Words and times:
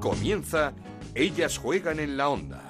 Comienza 0.00 0.74
Ellas 1.12 1.58
juegan 1.58 1.98
en 1.98 2.16
la 2.16 2.28
onda. 2.28 2.62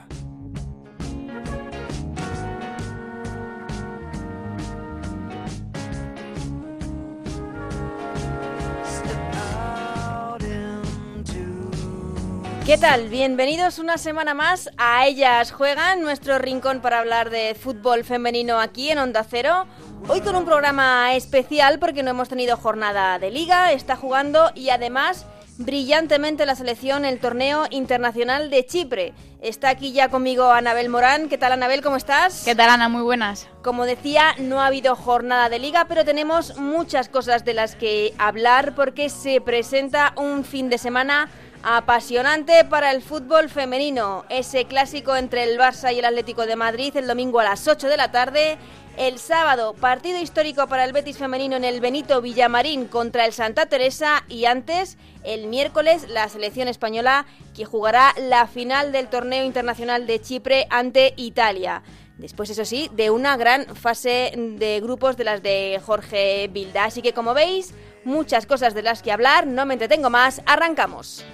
¿Qué 12.64 12.76
tal? 12.76 13.08
Bienvenidos 13.08 13.78
una 13.78 13.98
semana 13.98 14.34
más 14.34 14.70
a 14.76 15.06
Ellas 15.06 15.52
Juegan, 15.52 16.02
nuestro 16.02 16.38
rincón 16.38 16.80
para 16.80 16.98
hablar 16.98 17.30
de 17.30 17.54
fútbol 17.54 18.04
femenino 18.04 18.60
aquí 18.60 18.90
en 18.90 18.98
Onda 18.98 19.24
Cero. 19.24 19.66
Hoy 20.06 20.20
con 20.20 20.36
un 20.36 20.44
programa 20.44 21.14
especial 21.14 21.78
porque 21.78 22.02
no 22.02 22.10
hemos 22.10 22.28
tenido 22.28 22.56
jornada 22.56 23.18
de 23.18 23.30
liga, 23.30 23.72
está 23.72 23.96
jugando 23.96 24.50
y 24.54 24.70
además 24.70 25.26
brillantemente 25.58 26.46
la 26.46 26.54
selección 26.54 27.04
el 27.04 27.18
torneo 27.18 27.66
internacional 27.70 28.48
de 28.48 28.64
Chipre. 28.64 29.12
Está 29.42 29.70
aquí 29.70 29.92
ya 29.92 30.08
conmigo 30.08 30.50
Anabel 30.50 30.88
Morán. 30.88 31.28
¿Qué 31.28 31.36
tal 31.36 31.52
Anabel? 31.52 31.82
¿Cómo 31.82 31.96
estás? 31.96 32.44
¿Qué 32.44 32.54
tal 32.54 32.70
Ana? 32.70 32.88
Muy 32.88 33.02
buenas. 33.02 33.48
Como 33.62 33.84
decía, 33.84 34.34
no 34.38 34.60
ha 34.60 34.66
habido 34.66 34.96
jornada 34.96 35.48
de 35.48 35.58
liga, 35.58 35.86
pero 35.86 36.04
tenemos 36.04 36.56
muchas 36.56 37.08
cosas 37.08 37.44
de 37.44 37.54
las 37.54 37.74
que 37.74 38.14
hablar 38.18 38.74
porque 38.74 39.10
se 39.10 39.40
presenta 39.40 40.12
un 40.16 40.44
fin 40.44 40.70
de 40.70 40.78
semana 40.78 41.28
apasionante 41.62 42.64
para 42.64 42.90
el 42.90 43.02
fútbol 43.02 43.48
femenino. 43.48 44.24
Ese 44.28 44.64
clásico 44.64 45.16
entre 45.16 45.44
el 45.44 45.58
Barça 45.58 45.92
y 45.92 45.98
el 45.98 46.04
Atlético 46.04 46.46
de 46.46 46.56
Madrid 46.56 46.96
el 46.96 47.06
domingo 47.06 47.40
a 47.40 47.44
las 47.44 47.66
8 47.66 47.88
de 47.88 47.96
la 47.96 48.10
tarde. 48.10 48.58
El 48.96 49.18
sábado, 49.18 49.74
partido 49.74 50.20
histórico 50.20 50.66
para 50.66 50.84
el 50.84 50.92
Betis 50.92 51.18
femenino 51.18 51.54
en 51.56 51.64
el 51.64 51.80
Benito 51.80 52.20
Villamarín 52.20 52.86
contra 52.86 53.26
el 53.26 53.32
Santa 53.32 53.66
Teresa 53.66 54.24
y 54.28 54.46
antes, 54.46 54.98
el 55.22 55.46
miércoles, 55.46 56.08
la 56.08 56.28
selección 56.28 56.66
española 56.66 57.24
que 57.54 57.64
jugará 57.64 58.12
la 58.18 58.48
final 58.48 58.90
del 58.90 59.06
torneo 59.06 59.44
internacional 59.44 60.06
de 60.08 60.20
Chipre 60.20 60.66
ante 60.70 61.14
Italia. 61.16 61.82
Después, 62.16 62.50
eso 62.50 62.64
sí, 62.64 62.90
de 62.92 63.10
una 63.10 63.36
gran 63.36 63.76
fase 63.76 64.32
de 64.36 64.80
grupos 64.80 65.16
de 65.16 65.24
las 65.24 65.44
de 65.44 65.80
Jorge 65.84 66.48
Vilda. 66.48 66.84
Así 66.84 67.00
que 67.00 67.12
como 67.12 67.34
veis, 67.34 67.72
muchas 68.04 68.46
cosas 68.46 68.74
de 68.74 68.82
las 68.82 69.02
que 69.02 69.12
hablar, 69.12 69.46
no 69.46 69.64
me 69.64 69.74
entretengo 69.74 70.10
más, 70.10 70.42
arrancamos. 70.44 71.24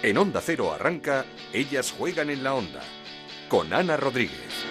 En 0.00 0.16
Onda 0.16 0.40
Cero 0.40 0.72
arranca 0.72 1.24
Ellas 1.52 1.92
juegan 1.96 2.30
en 2.30 2.44
la 2.44 2.54
onda 2.54 2.80
con 3.48 3.72
Ana 3.74 3.96
Rodríguez. 3.96 4.64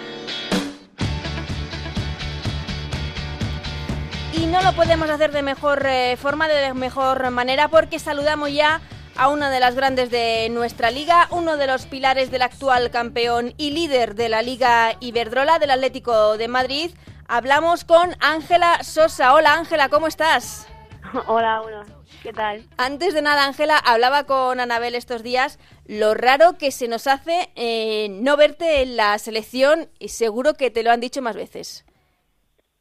Y 4.32 4.46
no 4.46 4.62
lo 4.62 4.72
podemos 4.72 5.10
hacer 5.10 5.32
de 5.32 5.42
mejor 5.42 5.84
eh, 5.84 6.16
forma, 6.16 6.48
de 6.48 6.72
mejor 6.72 7.30
manera, 7.30 7.68
porque 7.68 7.98
saludamos 7.98 8.52
ya 8.52 8.80
a 9.16 9.28
una 9.28 9.50
de 9.50 9.60
las 9.60 9.74
grandes 9.74 10.10
de 10.10 10.48
nuestra 10.50 10.90
liga, 10.90 11.26
uno 11.30 11.58
de 11.58 11.66
los 11.66 11.84
pilares 11.84 12.30
del 12.30 12.42
actual 12.42 12.90
campeón 12.90 13.52
y 13.58 13.72
líder 13.72 14.14
de 14.14 14.30
la 14.30 14.40
Liga 14.40 14.96
Iberdrola 15.00 15.58
del 15.58 15.72
Atlético 15.72 16.38
de 16.38 16.48
Madrid. 16.48 16.92
Hablamos 17.26 17.84
con 17.84 18.16
Ángela 18.20 18.82
Sosa. 18.82 19.34
Hola 19.34 19.54
Ángela, 19.54 19.90
¿cómo 19.90 20.06
estás? 20.06 20.67
Hola, 21.26 21.60
bueno, 21.60 21.82
¿qué 22.22 22.32
tal? 22.32 22.64
Antes 22.76 23.14
de 23.14 23.22
nada, 23.22 23.46
Ángela, 23.46 23.78
hablaba 23.78 24.24
con 24.24 24.60
Anabel 24.60 24.94
estos 24.94 25.22
días 25.22 25.58
lo 25.86 26.14
raro 26.14 26.58
que 26.58 26.70
se 26.70 26.88
nos 26.88 27.06
hace 27.06 27.50
eh, 27.56 28.08
no 28.10 28.36
verte 28.36 28.82
en 28.82 28.96
la 28.96 29.18
selección 29.18 29.88
y 29.98 30.08
seguro 30.08 30.54
que 30.54 30.70
te 30.70 30.82
lo 30.82 30.90
han 30.90 31.00
dicho 31.00 31.22
más 31.22 31.36
veces. 31.36 31.84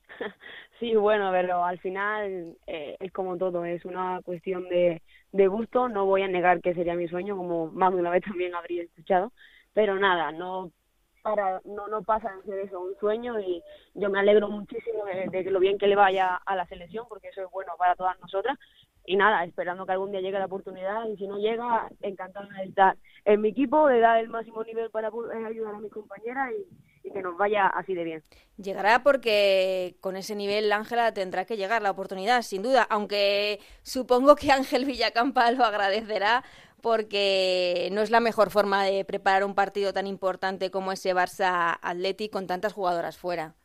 Sí, 0.79 0.95
bueno, 0.95 1.31
pero 1.31 1.65
al 1.65 1.79
final 1.79 2.55
eh, 2.67 2.97
es 2.99 3.11
como 3.11 3.35
todo, 3.37 3.65
es 3.65 3.83
una 3.83 4.21
cuestión 4.23 4.69
de, 4.69 5.01
de 5.31 5.47
gusto. 5.47 5.89
No 5.89 6.05
voy 6.05 6.21
a 6.21 6.27
negar 6.27 6.61
que 6.61 6.75
sería 6.75 6.93
mi 6.95 7.07
sueño, 7.07 7.35
como 7.35 7.71
más 7.71 7.91
de 7.93 7.99
una 7.99 8.11
vez 8.11 8.23
también 8.25 8.53
habría 8.53 8.83
escuchado, 8.83 9.33
pero 9.73 9.97
nada, 9.97 10.31
no 10.31 10.71
para 11.35 11.61
no 11.65 11.87
no 11.87 12.01
pasa 12.03 12.31
de 12.31 12.43
ser 12.43 12.59
eso 12.59 12.79
un 12.79 12.95
sueño 12.99 13.39
y 13.39 13.61
yo 13.93 14.09
me 14.09 14.19
alegro 14.19 14.49
muchísimo 14.49 15.05
de, 15.05 15.27
de 15.29 15.51
lo 15.51 15.59
bien 15.59 15.77
que 15.77 15.87
le 15.87 15.95
vaya 15.95 16.35
a 16.35 16.55
la 16.55 16.65
selección 16.67 17.05
porque 17.09 17.29
eso 17.29 17.41
es 17.41 17.51
bueno 17.51 17.73
para 17.77 17.95
todas 17.95 18.19
nosotras 18.19 18.57
y 19.07 19.15
nada, 19.15 19.45
esperando 19.45 19.85
que 19.85 19.93
algún 19.93 20.11
día 20.11 20.19
llegue 20.19 20.37
la 20.37 20.45
oportunidad 20.45 21.07
y 21.07 21.15
si 21.15 21.27
no 21.27 21.37
llega, 21.37 21.87
encantada 22.01 22.49
de 22.59 22.65
estar 22.65 22.97
en 23.23 23.39
mi 23.39 23.49
equipo, 23.49 23.87
de 23.87 24.01
dar 24.01 24.19
el 24.19 24.27
máximo 24.27 24.63
nivel 24.65 24.91
para 24.91 25.09
poder 25.09 25.45
ayudar 25.45 25.75
a 25.75 25.79
mis 25.79 25.93
compañeras 25.93 26.51
y, 26.51 27.07
y 27.07 27.11
que 27.13 27.21
nos 27.21 27.37
vaya 27.37 27.67
así 27.67 27.93
de 27.93 28.03
bien. 28.03 28.23
Llegará 28.57 29.03
porque 29.03 29.95
con 30.01 30.17
ese 30.17 30.35
nivel 30.35 30.69
Ángela 30.73 31.13
tendrá 31.13 31.45
que 31.45 31.55
llegar 31.55 31.81
la 31.81 31.91
oportunidad, 31.91 32.41
sin 32.41 32.61
duda, 32.61 32.85
aunque 32.89 33.61
supongo 33.81 34.35
que 34.35 34.51
Ángel 34.51 34.83
Villacampa 34.83 35.51
lo 35.51 35.63
agradecerá 35.63 36.43
porque 36.81 37.89
no 37.91 38.01
es 38.01 38.11
la 38.11 38.19
mejor 38.19 38.49
forma 38.49 38.83
de 38.83 39.03
preparar 39.05 39.43
un 39.43 39.55
partido 39.55 39.93
tan 39.93 40.07
importante 40.07 40.71
como 40.71 40.91
ese 40.91 41.13
Barça 41.13 41.77
Atleti 41.81 42.29
con 42.29 42.47
tantas 42.47 42.73
jugadoras 42.73 43.17
fuera. 43.17 43.55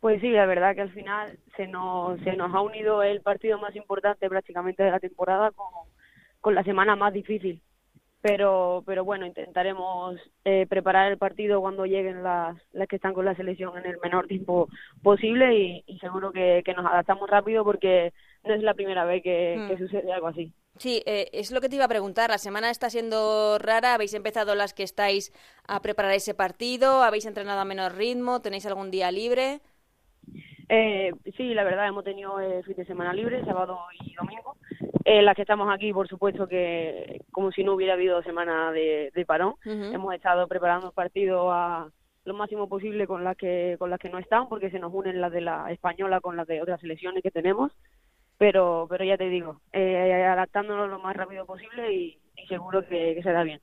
Pues 0.00 0.20
sí, 0.20 0.30
la 0.30 0.46
verdad 0.46 0.74
que 0.74 0.82
al 0.82 0.92
final 0.92 1.38
se 1.56 1.66
nos, 1.66 2.20
se 2.20 2.36
nos 2.36 2.54
ha 2.54 2.60
unido 2.60 3.02
el 3.02 3.22
partido 3.22 3.58
más 3.58 3.74
importante 3.74 4.28
prácticamente 4.28 4.82
de 4.82 4.90
la 4.90 5.00
temporada 5.00 5.50
con, 5.50 5.66
con 6.40 6.54
la 6.54 6.62
semana 6.62 6.94
más 6.96 7.12
difícil. 7.12 7.60
Pero, 8.20 8.82
pero 8.86 9.04
bueno, 9.04 9.26
intentaremos 9.26 10.16
eh, 10.44 10.66
preparar 10.68 11.12
el 11.12 11.18
partido 11.18 11.60
cuando 11.60 11.86
lleguen 11.86 12.22
las, 12.24 12.56
las 12.72 12.88
que 12.88 12.96
están 12.96 13.14
con 13.14 13.24
la 13.24 13.36
selección 13.36 13.76
en 13.78 13.86
el 13.86 13.98
menor 14.02 14.26
tiempo 14.26 14.68
posible 15.02 15.54
y, 15.56 15.84
y 15.86 15.98
seguro 15.98 16.32
que, 16.32 16.62
que, 16.64 16.74
nos 16.74 16.86
adaptamos 16.86 17.30
rápido 17.30 17.62
porque 17.62 18.12
no 18.42 18.54
es 18.54 18.62
la 18.62 18.74
primera 18.74 19.04
vez 19.04 19.22
que, 19.22 19.56
mm. 19.58 19.68
que 19.68 19.78
sucede 19.78 20.12
algo 20.12 20.28
así. 20.28 20.52
Sí, 20.78 21.02
eh, 21.06 21.28
es 21.32 21.50
lo 21.52 21.60
que 21.60 21.68
te 21.68 21.76
iba 21.76 21.86
a 21.86 21.88
preguntar. 21.88 22.30
La 22.30 22.38
semana 22.38 22.70
está 22.70 22.90
siendo 22.90 23.58
rara. 23.58 23.94
¿Habéis 23.94 24.14
empezado 24.14 24.54
las 24.54 24.74
que 24.74 24.82
estáis 24.82 25.32
a 25.66 25.80
preparar 25.80 26.12
ese 26.12 26.34
partido? 26.34 27.02
¿Habéis 27.02 27.26
entrenado 27.26 27.60
a 27.60 27.64
menor 27.64 27.94
ritmo? 27.94 28.40
¿Tenéis 28.40 28.66
algún 28.66 28.90
día 28.90 29.10
libre? 29.10 29.60
Eh, 30.68 31.12
sí, 31.36 31.54
la 31.54 31.64
verdad, 31.64 31.86
hemos 31.88 32.04
tenido 32.04 32.40
el 32.40 32.64
fin 32.64 32.74
de 32.76 32.84
semana 32.84 33.12
libre, 33.12 33.44
sábado 33.44 33.78
y 34.04 34.14
domingo. 34.14 34.56
Eh, 35.04 35.22
las 35.22 35.36
que 35.36 35.42
estamos 35.42 35.72
aquí, 35.72 35.92
por 35.92 36.08
supuesto 36.08 36.48
que 36.48 37.20
como 37.30 37.52
si 37.52 37.62
no 37.62 37.74
hubiera 37.74 37.94
habido 37.94 38.22
semana 38.22 38.72
de, 38.72 39.12
de 39.14 39.24
parón. 39.24 39.54
Uh 39.64 39.70
-huh. 39.70 39.94
Hemos 39.94 40.14
estado 40.14 40.48
preparando 40.48 40.88
el 40.88 40.92
partido 40.92 41.52
a 41.52 41.88
lo 42.24 42.34
máximo 42.34 42.68
posible 42.68 43.06
con 43.06 43.22
las 43.22 43.36
que 43.36 43.76
con 43.78 43.88
las 43.88 44.00
que 44.00 44.10
no 44.10 44.18
están, 44.18 44.48
porque 44.48 44.70
se 44.70 44.80
nos 44.80 44.92
unen 44.92 45.20
las 45.20 45.30
de 45.30 45.42
la 45.42 45.70
española 45.70 46.20
con 46.20 46.36
las 46.36 46.48
de 46.48 46.60
otras 46.60 46.80
selecciones 46.80 47.22
que 47.22 47.30
tenemos. 47.30 47.70
Pero 48.38 48.86
pero 48.90 49.04
ya 49.04 49.16
te 49.16 49.28
digo, 49.30 49.60
eh, 49.72 50.24
adaptándonos 50.24 50.88
lo 50.90 50.98
más 51.00 51.16
rápido 51.16 51.46
posible 51.46 51.92
y, 51.92 52.18
y 52.36 52.46
seguro 52.48 52.86
que, 52.86 53.14
que 53.14 53.22
se 53.22 53.32
da 53.32 53.42
bien. 53.44 53.60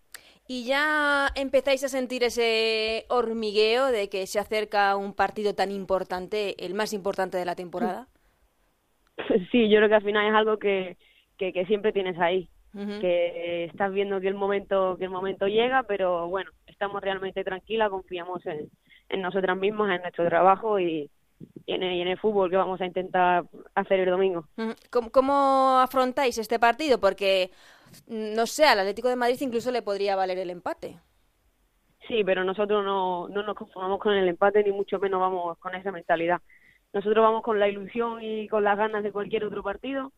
¿Y 0.47 0.65
ya 0.65 1.29
empezáis 1.35 1.83
a 1.85 1.87
sentir 1.89 2.23
ese 2.23 3.05
hormigueo 3.09 3.87
de 3.91 4.09
que 4.09 4.27
se 4.27 4.39
acerca 4.39 4.95
un 4.97 5.13
partido 5.13 5.55
tan 5.55 5.71
importante, 5.71 6.55
el 6.65 6.73
más 6.73 6.91
importante 6.93 7.37
de 7.37 7.45
la 7.45 7.55
temporada? 7.55 8.07
Sí, 9.51 9.69
yo 9.69 9.77
creo 9.77 9.89
que 9.89 9.95
al 9.95 10.03
final 10.03 10.27
es 10.27 10.33
algo 10.33 10.57
que, 10.57 10.97
que, 11.37 11.53
que 11.53 11.65
siempre 11.65 11.93
tienes 11.93 12.17
ahí, 12.19 12.49
uh 12.73 12.79
-huh. 12.79 12.99
que 12.99 13.65
estás 13.65 13.91
viendo 13.93 14.19
que 14.19 14.27
el 14.27 14.33
momento 14.35 14.97
que 14.97 15.05
el 15.05 15.11
momento 15.11 15.47
llega, 15.47 15.83
pero 15.83 16.27
bueno, 16.29 16.51
estamos 16.67 17.01
realmente 17.01 17.43
tranquilas, 17.43 17.89
confiamos 17.91 18.45
en, 18.47 18.69
en 19.09 19.21
nosotras 19.21 19.55
mismas, 19.57 19.95
en 19.95 20.01
nuestro 20.01 20.27
trabajo 20.27 20.79
y, 20.79 21.09
y 21.65 21.73
en, 21.73 21.83
el, 21.83 21.93
y 21.93 22.01
en 22.01 22.07
el 22.07 22.17
fútbol 22.17 22.49
que 22.49 22.57
vamos 22.57 22.81
a 22.81 22.85
intentar 22.85 23.45
hacer 23.75 23.99
el 23.99 24.09
domingo. 24.09 24.45
¿Cómo, 24.89 25.11
¿Cómo 25.11 25.79
afrontáis 25.79 26.37
este 26.37 26.59
partido? 26.59 26.99
Porque 26.99 27.51
no 28.07 28.45
sé, 28.45 28.65
al 28.65 28.79
Atlético 28.79 29.09
de 29.09 29.15
Madrid 29.15 29.37
incluso 29.41 29.71
le 29.71 29.81
podría 29.81 30.15
valer 30.15 30.37
el 30.39 30.49
empate. 30.49 30.99
Sí, 32.07 32.23
pero 32.23 32.43
nosotros 32.43 32.83
no, 32.83 33.29
no 33.29 33.43
nos 33.43 33.55
conformamos 33.55 33.99
con 33.99 34.13
el 34.13 34.27
empate, 34.27 34.63
ni 34.63 34.71
mucho 34.71 34.99
menos 34.99 35.21
vamos 35.21 35.57
con 35.59 35.73
esa 35.75 35.91
mentalidad. 35.91 36.41
Nosotros 36.91 37.23
vamos 37.23 37.43
con 37.43 37.59
la 37.59 37.67
ilusión 37.67 38.21
y 38.21 38.47
con 38.49 38.63
las 38.63 38.77
ganas 38.77 39.03
de 39.03 39.11
cualquier 39.11 39.45
otro 39.45 39.63
partido, 39.63 40.11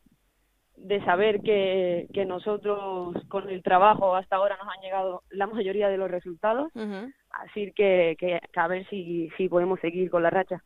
de 0.76 1.04
saber 1.04 1.40
que, 1.40 2.06
que 2.12 2.24
nosotros 2.24 3.16
con 3.28 3.48
el 3.48 3.62
trabajo 3.62 4.14
hasta 4.14 4.36
ahora 4.36 4.56
nos 4.56 4.68
han 4.74 4.82
llegado 4.82 5.22
la 5.30 5.46
mayoría 5.46 5.88
de 5.88 5.96
los 5.96 6.10
resultados, 6.10 6.70
uh 6.74 6.80
-huh. 6.80 7.12
así 7.30 7.72
que, 7.72 8.16
que, 8.18 8.40
que, 8.52 8.60
a 8.60 8.68
ver 8.68 8.86
si, 8.88 9.30
si 9.36 9.48
podemos 9.48 9.80
seguir 9.80 10.10
con 10.10 10.22
la 10.22 10.30
racha. 10.30 10.62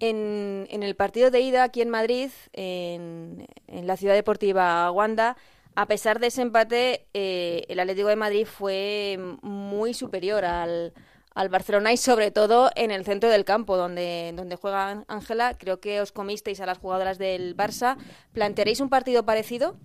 En, 0.00 0.66
en 0.70 0.82
el 0.82 0.94
partido 0.96 1.30
de 1.30 1.40
ida 1.40 1.62
aquí 1.64 1.82
en 1.82 1.90
Madrid, 1.90 2.30
en, 2.52 3.46
en 3.68 3.86
la 3.86 3.96
ciudad 3.96 4.14
deportiva 4.14 4.90
Wanda, 4.90 5.36
a 5.76 5.86
pesar 5.86 6.18
de 6.20 6.28
ese 6.28 6.42
empate, 6.42 7.06
eh, 7.14 7.62
el 7.68 7.80
Atlético 7.80 8.08
de 8.08 8.16
Madrid 8.16 8.46
fue 8.46 9.18
muy 9.42 9.92
superior 9.92 10.44
al, 10.44 10.92
al, 11.34 11.48
Barcelona 11.48 11.92
y 11.92 11.96
sobre 11.96 12.30
todo 12.30 12.70
en 12.76 12.90
el 12.90 13.04
centro 13.04 13.30
del 13.30 13.44
campo 13.44 13.76
donde, 13.76 14.32
donde 14.34 14.56
juega 14.56 15.04
Ángela. 15.08 15.56
Creo 15.58 15.80
que 15.80 16.00
os 16.00 16.12
comisteis 16.12 16.60
a 16.60 16.66
las 16.66 16.78
jugadoras 16.78 17.18
del 17.18 17.56
Barça. 17.56 17.96
¿Plantearéis 18.32 18.80
un 18.80 18.88
partido 18.88 19.24
parecido? 19.24 19.76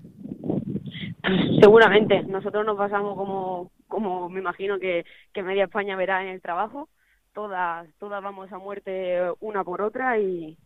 Seguramente. 1.61 2.23
Nosotros 2.23 2.65
nos 2.65 2.77
pasamos 2.77 3.15
como, 3.15 3.71
como 3.87 4.29
me 4.29 4.39
imagino 4.39 4.79
que, 4.79 5.05
que 5.33 5.43
media 5.43 5.65
España 5.65 5.95
verá 5.95 6.23
en 6.23 6.29
el 6.29 6.41
trabajo. 6.41 6.89
Todas, 7.33 7.87
todas 7.99 8.23
vamos 8.23 8.51
a 8.51 8.57
muerte 8.57 9.19
una 9.39 9.63
por 9.63 9.81
otra 9.81 10.17
y, 10.19 10.57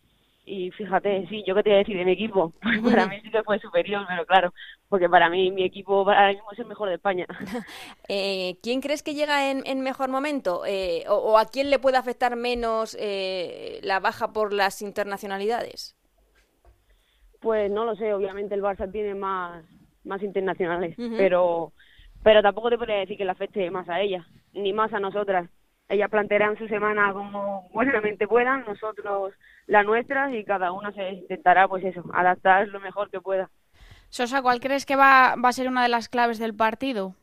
y 0.45 0.71
fíjate, 0.71 1.25
sí, 1.27 1.43
yo 1.47 1.55
qué 1.55 1.63
te 1.63 1.69
voy 1.69 1.75
a 1.75 1.79
decir 1.79 1.97
de 1.97 2.05
mi 2.05 2.11
equipo, 2.11 2.53
para 2.83 3.07
mí 3.07 3.19
sí 3.21 3.31
que 3.31 3.43
fue 3.43 3.59
superior, 3.59 4.05
pero 4.07 4.25
claro, 4.25 4.53
porque 4.89 5.09
para 5.09 5.29
mí 5.29 5.51
mi 5.51 5.63
equipo 5.63 6.03
para 6.03 6.29
mismo 6.29 6.51
es 6.51 6.59
el 6.59 6.65
mejor 6.65 6.89
de 6.89 6.95
España. 6.95 7.25
Eh, 8.09 8.57
¿Quién 8.61 8.81
crees 8.81 9.01
que 9.01 9.13
llega 9.13 9.49
en, 9.49 9.81
mejor 9.81 10.09
momento? 10.09 10.65
Eh, 10.65 11.05
o, 11.07 11.37
a 11.37 11.45
quién 11.45 11.69
le 11.69 11.79
puede 11.79 11.97
afectar 11.97 12.35
menos 12.35 12.97
eh, 12.99 13.79
la 13.81 13.99
baja 13.99 14.33
por 14.33 14.53
las 14.53 14.81
internacionalidades? 14.81 15.95
Pues 17.39 17.71
no 17.71 17.85
lo 17.85 17.95
sé, 17.95 18.13
obviamente 18.13 18.55
el 18.55 18.61
Barça 18.61 18.91
tiene 18.91 19.15
más, 19.15 19.63
más 20.03 20.21
internacionales, 20.21 20.95
pero, 21.17 21.71
pero 22.23 22.41
tampoco 22.41 22.69
te 22.69 22.77
podría 22.77 22.97
decir 22.97 23.17
que 23.17 23.25
le 23.25 23.31
afecte 23.31 23.71
más 23.71 23.87
a 23.87 24.01
ella, 24.01 24.27
ni 24.53 24.73
más 24.73 24.93
a 24.93 24.99
nosotras. 24.99 25.49
Ellas 25.89 26.09
plantearán 26.09 26.57
su 26.57 26.67
semana 26.67 27.13
como 27.13 27.69
buenamente 27.73 28.27
puedan, 28.27 28.65
nosotros 28.65 29.33
la 29.67 29.83
nuestra 29.83 30.35
y 30.35 30.43
cada 30.43 30.71
una 30.71 30.91
se 30.91 31.09
intentará, 31.09 31.67
pues 31.67 31.83
eso, 31.83 32.03
adaptar 32.13 32.67
lo 32.69 32.79
mejor 32.79 33.09
que 33.09 33.21
pueda. 33.21 33.49
Sosa, 34.09 34.41
¿cuál 34.41 34.59
crees 34.59 34.85
que 34.85 34.95
va, 34.95 35.35
va 35.43 35.49
a 35.49 35.53
ser 35.53 35.67
una 35.67 35.83
de 35.83 35.89
las 35.89 36.09
claves 36.09 36.39
del 36.39 36.55
partido? 36.55 37.15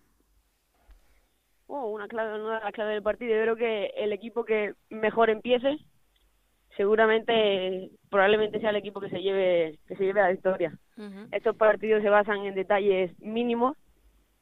Oh, 1.67 1.87
una 1.87 2.09
clave, 2.09 2.43
una 2.43 2.59
de 2.59 2.65
las 2.65 2.73
claves 2.73 2.95
del 2.95 3.03
partido. 3.03 3.37
Yo 3.37 3.43
creo 3.43 3.57
que 3.57 3.93
el 3.97 4.13
equipo 4.13 4.45
que 4.45 4.75
mejor 4.89 5.31
empiece, 5.31 5.79
seguramente, 6.77 7.91
probablemente 8.11 8.59
sea 8.59 8.71
el 8.71 8.77
equipo 8.77 9.01
que 9.01 9.09
se 9.09 9.23
lleve, 9.23 9.79
que 9.87 9.95
se 9.95 10.05
lleve 10.05 10.21
la 10.21 10.31
victoria. 10.31 10.77
Estos 11.31 11.57
partidos 11.57 12.03
se 12.03 12.11
basan 12.11 12.45
en 12.45 12.55
detalles 12.55 13.17
mínimos 13.21 13.77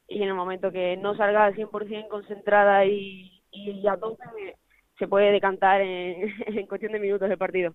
y 0.09 0.23
en 0.23 0.29
el 0.29 0.35
momento 0.35 0.73
que 0.73 0.97
no 0.97 1.15
salga 1.17 1.44
al 1.44 1.55
100% 1.55 2.09
concentrada 2.09 2.87
y, 2.87 3.38
y 3.66 3.87
a 3.87 3.96
tope, 3.96 4.56
se 4.99 5.08
puede 5.08 5.32
decantar 5.32 5.81
en, 5.81 6.32
en 6.46 6.66
cuestión 6.66 6.93
de 6.93 7.00
minutos 7.00 7.31
el 7.31 7.38
partido. 7.38 7.75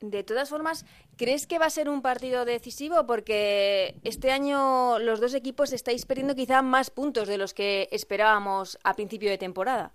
De 0.00 0.22
todas 0.22 0.50
formas, 0.50 0.84
¿crees 1.16 1.46
que 1.46 1.58
va 1.58 1.66
a 1.66 1.70
ser 1.70 1.88
un 1.88 2.02
partido 2.02 2.44
decisivo? 2.44 3.06
Porque 3.06 3.94
este 4.04 4.32
año 4.32 4.98
los 4.98 5.20
dos 5.20 5.34
equipos 5.34 5.72
estáis 5.72 6.04
perdiendo 6.04 6.34
quizá 6.34 6.62
más 6.62 6.90
puntos 6.90 7.28
de 7.28 7.38
los 7.38 7.54
que 7.54 7.88
esperábamos 7.90 8.78
a 8.84 8.94
principio 8.94 9.30
de 9.30 9.38
temporada. 9.38 9.92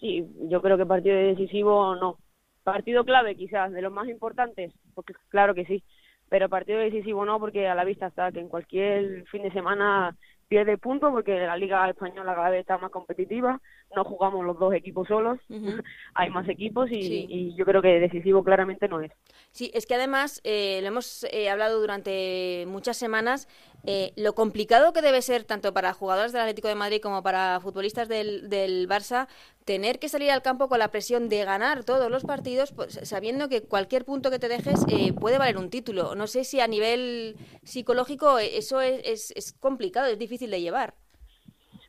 Sí, 0.00 0.26
yo 0.48 0.62
creo 0.62 0.78
que 0.78 0.86
partido 0.86 1.16
decisivo 1.16 1.94
no. 1.96 2.18
Partido 2.64 3.04
clave 3.04 3.34
quizás, 3.34 3.72
de 3.72 3.82
los 3.82 3.92
más 3.92 4.08
importantes, 4.08 4.72
porque 4.94 5.14
claro 5.28 5.54
que 5.54 5.64
sí, 5.66 5.82
pero 6.28 6.48
partido 6.48 6.78
decisivo 6.78 7.24
no, 7.24 7.38
porque 7.38 7.68
a 7.68 7.74
la 7.74 7.84
vista 7.84 8.06
está 8.06 8.32
que 8.32 8.40
en 8.40 8.48
cualquier 8.48 9.26
fin 9.26 9.42
de 9.42 9.52
semana 9.52 10.16
pierde 10.52 10.76
puntos 10.76 11.10
porque 11.10 11.46
la 11.46 11.56
Liga 11.56 11.88
Española 11.88 12.34
cada 12.34 12.50
vez 12.50 12.60
está 12.60 12.76
más 12.76 12.90
competitiva, 12.90 13.58
no 13.96 14.04
jugamos 14.04 14.44
los 14.44 14.58
dos 14.58 14.74
equipos 14.74 15.08
solos, 15.08 15.38
hay 16.14 16.28
más 16.28 16.46
equipos 16.46 16.90
y, 16.90 17.54
yo 17.56 17.64
creo 17.64 17.80
que 17.80 17.98
decisivo 17.98 18.44
claramente 18.44 18.86
no 18.86 19.00
es. 19.00 19.10
Sí, 19.50 19.70
es 19.72 19.86
que 19.86 19.94
además 19.94 20.42
eh, 20.44 20.80
lo 20.82 20.88
hemos 20.88 21.24
eh, 21.32 21.48
hablado 21.48 21.80
durante 21.80 22.66
muchas 22.68 22.98
semanas, 22.98 23.48
eh, 23.84 24.12
lo 24.16 24.34
complicado 24.34 24.92
que 24.92 25.02
debe 25.02 25.22
ser 25.22 25.44
tanto 25.44 25.74
para 25.74 25.92
jugadores 25.92 26.32
del 26.32 26.42
Atlético 26.42 26.68
de 26.68 26.76
Madrid 26.76 27.00
como 27.02 27.22
para 27.22 27.58
futbolistas 27.60 28.08
del, 28.08 28.48
del 28.48 28.88
Barça 28.88 29.26
tener 29.64 29.98
que 29.98 30.08
salir 30.08 30.30
al 30.30 30.42
campo 30.42 30.68
con 30.68 30.78
la 30.78 30.88
presión 30.88 31.28
de 31.28 31.44
ganar 31.44 31.84
todos 31.84 32.10
los 32.10 32.24
partidos, 32.24 32.72
pues, 32.72 32.94
sabiendo 33.02 33.48
que 33.48 33.62
cualquier 33.62 34.04
punto 34.04 34.30
que 34.30 34.38
te 34.38 34.48
dejes 34.48 34.84
eh, 34.88 35.12
puede 35.12 35.38
valer 35.38 35.56
un 35.56 35.70
título. 35.70 36.14
No 36.14 36.26
sé 36.26 36.44
si 36.44 36.60
a 36.60 36.68
nivel 36.68 37.34
psicológico 37.62 38.38
eso 38.38 38.80
es, 38.80 39.32
es, 39.36 39.52
complicado, 39.60 40.06
es 40.06 40.18
difícil 40.18 40.50
de 40.50 40.60
llevar. 40.60 40.94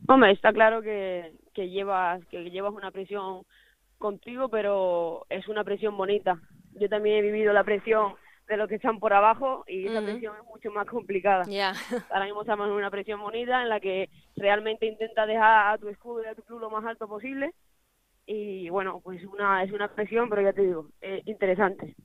Hombre, 0.07 0.31
está 0.31 0.51
claro 0.51 0.81
que, 0.81 1.33
que, 1.53 1.69
llevas, 1.69 2.25
que 2.25 2.49
llevas 2.49 2.73
una 2.73 2.91
presión 2.91 3.43
contigo, 3.97 4.49
pero 4.49 5.25
es 5.29 5.47
una 5.47 5.63
presión 5.63 5.95
bonita. 5.95 6.39
Yo 6.73 6.89
también 6.89 7.17
he 7.17 7.21
vivido 7.21 7.53
la 7.53 7.63
presión 7.63 8.15
de 8.47 8.57
los 8.57 8.67
que 8.67 8.75
están 8.75 8.99
por 8.99 9.13
abajo 9.13 9.63
y 9.67 9.87
esa 9.87 10.01
presión 10.01 10.35
es 10.37 10.45
mucho 10.45 10.71
más 10.71 10.85
complicada. 10.87 11.43
Ahora 12.11 12.25
mismo 12.25 12.41
estamos 12.41 12.67
en 12.67 12.73
una 12.73 12.91
presión 12.91 13.21
bonita 13.21 13.61
en 13.61 13.69
la 13.69 13.79
que 13.79 14.09
realmente 14.35 14.85
intenta 14.85 15.25
dejar 15.25 15.73
a 15.73 15.77
tu 15.77 15.89
escudo 15.89 16.23
y 16.23 16.27
a 16.27 16.35
tu 16.35 16.43
club 16.43 16.59
lo 16.59 16.69
más 16.69 16.85
alto 16.85 17.07
posible 17.07 17.53
y 18.25 18.69
bueno, 18.69 19.01
pues 19.03 19.23
una 19.25 19.63
es 19.63 19.71
una 19.71 19.93
presión, 19.93 20.29
pero 20.29 20.41
ya 20.41 20.53
te 20.53 20.61
digo, 20.61 20.87
interesante. 21.25 21.95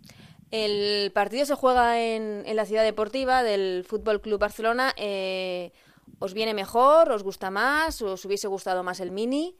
El 0.50 1.12
partido 1.12 1.44
se 1.44 1.55
juega 1.55 2.00
en, 2.00 2.43
en 2.46 2.56
la 2.56 2.64
ciudad 2.64 2.82
deportiva 2.82 3.43
del 3.43 3.84
Fútbol 3.84 4.20
Club 4.20 4.41
Barcelona. 4.41 4.93
Eh, 4.96 5.73
¿Os 6.19 6.34
viene 6.34 6.55
mejor? 6.55 7.12
¿Os 7.12 7.23
gusta 7.23 7.50
más? 7.50 8.00
¿Os 8.02 8.25
hubiese 8.25 8.49
gustado 8.49 8.82
más 8.82 9.00
el 9.00 9.11
mini? 9.11 9.55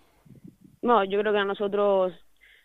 No, 0.81 1.05
yo 1.05 1.21
creo 1.21 1.33
que 1.33 1.39
a 1.39 1.45
nosotros 1.45 2.15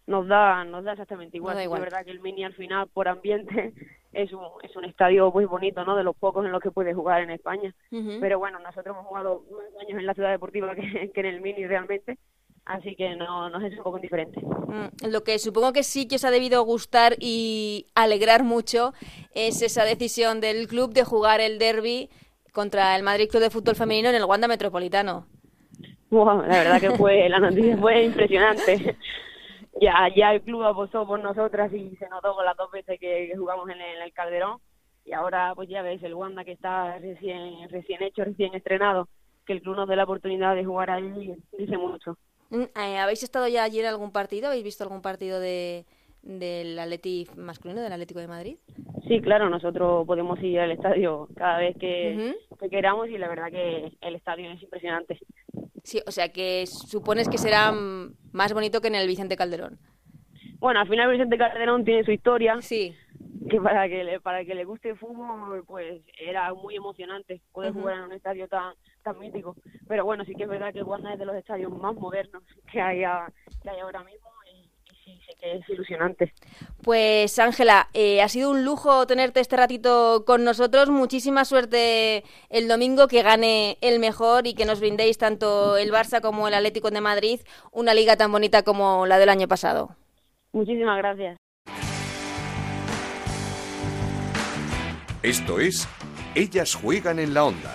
nos 0.08 0.28
da 0.28 0.64
nos 0.66 0.84
da 0.84 0.94
exactamente 0.94 1.38
igual. 1.38 1.58
Es 1.60 1.70
verdad 1.70 2.04
que 2.04 2.12
el 2.12 2.20
mini 2.20 2.44
al 2.44 2.54
final 2.54 2.88
por 2.88 3.08
ambiente 3.08 3.74
es 4.14 4.32
un, 4.34 4.46
es 4.62 4.76
un 4.76 4.86
estadio 4.86 5.32
muy 5.32 5.46
bonito, 5.46 5.84
¿no? 5.86 5.96
De 5.96 6.04
los 6.04 6.16
pocos 6.16 6.46
en 6.46 6.52
los 6.52 6.62
que 6.62 6.72
puede 6.72 6.94
jugar 6.94 7.22
en 7.22 7.32
España. 7.32 7.74
Pero 7.90 8.40
bueno, 8.40 8.60
nosotros 8.60 8.96
hemos 8.96 9.08
jugado 9.08 9.44
más 9.52 9.82
años 9.82 10.00
en 10.00 10.06
la 10.06 10.14
ciudad 10.14 10.32
deportiva 10.32 10.76
que, 10.76 11.12
en 11.14 11.26
el 11.26 11.42
mini 11.42 11.66
realmente. 11.66 12.18
Así 12.66 12.96
que 12.96 13.18
no, 13.18 13.50
no 13.50 13.66
es 13.66 13.78
un 13.78 13.84
poco 13.84 14.00
diferente. 14.00 14.40
Mm, 14.42 15.10
lo 15.12 15.24
que 15.26 15.38
supongo 15.38 15.74
que 15.74 15.84
sí 15.84 16.08
que 16.08 16.16
os 16.16 16.24
ha 16.24 16.32
debido 16.32 16.64
gustar 16.64 17.16
y 17.20 17.88
alegrar 17.94 18.44
mucho 18.44 18.94
es 19.36 19.62
esa 19.62 19.84
decisión 19.84 20.40
del 20.40 20.68
club 20.68 20.94
de 20.94 21.04
jugar 21.04 21.42
el 21.42 21.60
derby 21.60 22.10
contra 22.54 22.96
el 22.96 23.04
Madrid 23.04 23.28
Club 23.30 23.44
de 23.44 23.50
Fútbol 23.50 23.76
Femenino 23.76 24.08
en 24.10 24.16
el 24.16 24.24
Wanda 24.24 24.48
Metropolitano. 24.48 25.28
Wow, 26.10 26.44
la 26.44 26.64
verdad 26.64 26.80
que 26.80 26.92
fue 26.92 27.28
la 27.28 27.40
noticia 27.40 27.76
fue 27.82 28.06
impresionante 28.06 28.96
ya, 29.82 30.08
ya 30.16 30.34
el 30.34 30.42
club 30.42 30.64
apostó 30.64 31.06
por 31.06 31.20
nosotras 31.20 31.72
y 31.74 31.96
se 31.98 32.08
notó 32.10 32.36
con 32.36 32.46
las 32.46 32.58
dos 32.58 32.72
veces 32.72 33.00
que, 33.00 33.34
jugamos 33.38 33.70
en 33.70 33.82
el, 33.82 34.14
Calderón 34.14 34.60
y 35.06 35.14
ahora 35.14 35.54
pues 35.56 35.68
ya 35.70 35.82
ves 35.82 36.02
el 36.04 36.14
Wanda 36.14 36.46
que 36.46 36.54
está 36.54 36.98
recién 37.00 37.70
recién 37.70 38.02
hecho, 38.04 38.24
recién 38.24 38.54
estrenado, 38.54 39.08
que 39.46 39.54
el 39.54 39.62
club 39.62 39.76
nos 39.76 39.90
dé 39.90 39.96
la 39.96 40.06
oportunidad 40.06 40.56
de 40.56 40.66
jugar 40.66 40.92
allí 40.92 41.34
dice 41.58 41.78
mucho. 41.78 42.18
Mm, 42.50 42.64
eh, 42.80 43.00
¿Habéis 43.00 43.24
estado 43.24 43.48
ya 43.48 43.66
en 43.66 43.86
algún 43.86 44.12
partido? 44.12 44.48
¿Habéis 44.48 44.64
visto 44.64 44.84
algún 44.84 45.02
partido 45.02 45.40
de 45.40 45.86
del 46.24 46.80
Atleti 46.80 47.28
masculino, 47.36 47.82
del 47.82 47.94
Atlético 47.94 48.20
de 48.20 48.28
Madrid? 48.28 48.58
Sí, 49.08 49.22
claro, 49.22 49.50
nosotros 49.50 50.08
podemos 50.08 50.42
ir 50.42 50.60
al 50.60 50.72
estadio 50.72 51.28
cada 51.36 51.60
vez 51.60 51.78
que, 51.78 52.34
que 52.60 52.70
queramos 52.70 53.10
y 53.10 53.18
la 53.18 53.28
verdad 53.28 53.52
que 53.52 53.92
el 54.02 54.16
estadio 54.16 54.50
es 54.52 54.64
impresionante. 54.64 55.20
Sí, 55.84 56.02
o 56.08 56.12
sea 56.12 56.32
que 56.32 56.66
supones 56.66 57.28
que 57.28 57.38
será 57.38 57.72
más 57.72 58.54
bonito 58.54 58.80
que 58.80 58.88
en 58.88 58.96
el 58.96 59.08
Vicente 59.08 59.36
Calderón. 59.36 59.78
Bueno, 60.60 60.80
al 60.80 60.88
final 60.88 61.12
Vicente 61.12 61.38
Calderón 61.38 61.84
tiene 61.84 62.06
su 62.06 62.12
historia. 62.12 62.58
Sí. 62.62 62.96
Que 63.50 63.60
para 63.60 63.90
que 63.90 64.06
le, 64.06 64.22
para 64.22 64.46
que 64.46 64.56
le 64.56 64.64
guste 64.64 64.92
el 64.92 64.98
fútbol, 64.98 65.66
pues 65.68 66.02
era 66.18 66.54
muy 66.54 66.78
emocionante 66.78 67.42
poder 67.52 67.74
jugar 67.74 67.98
en 67.98 68.04
un 68.04 68.14
estadio 68.14 68.48
tan 68.48 68.74
tan 69.04 69.20
mítico. 69.20 69.58
Pero 69.90 70.06
bueno, 70.06 70.24
sí 70.24 70.34
que 70.34 70.44
es 70.44 70.50
verdad 70.50 70.74
que 70.74 70.82
Wanda 70.82 71.12
es 71.12 71.20
de 71.20 71.26
los 71.26 71.36
estadios 71.36 71.70
más 71.74 71.94
modernos 71.96 72.42
que 72.72 72.80
hay, 72.80 73.00
que 73.00 73.70
hay 73.70 73.80
ahora 73.82 74.06
mismo 74.06 74.33
sí, 75.04 75.20
sí 75.26 75.34
que 75.40 75.56
es 75.58 75.70
ilusionante. 75.70 76.34
Pues 76.82 77.38
Ángela, 77.40 77.90
eh, 77.94 78.22
ha 78.22 78.30
sido 78.30 78.52
un 78.52 78.64
lujo 78.64 79.06
tenerte 79.08 79.40
este 79.40 79.58
ratito 79.58 80.24
con 80.26 80.44
nosotros. 80.44 80.90
Muchísima 80.90 81.46
suerte 81.46 82.24
el 82.50 82.68
domingo, 82.68 83.08
que 83.08 83.22
gane 83.22 83.78
el 83.82 84.00
mejor 84.00 84.48
y 84.48 84.54
que 84.54 84.66
nos 84.66 84.80
brindéis 84.80 85.18
tanto 85.18 85.78
el 85.78 85.92
Barça 85.92 86.22
como 86.22 86.48
el 86.48 86.54
Atlético 86.54 86.92
de 86.92 87.02
Madrid 87.02 87.42
una 87.72 87.94
liga 87.94 88.18
tan 88.18 88.32
bonita 88.32 88.64
como 88.64 89.06
la 89.06 89.18
del 89.18 89.30
año 89.30 89.48
pasado. 89.48 89.96
Muchísimas 90.52 90.98
gracias. 90.98 91.38
Esto 95.24 95.60
es 95.60 95.88
Ellas 96.36 96.76
juegan 96.76 97.18
en 97.20 97.34
la 97.34 97.46
onda, 97.46 97.74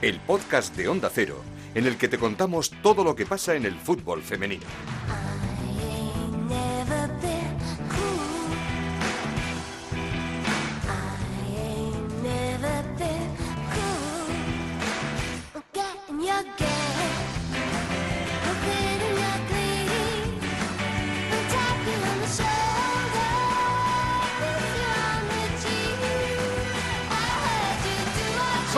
el 0.00 0.18
podcast 0.20 0.74
de 0.74 0.88
Onda 0.88 1.10
Cero, 1.12 1.42
en 1.74 1.86
el 1.86 1.98
que 1.98 2.08
te 2.08 2.16
contamos 2.16 2.70
todo 2.82 3.04
lo 3.04 3.14
que 3.14 3.26
pasa 3.26 3.54
en 3.56 3.66
el 3.66 3.74
fútbol 3.74 4.22
femenino. 4.22 4.64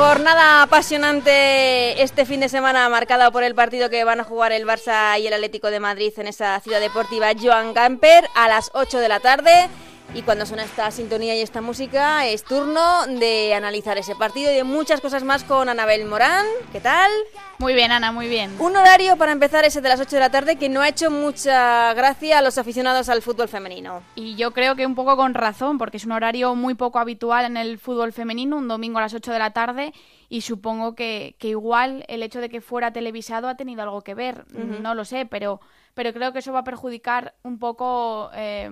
Jornada 0.01 0.63
apasionante 0.63 2.03
este 2.03 2.25
fin 2.25 2.41
de 2.41 2.49
semana 2.49 2.89
marcada 2.89 3.31
por 3.31 3.45
el 3.45 3.55
partido 3.55 3.91
que 3.91 4.03
van 4.03 4.19
a 4.19 4.25
jugar 4.25 4.51
el 4.51 4.67
Barça 4.67 5.21
y 5.21 5.27
el 5.27 5.35
Atlético 5.35 5.71
de 5.71 5.79
Madrid 5.79 6.11
en 6.17 6.27
esa 6.27 6.59
ciudad 6.61 6.81
deportiva 6.81 7.33
Joan 7.39 7.75
Gamper 7.75 8.27
a 8.35 8.49
las 8.49 8.71
8 8.73 8.99
de 8.99 9.09
la 9.09 9.21
tarde. 9.21 9.69
Y 10.13 10.23
cuando 10.23 10.45
suena 10.45 10.65
esta 10.65 10.91
sintonía 10.91 11.37
y 11.37 11.41
esta 11.41 11.61
música, 11.61 12.27
es 12.27 12.43
turno 12.43 13.07
de 13.07 13.55
analizar 13.55 13.97
ese 13.97 14.17
partido 14.17 14.51
y 14.51 14.57
de 14.57 14.65
muchas 14.65 15.01
cosas 15.01 15.23
más 15.23 15.45
con 15.45 15.69
Anabel 15.69 16.05
Morán. 16.05 16.47
¿Qué 16.73 16.81
tal? 16.81 17.11
Muy 17.59 17.75
bien, 17.75 17.93
Ana, 17.93 18.11
muy 18.11 18.27
bien. 18.27 18.51
Un 18.59 18.77
horario 18.77 19.17
para 19.17 19.31
empezar 19.31 19.65
ese 19.65 19.81
de 19.81 19.89
las 19.89 20.01
8 20.01 20.17
de 20.17 20.21
la 20.21 20.31
tarde 20.31 20.57
que 20.57 20.69
no 20.69 20.81
ha 20.81 20.89
hecho 20.89 21.13
mucha 21.13 21.95
gracia 21.95 22.39
a 22.39 22.43
los 22.43 22.59
aficionados 22.59 23.09
al 23.09 23.23
fútbol 23.23 23.47
femenino. 23.47 24.03
Y 24.17 24.35
yo 24.35 24.51
creo 24.51 24.75
que 24.75 24.85
un 24.85 24.97
poco 24.97 25.17
con 25.17 25.33
razón, 25.33 25.79
porque 25.79 25.99
es 25.99 26.05
un 26.05 26.13
horario 26.13 26.57
muy 26.57 26.75
poco 26.75 26.99
habitual 26.99 27.45
en 27.45 27.57
el 27.57 27.79
fútbol 27.79 28.13
femenino, 28.13 28.57
un 28.57 28.67
domingo 28.67 28.99
a 28.99 29.03
las 29.03 29.15
8 29.15 29.31
de 29.31 29.39
la 29.39 29.53
tarde 29.53 29.93
y 30.29 30.41
supongo 30.41 30.97
que, 30.97 31.37
que, 31.39 31.49
igual 31.49 32.05
el 32.09 32.25
hecho 32.25 32.41
de 32.41 32.49
que 32.49 32.61
fuera 32.61 32.93
televisado 32.93 33.49
ha 33.49 33.57
tenido 33.57 33.83
algo 33.83 34.03
que 34.03 34.15
ver, 34.15 34.45
no 34.53 34.95
lo 34.95 35.05
sé, 35.05 35.27
pero, 35.27 35.61
pero 35.95 36.13
creo 36.13 36.33
que 36.33 36.41
eso 36.41 36.53
va 36.53 36.61
a 36.61 36.65
perjudicar 36.65 37.35
un 37.43 37.59
poco 37.59 38.31
eh, 38.35 38.71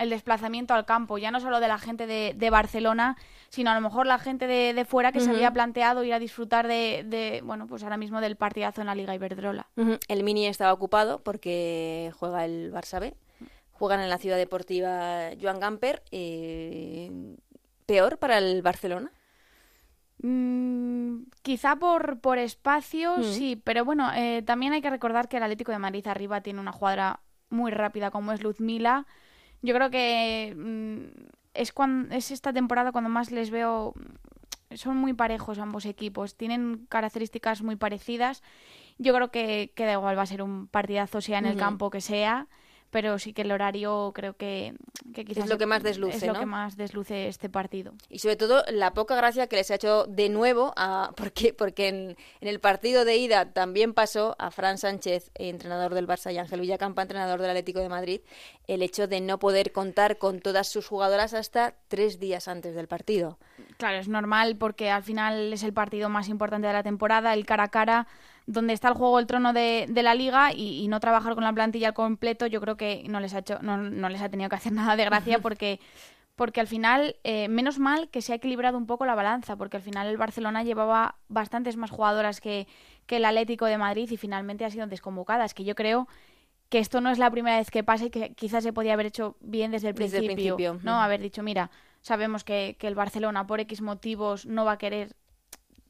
el 0.00 0.10
desplazamiento 0.10 0.74
al 0.74 0.86
campo, 0.86 1.18
ya 1.18 1.30
no 1.30 1.40
solo 1.40 1.60
de 1.60 1.68
la 1.68 1.78
gente 1.78 2.06
de, 2.06 2.32
de 2.34 2.50
Barcelona, 2.50 3.16
sino 3.50 3.70
a 3.70 3.74
lo 3.74 3.80
mejor 3.80 4.06
la 4.06 4.18
gente 4.18 4.46
de, 4.46 4.72
de 4.74 4.84
fuera 4.84 5.12
que 5.12 5.20
se 5.20 5.30
había 5.30 5.52
planteado 5.52 6.04
ir 6.04 6.14
a 6.14 6.18
disfrutar 6.18 6.66
de, 6.68 7.04
de, 7.06 7.42
bueno, 7.44 7.66
pues 7.66 7.82
ahora 7.82 7.96
mismo 7.96 8.20
del 8.20 8.36
partidazo 8.36 8.80
en 8.80 8.86
la 8.86 8.94
Liga 8.94 9.14
Iberdrola. 9.14 9.66
El 10.08 10.22
Mini 10.22 10.46
estaba 10.46 10.72
ocupado 10.72 11.22
porque 11.22 12.12
juega 12.18 12.44
el 12.44 12.72
Barça 12.72 13.00
B, 13.00 13.14
juegan 13.72 14.00
en 14.00 14.08
la 14.08 14.18
ciudad 14.18 14.36
deportiva 14.36 15.30
Joan 15.40 15.60
Gamper, 15.60 16.02
eh, 16.10 17.10
peor 17.86 18.18
para 18.18 18.38
el 18.38 18.62
Barcelona. 18.62 19.10
Mm, 20.22 21.22
quizá 21.42 21.76
por, 21.76 22.20
por 22.20 22.38
espacio, 22.38 23.22
sí, 23.22 23.60
pero 23.62 23.84
bueno, 23.84 24.10
eh, 24.14 24.42
también 24.46 24.72
hay 24.74 24.82
que 24.82 24.90
recordar 24.90 25.28
que 25.28 25.38
el 25.38 25.42
Atlético 25.42 25.72
de 25.72 25.78
Madrid 25.78 26.06
arriba 26.06 26.40
tiene 26.40 26.60
una 26.60 26.72
jugadora 26.72 27.20
muy 27.48 27.70
rápida 27.70 28.10
como 28.10 28.32
es 28.32 28.42
Luzmila. 28.42 29.06
Yo 29.62 29.74
creo 29.74 29.90
que 29.90 30.54
mm, 30.56 31.28
es, 31.54 31.72
cuando, 31.72 32.14
es 32.14 32.30
esta 32.30 32.52
temporada 32.52 32.92
cuando 32.92 33.10
más 33.10 33.30
les 33.30 33.50
veo. 33.50 33.94
Son 34.74 34.96
muy 34.96 35.14
parejos 35.14 35.58
ambos 35.58 35.84
equipos, 35.84 36.36
tienen 36.36 36.86
características 36.88 37.62
muy 37.62 37.74
parecidas. 37.74 38.42
Yo 38.98 39.12
creo 39.12 39.32
que, 39.32 39.72
que 39.74 39.84
da 39.84 39.94
igual, 39.94 40.16
va 40.16 40.22
a 40.22 40.26
ser 40.26 40.42
un 40.42 40.68
partidazo, 40.68 41.20
sea 41.20 41.38
en 41.38 41.46
el 41.46 41.56
campo 41.56 41.90
que 41.90 42.00
sea 42.00 42.46
pero 42.90 43.18
sí 43.18 43.32
que 43.32 43.42
el 43.42 43.52
horario 43.52 44.12
creo 44.14 44.34
que, 44.34 44.74
que 45.14 45.24
quizás 45.24 45.44
es 45.44 45.50
lo 45.50 45.58
que 45.58 45.66
más 45.66 45.82
desluce, 45.82 46.16
es 46.16 46.26
lo 46.26 46.38
que 46.38 46.46
más 46.46 46.76
desluce 46.76 47.28
este 47.28 47.48
partido. 47.48 47.94
Y 48.08 48.18
sobre 48.18 48.36
todo 48.36 48.64
la 48.70 48.92
poca 48.94 49.14
gracia 49.14 49.46
que 49.46 49.56
les 49.56 49.70
ha 49.70 49.76
hecho 49.76 50.06
de 50.06 50.28
nuevo, 50.28 50.72
a, 50.76 51.12
porque, 51.16 51.54
porque 51.54 51.88
en, 51.88 52.16
en, 52.40 52.48
el 52.48 52.60
partido 52.60 53.04
de 53.04 53.16
ida 53.16 53.52
también 53.52 53.94
pasó 53.94 54.34
a 54.38 54.50
Fran 54.50 54.78
Sánchez, 54.78 55.30
entrenador 55.34 55.94
del 55.94 56.06
Barça, 56.06 56.32
y 56.32 56.38
Ángel 56.38 56.60
Villacampa, 56.60 57.02
entrenador 57.02 57.40
del 57.40 57.50
Atlético 57.50 57.80
de 57.80 57.88
Madrid, 57.88 58.20
el 58.66 58.82
hecho 58.82 59.06
de 59.06 59.20
no 59.20 59.38
poder 59.38 59.72
contar 59.72 60.18
con 60.18 60.40
todas 60.40 60.68
sus 60.68 60.86
jugadoras 60.86 61.34
hasta 61.34 61.74
tres 61.88 62.18
días 62.18 62.48
antes 62.48 62.74
del 62.74 62.88
partido. 62.88 63.38
Claro, 63.76 63.98
es 63.98 64.08
normal 64.08 64.56
porque 64.56 64.90
al 64.90 65.02
final 65.02 65.52
es 65.52 65.62
el 65.62 65.72
partido 65.72 66.08
más 66.08 66.28
importante 66.28 66.66
de 66.66 66.72
la 66.72 66.82
temporada, 66.82 67.34
el 67.34 67.46
cara 67.46 67.64
a 67.64 67.68
cara 67.68 68.06
donde 68.50 68.72
está 68.72 68.88
el 68.88 68.94
juego 68.94 69.18
el 69.18 69.26
trono 69.26 69.52
de, 69.52 69.86
de 69.88 70.02
la 70.02 70.14
liga 70.14 70.52
y, 70.52 70.82
y, 70.82 70.88
no 70.88 70.98
trabajar 70.98 71.34
con 71.34 71.44
la 71.44 71.52
plantilla 71.52 71.88
al 71.88 71.94
completo, 71.94 72.46
yo 72.46 72.60
creo 72.60 72.76
que 72.76 73.04
no 73.08 73.20
les 73.20 73.34
ha 73.34 73.38
hecho, 73.38 73.58
no, 73.62 73.76
no 73.76 74.08
les 74.08 74.20
ha 74.20 74.28
tenido 74.28 74.50
que 74.50 74.56
hacer 74.56 74.72
nada 74.80 74.96
de 74.96 75.04
gracia 75.04 75.38
porque 75.38 75.80
porque 76.40 76.60
al 76.62 76.66
final, 76.66 77.16
eh, 77.22 77.48
menos 77.48 77.78
mal 77.78 78.08
que 78.08 78.22
se 78.22 78.32
ha 78.32 78.36
equilibrado 78.36 78.78
un 78.78 78.86
poco 78.86 79.04
la 79.04 79.14
balanza, 79.14 79.56
porque 79.56 79.76
al 79.76 79.82
final 79.82 80.06
el 80.06 80.16
Barcelona 80.16 80.62
llevaba 80.62 81.16
bastantes 81.28 81.76
más 81.76 81.90
jugadoras 81.90 82.40
que, 82.40 82.66
que 83.04 83.18
el 83.18 83.26
Atlético 83.26 83.66
de 83.66 83.76
Madrid 83.76 84.10
y 84.10 84.16
finalmente 84.16 84.64
ha 84.64 84.70
sido 84.70 84.86
desconvocadas, 84.86 85.52
que 85.52 85.64
yo 85.64 85.74
creo 85.74 86.08
que 86.70 86.78
esto 86.78 87.02
no 87.02 87.10
es 87.10 87.18
la 87.18 87.30
primera 87.30 87.58
vez 87.58 87.70
que 87.70 87.84
pasa 87.84 88.06
y 88.06 88.10
que 88.10 88.32
quizás 88.32 88.64
se 88.64 88.72
podía 88.72 88.94
haber 88.94 89.04
hecho 89.04 89.36
bien 89.40 89.70
desde 89.70 89.88
el 89.88 89.94
desde 89.94 90.16
principio, 90.16 90.54
el 90.54 90.56
principio. 90.56 90.80
¿no? 90.82 91.02
Haber 91.02 91.20
dicho, 91.20 91.42
mira, 91.42 91.70
sabemos 92.00 92.42
que, 92.42 92.74
que 92.78 92.86
el 92.86 92.94
Barcelona 92.94 93.46
por 93.46 93.60
X 93.60 93.82
motivos 93.82 94.46
no 94.46 94.64
va 94.64 94.72
a 94.72 94.78
querer 94.78 95.14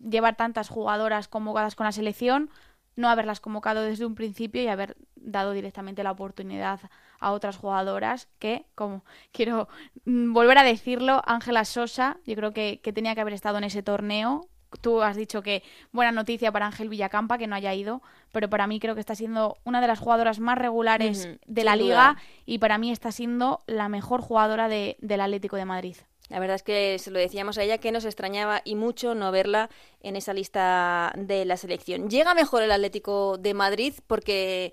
llevar 0.00 0.37
tantas 0.37 0.69
jugadoras 0.69 1.28
convocadas 1.28 1.75
con 1.75 1.85
la 1.85 1.92
selección, 1.92 2.50
no 2.97 3.09
haberlas 3.09 3.40
convocado 3.40 3.83
desde 3.83 4.07
un 4.07 4.14
principio 4.14 4.62
y 4.62 4.69
haber 4.69 4.97
dado 5.16 5.52
directamente 5.52 6.02
la 6.02 6.11
oportunidad 6.11 6.80
a 7.19 7.33
otras 7.33 7.57
jugadoras 7.57 8.28
que, 8.38 8.66
como 8.75 9.04
quiero 9.33 9.69
volver 10.04 10.59
a 10.59 10.64
decirlo, 10.64 11.23
Ángela 11.26 11.64
Sosa, 11.64 12.19
yo 12.26 12.35
creo 12.35 12.52
que, 12.52 12.80
que, 12.83 12.92
tenía 12.92 13.14
que 13.14 13.21
haber 13.21 13.35
estado 13.35 13.59
en 13.59 13.64
ese 13.64 13.83
torneo. 13.83 14.47
Tú 14.80 15.02
has 15.02 15.16
dicho 15.16 15.42
que 15.42 15.64
buena 15.90 16.12
noticia 16.12 16.52
para 16.52 16.66
Ángel 16.66 16.88
Villacampa 16.88 17.38
que 17.38 17.49
no 17.49 17.57
haya 17.57 17.75
ido, 17.75 18.02
pero 18.30 18.49
para 18.49 18.69
mí 18.69 18.78
creo 18.78 18.95
que 18.95 19.00
está 19.00 19.16
siendo 19.16 19.57
una 19.64 19.80
de 19.80 19.88
las 19.88 19.99
jugadoras 19.99 20.38
más 20.38 20.57
regulares 20.57 21.26
uh 21.26 21.28
-huh, 21.30 21.38
de 21.45 21.64
la 21.64 21.75
liga 21.75 22.11
duda. 22.12 22.23
y 22.47 22.59
para 22.59 22.78
mí 22.78 22.92
está 22.92 23.11
siendo 23.11 23.64
la 23.66 23.88
mejor 23.88 24.21
jugadora 24.21 24.69
de, 24.69 24.97
del 25.00 25.23
Atlético 25.23 25.57
de 25.57 25.64
Madrid. 25.64 25.97
La 26.30 26.38
verdad 26.38 26.56
es 26.56 26.62
que 26.62 26.99
se 26.99 27.10
lo 27.10 27.18
decíamos 27.18 27.58
a 27.58 27.62
ella 27.64 27.78
que 27.78 27.92
nos 27.92 28.04
extrañaba 28.04 28.62
y 28.64 28.76
mucho 28.76 29.14
no 29.14 29.32
verla 29.32 29.68
en 30.00 30.16
esa 30.16 30.32
lista 30.32 31.12
de 31.16 31.44
la 31.44 31.56
selección. 31.56 32.08
Llega 32.08 32.34
mejor 32.34 32.62
el 32.62 32.70
Atlético 32.70 33.37
de 33.37 33.52
Madrid 33.52 33.94
porque 34.06 34.72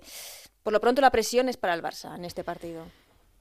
por 0.62 0.72
lo 0.72 0.80
pronto 0.80 1.02
la 1.02 1.10
presión 1.10 1.48
es 1.48 1.56
para 1.56 1.74
el 1.74 1.82
Barça 1.82 2.14
en 2.14 2.24
este 2.24 2.44
partido. 2.44 2.84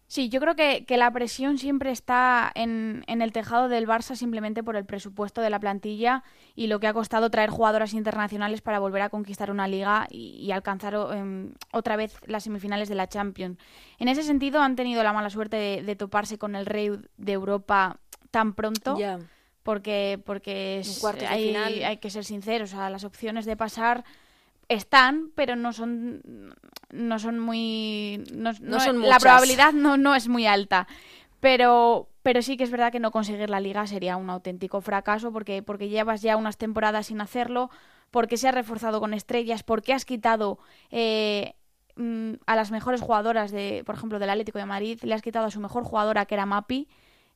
Sí, 0.09 0.29
yo 0.29 0.39
creo 0.39 0.55
que, 0.55 0.86
que 0.86 0.95
la 0.95 1.12
presión 1.12 1.57
siempre 1.57 1.91
está 1.91 2.50
en, 2.55 3.03
en, 3.07 3.21
el 3.21 3.33
tejado 3.33 3.67
del 3.67 3.86
Barça 3.86 4.15
simplemente 4.15 4.63
por 4.63 4.77
el 4.77 4.86
presupuesto 4.86 5.41
de 5.41 5.50
la 5.50 5.59
plantilla 5.59 6.24
y 6.55 6.67
lo 6.67 6.79
que 6.79 6.88
ha 6.88 6.93
costado 6.93 7.29
traer 7.29 7.50
jugadoras 7.50 7.93
internacionales 7.93 8.62
para 8.62 8.79
volver 8.79 9.01
a 9.01 9.09
conquistar 9.09 9.51
una 9.51 9.67
liga 9.67 10.07
y, 10.09 10.50
alcanzar 10.51 10.95
um, 10.95 11.51
otra 11.74 11.97
vez 11.97 12.15
las 12.25 12.45
semifinales 12.45 12.88
de 12.88 12.95
la 12.95 13.09
Champions. 13.09 13.57
En 14.00 14.07
ese 14.07 14.24
sentido 14.24 14.62
han 14.62 14.77
tenido 14.77 15.03
la 15.03 15.12
mala 15.12 15.29
suerte 15.29 15.83
de 15.83 15.95
toparse 15.97 16.38
con 16.38 16.55
el 16.55 16.65
rey 16.65 16.89
de 17.17 17.31
Europa 17.33 18.00
tan 18.31 18.53
pronto. 18.53 18.98
Yeah. 18.98 19.19
Porque, 19.63 20.19
porque 20.25 20.79
es, 20.79 21.03
hay, 21.03 21.53
hay, 21.55 21.98
que 21.98 22.10
ser 22.10 22.24
sinceros, 22.24 22.72
o 22.72 22.77
sea, 22.77 22.89
las 22.89 23.03
opciones 23.03 23.46
de 23.46 23.57
pasar 23.57 24.05
están, 24.69 25.31
pero 25.36 25.55
no 25.55 25.74
son 25.74 26.55
no 26.89 27.19
son 27.19 27.39
muy 27.39 28.24
no, 28.34 28.53
no, 28.53 28.60
no 28.62 28.79
son 28.79 29.01
la 29.01 29.19
probabilidad 29.19 29.74
no, 29.74 29.98
no 29.98 30.15
es 30.15 30.27
muy 30.27 30.46
alta. 30.46 30.88
Pero 31.39 32.10
pero 32.24 32.41
sí 32.41 32.57
que 32.57 32.63
es 32.63 32.72
verdad 32.72 32.91
que 32.91 33.00
no 33.00 33.12
conseguir 33.12 33.50
la 33.50 33.60
liga 33.60 33.88
sería 33.88 34.17
un 34.17 34.29
auténtico 34.29 34.81
fracaso 34.81 35.31
porque 35.31 35.62
porque 35.63 35.89
llevas 35.89 36.22
ya 36.22 36.38
unas 36.38 36.57
temporadas 36.57 37.07
sin 37.07 37.22
hacerlo, 37.22 37.69
porque 38.12 38.38
se 38.38 38.48
ha 38.48 38.51
reforzado 38.51 39.00
con 39.00 39.13
estrellas, 39.13 39.63
porque 39.63 39.93
has 39.93 40.05
quitado 40.05 40.60
eh, 40.91 41.55
mm, 41.96 42.34
a 42.46 42.55
las 42.55 42.72
mejores 42.72 43.01
jugadoras 43.01 43.51
de, 43.51 43.84
por 43.86 43.96
ejemplo, 43.96 44.19
del 44.19 44.29
Atlético 44.29 44.60
de 44.60 44.65
Madrid, 44.65 45.00
le 45.03 45.13
has 45.13 45.22
quitado 45.22 45.46
a 45.46 45.51
su 45.51 45.60
mejor 45.60 45.84
jugadora 45.84 46.25
que 46.25 46.36
era 46.36 46.46
Mapi, 46.46 46.88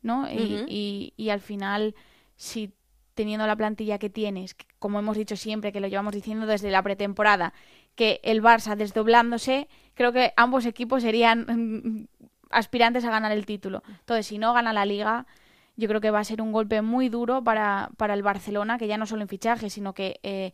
¿no? 0.01 0.21
Uh 0.21 0.25
-huh. 0.25 0.65
y, 0.67 1.13
y, 1.17 1.23
y 1.25 1.29
al 1.29 1.39
final 1.41 1.95
si 2.35 2.73
teniendo 3.13 3.45
la 3.45 3.55
plantilla 3.55 3.99
que 3.99 4.09
tienes, 4.09 4.55
como 4.79 4.99
hemos 4.99 5.17
dicho 5.17 5.35
siempre, 5.35 5.71
que 5.71 5.79
lo 5.79 5.87
llevamos 5.87 6.13
diciendo 6.13 6.47
desde 6.47 6.71
la 6.71 6.81
pretemporada, 6.81 7.53
que 7.95 8.19
el 8.23 8.41
Barça 8.41 8.75
desdoblándose, 8.75 9.67
creo 9.93 10.11
que 10.11 10.33
ambos 10.37 10.65
equipos 10.65 11.03
serían 11.03 11.45
mm, 11.47 12.07
aspirantes 12.49 13.05
a 13.05 13.11
ganar 13.11 13.31
el 13.31 13.45
título. 13.45 13.83
Entonces, 13.99 14.25
si 14.27 14.37
no 14.37 14.53
gana 14.53 14.73
la 14.73 14.85
liga, 14.85 15.27
yo 15.75 15.87
creo 15.87 16.01
que 16.01 16.11
va 16.11 16.19
a 16.19 16.23
ser 16.23 16.41
un 16.41 16.51
golpe 16.51 16.81
muy 16.81 17.09
duro 17.09 17.43
para, 17.43 17.91
para 17.97 18.13
el 18.13 18.23
Barcelona, 18.23 18.77
que 18.77 18.87
ya 18.87 18.97
no 18.97 19.05
solo 19.05 19.21
en 19.21 19.27
fichaje, 19.27 19.69
sino 19.69 19.93
que 19.93 20.19
eh, 20.23 20.53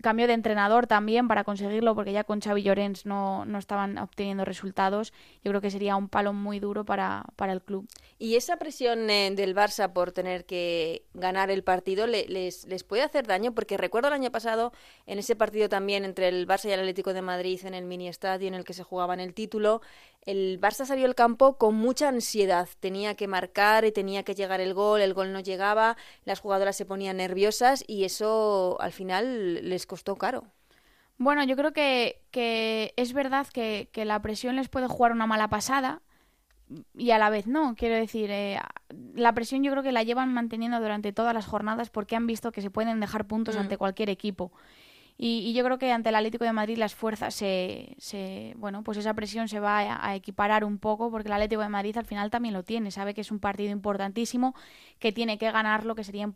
cambio 0.00 0.26
de 0.26 0.32
entrenador 0.32 0.86
también 0.86 1.28
para 1.28 1.44
conseguirlo, 1.44 1.94
porque 1.94 2.12
ya 2.12 2.24
con 2.24 2.40
Xavi 2.40 2.62
Llorens 2.62 3.06
no, 3.06 3.44
no 3.44 3.58
estaban 3.58 3.98
obteniendo 3.98 4.44
resultados. 4.44 5.12
Yo 5.44 5.50
creo 5.50 5.60
que 5.60 5.70
sería 5.70 5.96
un 5.96 6.08
palo 6.08 6.32
muy 6.32 6.60
duro 6.60 6.84
para, 6.84 7.24
para 7.36 7.52
el 7.52 7.62
club. 7.62 7.88
¿Y 8.18 8.36
esa 8.36 8.56
presión 8.56 9.08
eh, 9.10 9.30
del 9.34 9.54
Barça 9.54 9.92
por 9.92 10.12
tener 10.12 10.44
que 10.44 11.04
ganar 11.14 11.50
el 11.50 11.62
partido 11.62 12.06
le, 12.06 12.26
les, 12.28 12.66
les 12.66 12.84
puede 12.84 13.02
hacer 13.02 13.26
daño? 13.26 13.54
Porque 13.54 13.76
recuerdo 13.76 14.08
el 14.08 14.14
año 14.14 14.30
pasado, 14.30 14.72
en 15.06 15.18
ese 15.18 15.36
partido 15.36 15.68
también 15.68 16.04
entre 16.04 16.28
el 16.28 16.46
Barça 16.46 16.68
y 16.68 16.72
el 16.72 16.80
Atlético 16.80 17.12
de 17.12 17.22
Madrid, 17.22 17.60
en 17.64 17.74
el 17.74 17.84
mini 17.84 18.08
estadio 18.08 18.48
en 18.48 18.54
el 18.54 18.64
que 18.64 18.74
se 18.74 18.82
jugaba 18.82 19.14
en 19.14 19.20
el 19.20 19.34
título, 19.34 19.82
el 20.22 20.60
Barça 20.60 20.84
salió 20.84 21.06
al 21.06 21.14
campo 21.14 21.56
con 21.56 21.74
mucha 21.74 22.08
ansiedad. 22.08 22.68
Tenía 22.80 23.14
que 23.14 23.28
marcar 23.28 23.84
y 23.84 23.92
tenía 23.92 24.22
que 24.22 24.34
llegar 24.34 24.60
el 24.60 24.74
gol, 24.74 25.00
el 25.00 25.14
gol 25.14 25.32
no 25.32 25.40
llegaba, 25.40 25.96
las 26.24 26.40
jugadoras 26.40 26.76
se 26.76 26.84
ponían 26.84 27.16
nerviosas 27.18 27.84
y 27.86 28.04
eso 28.04 28.76
al 28.80 28.92
final 28.92 29.68
les 29.68 29.86
costó 29.86 30.16
caro. 30.16 30.44
Bueno, 31.16 31.42
yo 31.44 31.56
creo 31.56 31.72
que, 31.72 32.22
que 32.30 32.92
es 32.96 33.12
verdad 33.12 33.46
que, 33.48 33.88
que, 33.92 34.04
la 34.04 34.22
presión 34.22 34.54
les 34.54 34.68
puede 34.68 34.86
jugar 34.86 35.12
una 35.12 35.26
mala 35.26 35.48
pasada 35.48 36.00
y 36.94 37.10
a 37.10 37.18
la 37.18 37.30
vez 37.30 37.46
no. 37.46 37.74
Quiero 37.74 37.96
decir, 37.96 38.30
eh, 38.30 38.60
la 39.14 39.32
presión 39.32 39.64
yo 39.64 39.70
creo 39.72 39.82
que 39.82 39.92
la 39.92 40.02
llevan 40.02 40.32
manteniendo 40.32 40.80
durante 40.80 41.12
todas 41.12 41.34
las 41.34 41.46
jornadas 41.46 41.90
porque 41.90 42.16
han 42.16 42.26
visto 42.26 42.52
que 42.52 42.62
se 42.62 42.70
pueden 42.70 43.00
dejar 43.00 43.26
puntos 43.26 43.56
mm. 43.56 43.60
ante 43.60 43.78
cualquier 43.78 44.10
equipo. 44.10 44.52
Y, 45.20 45.40
y, 45.40 45.52
yo 45.52 45.64
creo 45.64 45.78
que 45.78 45.90
ante 45.90 46.10
el 46.10 46.14
Atlético 46.14 46.44
de 46.44 46.52
Madrid 46.52 46.78
las 46.78 46.94
fuerzas 46.94 47.34
se, 47.34 47.96
se 47.98 48.54
bueno, 48.56 48.84
pues 48.84 48.98
esa 48.98 49.14
presión 49.14 49.48
se 49.48 49.58
va 49.58 49.80
a, 49.80 50.10
a, 50.10 50.14
equiparar 50.14 50.64
un 50.64 50.78
poco 50.78 51.10
porque 51.10 51.26
el 51.26 51.32
Atlético 51.32 51.62
de 51.62 51.68
Madrid 51.68 51.96
al 51.98 52.06
final 52.06 52.30
también 52.30 52.54
lo 52.54 52.62
tiene, 52.62 52.92
sabe 52.92 53.14
que 53.14 53.22
es 53.22 53.32
un 53.32 53.40
partido 53.40 53.72
importantísimo, 53.72 54.54
que 55.00 55.10
tiene 55.10 55.36
que 55.36 55.50
ganarlo, 55.50 55.96
que 55.96 56.04
sería 56.04 56.32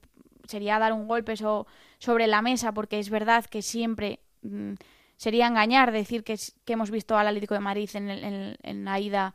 sería 0.49 0.79
dar 0.79 0.93
un 0.93 1.07
golpe 1.07 1.37
so, 1.37 1.67
sobre 1.99 2.27
la 2.27 2.43
mesa 2.43 2.73
porque 2.73 2.99
es 2.99 3.11
verdad 3.11 3.45
que 3.45 3.63
siempre 3.63 4.21
mmm, 4.43 4.73
sería 5.17 5.47
engañar 5.47 5.93
decir 5.93 6.25
que, 6.25 6.37
que, 6.65 6.73
hemos 6.73 6.91
visto 6.91 7.17
al 7.17 7.29
Atlético 7.29 7.55
de 7.55 7.61
Madrid 7.61 7.89
en, 7.95 8.11
el, 8.11 8.25
en, 8.25 8.57
en, 8.63 8.85
la 8.85 8.99
ida 8.99 9.35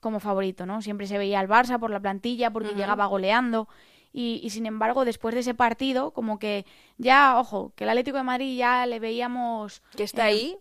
como 0.00 0.20
favorito, 0.20 0.66
¿no? 0.66 0.82
Siempre 0.82 1.06
se 1.06 1.16
veía 1.16 1.40
al 1.40 1.48
Barça 1.48 1.78
por 1.78 1.90
la 1.90 2.00
plantilla 2.00 2.50
porque 2.50 2.68
uh 2.68 2.72
-huh. 2.72 2.76
llegaba 2.76 3.06
goleando 3.06 3.68
y, 4.16 4.40
y, 4.44 4.50
sin 4.50 4.64
embargo 4.64 5.04
después 5.04 5.34
de 5.34 5.40
ese 5.40 5.54
partido 5.54 6.12
como 6.12 6.38
que 6.38 6.64
ya, 6.98 7.36
ojo, 7.38 7.72
que 7.74 7.82
el 7.82 7.90
Atlético 7.90 8.16
de 8.16 8.22
Madrid 8.22 8.56
ya 8.56 8.86
le 8.86 9.00
veíamos... 9.00 9.82
Que 9.96 10.04
está 10.04 10.30
eh, 10.30 10.32
ahí. 10.32 10.58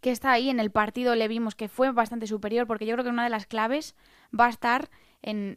Que 0.00 0.12
está 0.12 0.30
ahí, 0.30 0.48
en 0.48 0.60
el 0.60 0.70
partido 0.70 1.16
le 1.16 1.26
vimos 1.26 1.56
que 1.56 1.68
fue 1.68 1.90
bastante 1.90 2.28
superior 2.28 2.68
porque 2.68 2.86
yo 2.86 2.94
creo 2.94 3.04
que 3.04 3.10
una 3.10 3.24
de 3.24 3.30
las 3.30 3.46
claves 3.46 3.96
va 4.32 4.46
a 4.46 4.50
estar 4.50 4.88
en, 5.22 5.56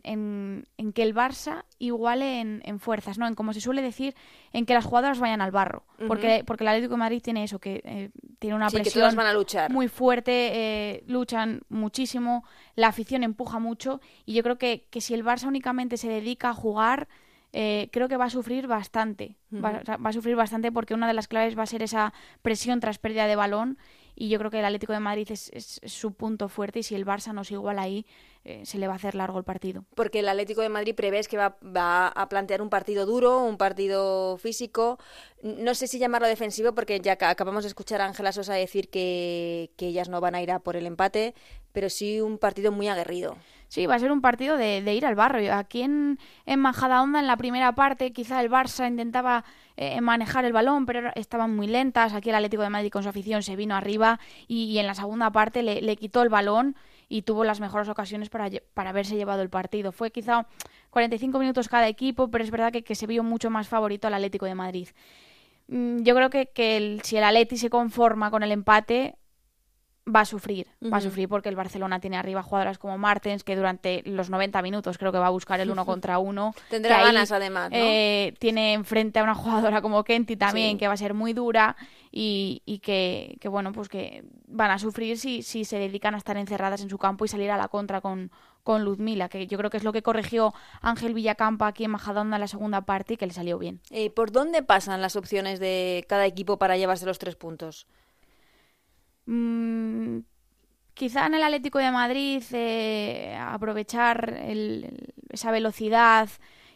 en, 0.77 0.94
que 0.94 1.03
el 1.03 1.13
Barça 1.13 1.65
iguale 1.77 2.39
en, 2.39 2.79
fuerzas, 2.79 3.17
¿no? 3.17 3.27
En 3.27 3.36
como 3.36 3.51
se 3.51 3.60
suele 3.60 3.82
decir, 3.82 4.15
en 4.53 4.65
que 4.65 4.74
las 4.74 4.86
jugadoras 4.86 5.20
vayan 5.20 5.41
al 5.41 5.51
barro. 5.51 5.84
porque, 6.08 6.44
porque 6.46 6.63
el 6.63 6.70
Atlético 6.70 6.94
de 6.94 7.00
Madrid 7.00 7.22
tiene 7.22 7.44
eso, 7.44 7.60
que 7.60 7.82
eh, 7.84 8.10
tiene 8.39 8.56
una 8.56 8.70
presión 8.70 9.13
van 9.15 9.27
a 9.27 9.34
luchar. 9.34 9.70
muy 9.70 9.89
fuerte, 9.89 10.32
eh, 10.53 11.03
luchan 11.08 11.62
muchísimo, 11.67 12.46
la 12.75 12.88
afición 12.88 13.24
empuja 13.24 13.60
mucho 13.60 14.00
y 14.25 14.34
yo 14.34 14.44
creo 14.44 14.58
que, 14.58 14.88
que 14.89 15.01
si 15.01 15.13
el 15.13 15.25
Barça 15.25 15.48
únicamente 15.48 15.98
se 15.98 16.08
dedica 16.08 16.50
a 16.50 16.53
jugar 16.53 17.10
eh, 17.60 17.90
creo 17.92 18.08
que 18.08 18.18
va 18.18 18.26
a 18.26 18.30
sufrir 18.30 18.68
bastante. 18.68 19.36
va, 19.52 19.82
a 20.04 20.14
sufrir 20.14 20.36
bastante 20.36 20.72
porque 20.72 20.94
una 20.94 21.08
de 21.08 21.16
las 21.16 21.28
claves 21.28 21.58
va 21.58 21.64
a 21.64 21.66
ser 21.66 21.82
esa 21.82 22.14
presión 22.44 22.80
tras 22.80 23.00
pérdida 23.00 23.26
de 23.26 23.36
balón 23.36 23.80
y 24.14 24.30
yo 24.30 24.38
creo 24.38 24.52
que 24.52 24.60
el 24.60 24.66
Atlético 24.66 24.94
de 24.94 25.00
Madrid 25.00 25.28
es, 25.32 25.82
su 25.84 26.14
punto 26.14 26.50
fuerte 26.50 26.80
y 26.80 26.84
si 26.84 26.94
el 26.94 27.04
Barça 27.04 27.34
no 27.34 27.42
es 27.42 27.50
igual 27.50 27.80
ahí, 27.80 28.06
eh, 28.44 28.64
se 28.64 28.78
le 28.78 28.86
va 28.86 28.94
a 28.94 28.98
hacer 28.98 29.16
largo 29.16 29.40
el 29.40 29.44
partido. 29.44 29.86
Porque 29.96 30.20
el 30.20 30.30
Atlético 30.30 30.62
de 30.62 30.70
Madrid 30.70 30.94
prevés 30.94 31.28
que 31.28 31.38
va, 31.38 31.58
va, 31.64 32.10
a 32.10 32.30
plantear 32.30 32.62
un 32.62 32.70
partido 32.70 33.08
duro, 33.08 33.44
un 33.44 33.58
partido 33.58 34.38
físico, 34.38 35.00
no 35.42 35.74
sé 35.74 35.88
si 35.88 35.98
llamarlo 35.98 36.28
defensivo 36.28 36.76
porque 36.76 37.00
ya 37.00 37.18
acabamos 37.20 37.64
de 37.64 37.70
escuchar 37.70 38.02
a 38.02 38.06
Ángela 38.06 38.34
Sosa 38.34 38.54
decir 38.54 38.92
que, 38.92 39.72
que 39.78 39.88
ellas 39.88 40.10
no 40.10 40.22
van 40.22 40.36
a 40.36 40.44
ir 40.44 40.52
a 40.52 40.60
por 40.60 40.76
el 40.76 40.86
empate, 40.86 41.34
pero 41.72 41.90
sí 41.90 42.22
un 42.22 42.38
partido 42.38 42.72
muy 42.72 42.88
aguerrido. 42.88 43.36
Sí, 43.68 43.86
va 43.86 43.96
a 43.96 44.00
ser 44.00 44.12
un 44.12 44.22
partido 44.22 44.56
de, 44.56 44.94
ir 44.94 45.06
al 45.06 45.16
barrio. 45.16 45.54
Aquí 45.54 45.82
en, 45.82 46.20
en 46.46 46.60
Majadahonda, 46.60 47.20
en 47.20 47.28
la 47.28 47.36
primera 47.36 47.74
parte, 47.74 48.14
quizá 48.14 48.40
el 48.42 48.50
Barça 48.50 48.88
intentaba 48.88 49.44
eh, 49.76 50.00
manejar 50.00 50.46
el 50.46 50.54
balón, 50.54 50.86
pero 50.86 51.12
estaban 51.16 51.56
muy 51.56 51.68
lentas. 51.68 52.14
Aquí 52.14 52.30
el 52.30 52.36
Atlético 52.36 52.64
de 52.64 52.70
Madrid 52.70 52.90
con 52.90 53.04
su 53.04 53.10
afición 53.10 53.44
se 53.44 53.56
vino 53.56 53.76
arriba 53.76 54.20
y, 54.48 54.78
en 54.78 54.88
la 54.88 54.96
segunda 54.96 55.32
parte 55.32 55.64
le, 55.64 55.96
quitó 55.98 56.22
el 56.24 56.30
balón 56.30 56.76
y 57.10 57.24
tuvo 57.24 57.44
las 57.44 57.60
mejores 57.60 57.90
ocasiones 57.90 58.30
para, 58.30 58.50
para 58.74 58.92
haberse 58.92 59.16
llevado 59.16 59.42
el 59.42 59.50
partido. 59.50 59.92
Fue 59.92 60.12
quizá 60.12 60.48
45 60.90 61.38
minutos 61.38 61.68
cada 61.68 61.88
equipo, 61.90 62.30
pero 62.30 62.44
es 62.44 62.52
verdad 62.52 62.72
que, 62.72 62.96
se 62.96 63.06
vio 63.06 63.24
mucho 63.24 63.50
más 63.50 63.68
favorito 63.68 64.08
al 64.08 64.14
Atlético 64.14 64.46
de 64.46 64.56
Madrid. 64.56 64.88
Mm, 65.68 66.04
yo 66.04 66.16
creo 66.16 66.30
que, 66.30 66.48
que 66.48 67.00
si 67.04 67.18
el 67.18 67.24
Atleti 67.26 67.58
se 67.58 67.70
conforma 67.70 68.32
con 68.32 68.44
el 68.44 68.52
empate, 68.52 69.18
va 70.14 70.22
a 70.22 70.26
sufrir, 70.26 70.68
va 70.92 70.98
a 70.98 71.02
sufrir 71.02 71.28
porque 71.28 71.50
el 71.50 71.56
Barcelona 71.56 72.00
tiene 72.00 72.18
arriba 72.18 72.42
jugadoras 72.44 72.78
como 72.78 72.98
Martens 72.98 73.44
que 73.44 73.56
durante 73.56 74.04
los 74.06 74.30
90 74.30 74.62
minutos 74.62 74.98
creo 74.98 75.12
que 75.12 75.18
va 75.18 75.28
a 75.28 75.32
buscar 75.32 75.60
el 75.60 75.70
uno 75.70 75.86
contra 75.86 76.20
uno. 76.20 76.54
Tendrá 76.70 77.02
ganas 77.04 77.32
además. 77.32 77.70
Eh, 77.74 78.34
tiene 78.40 78.74
enfrente 78.74 79.20
a 79.20 79.24
una 79.24 79.36
jugadora 79.36 79.82
como 79.82 80.04
Kenty 80.04 80.38
también 80.38 80.78
que 80.78 80.88
va 80.88 80.94
a 80.94 80.98
ser 80.98 81.14
muy 81.14 81.34
dura 81.34 81.76
y, 82.12 82.62
y 82.66 82.80
que, 82.80 83.38
que, 83.42 83.50
bueno, 83.50 83.74
pues 83.74 83.90
que 83.90 84.24
van 84.48 84.72
a 84.72 84.80
sufrir 84.80 85.18
si, 85.18 85.44
si 85.44 85.66
se 85.66 85.78
dedican 85.78 86.16
a 86.16 86.18
estar 86.18 86.38
encerradas 86.38 86.82
en 86.82 86.90
su 86.90 86.98
campo 86.98 87.26
y 87.26 87.28
salir 87.28 87.52
a 87.52 87.58
la 87.58 87.68
contra 87.68 88.02
con, 88.02 88.32
con 88.64 88.84
Luzmila, 88.84 89.30
que 89.30 89.48
yo 89.48 89.58
creo 89.58 89.70
que 89.70 89.78
es 89.78 89.84
lo 89.84 89.94
que 89.94 90.02
corrigió 90.02 90.54
Ángel 90.82 91.14
Villacampa 91.14 91.68
aquí 91.68 91.84
en 91.84 91.92
Majadahonda 91.92 92.38
en 92.38 92.42
la 92.42 92.48
segunda 92.48 92.82
parte 92.82 93.14
y 93.14 93.18
que 93.18 93.28
le 93.28 93.34
salió 93.34 93.58
bien. 93.58 93.82
Eh, 93.92 94.10
¿Por 94.10 94.32
dónde 94.32 94.64
pasan 94.64 95.02
las 95.02 95.16
opciones 95.16 95.60
de 95.60 96.06
cada 96.08 96.26
equipo 96.26 96.58
para 96.58 96.78
llevarse 96.78 97.06
los 97.06 97.20
tres 97.20 97.36
puntos? 97.36 97.88
Mm, 99.27 100.19
quizá 100.93 101.27
en 101.27 101.36
el 101.36 101.43
Atlético 101.43 101.77
de 101.79 101.91
Madrid 101.91 102.43
eh, 102.53 103.38
aprovechar 103.39 104.41
esa 105.29 105.51
velocidad 105.51 106.29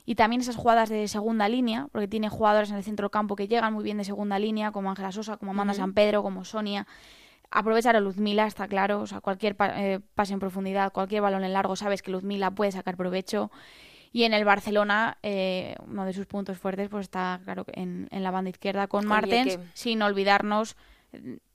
y 0.05 0.15
también 0.15 0.41
esas 0.41 0.58
jugadas 0.58 0.89
de 0.89 1.08
segunda 1.08 1.48
línea, 1.48 1.88
porque 1.91 2.08
tiene 2.08 2.29
jugadoras 2.29 2.70
en 2.70 2.77
el 2.77 2.84
centro 2.84 3.05
del 3.05 3.12
campo 3.12 3.36
que 3.36 3.48
llegan 3.48 3.74
muy 3.74 3.84
bien 3.84 3.98
de 3.98 4.03
segunda 4.03 4.38
línea, 4.38 4.72
como 4.72 4.89
Ángela 4.89 5.12
Sosa, 5.12 5.38
como 5.38 5.51
Amanda 5.51 5.74
San 5.74 5.93
Pedro, 5.93 6.22
como 6.22 6.43
Sonia. 6.43 6.86
Aprovechar 7.50 7.96
a 7.96 8.00
Luzmila, 8.00 8.46
está 8.46 8.67
claro, 8.67 9.01
o 9.01 9.08
sea, 9.08 9.22
cualquier 9.22 9.55
eh, 9.60 10.00
pase 10.15 10.34
en 10.34 10.39
profundidad, 10.39 10.91
cualquier 10.91 11.22
balón 11.22 11.43
en 11.43 11.53
largo, 11.53 11.75
sabes 11.75 12.01
que 12.01 12.12
Luzmila 12.12 12.51
puede 12.51 12.72
sacar 12.72 12.98
provecho. 12.98 13.51
Y 14.13 14.24
en 14.24 14.34
el 14.34 14.43
Barcelona, 14.43 15.17
eh, 15.24 15.75
uno 15.88 16.05
de 16.05 16.13
sus 16.13 16.25
puntos 16.25 16.58
fuertes 16.58 16.89
pues 16.89 17.03
está, 17.03 17.39
claro, 17.43 17.65
en, 17.72 18.08
en 18.12 18.24
la 18.24 18.31
banda 18.31 18.50
izquierda 18.50 18.88
con, 18.88 19.05
Martens, 19.05 19.60
sin 19.74 20.01
olvidarnos 20.01 20.75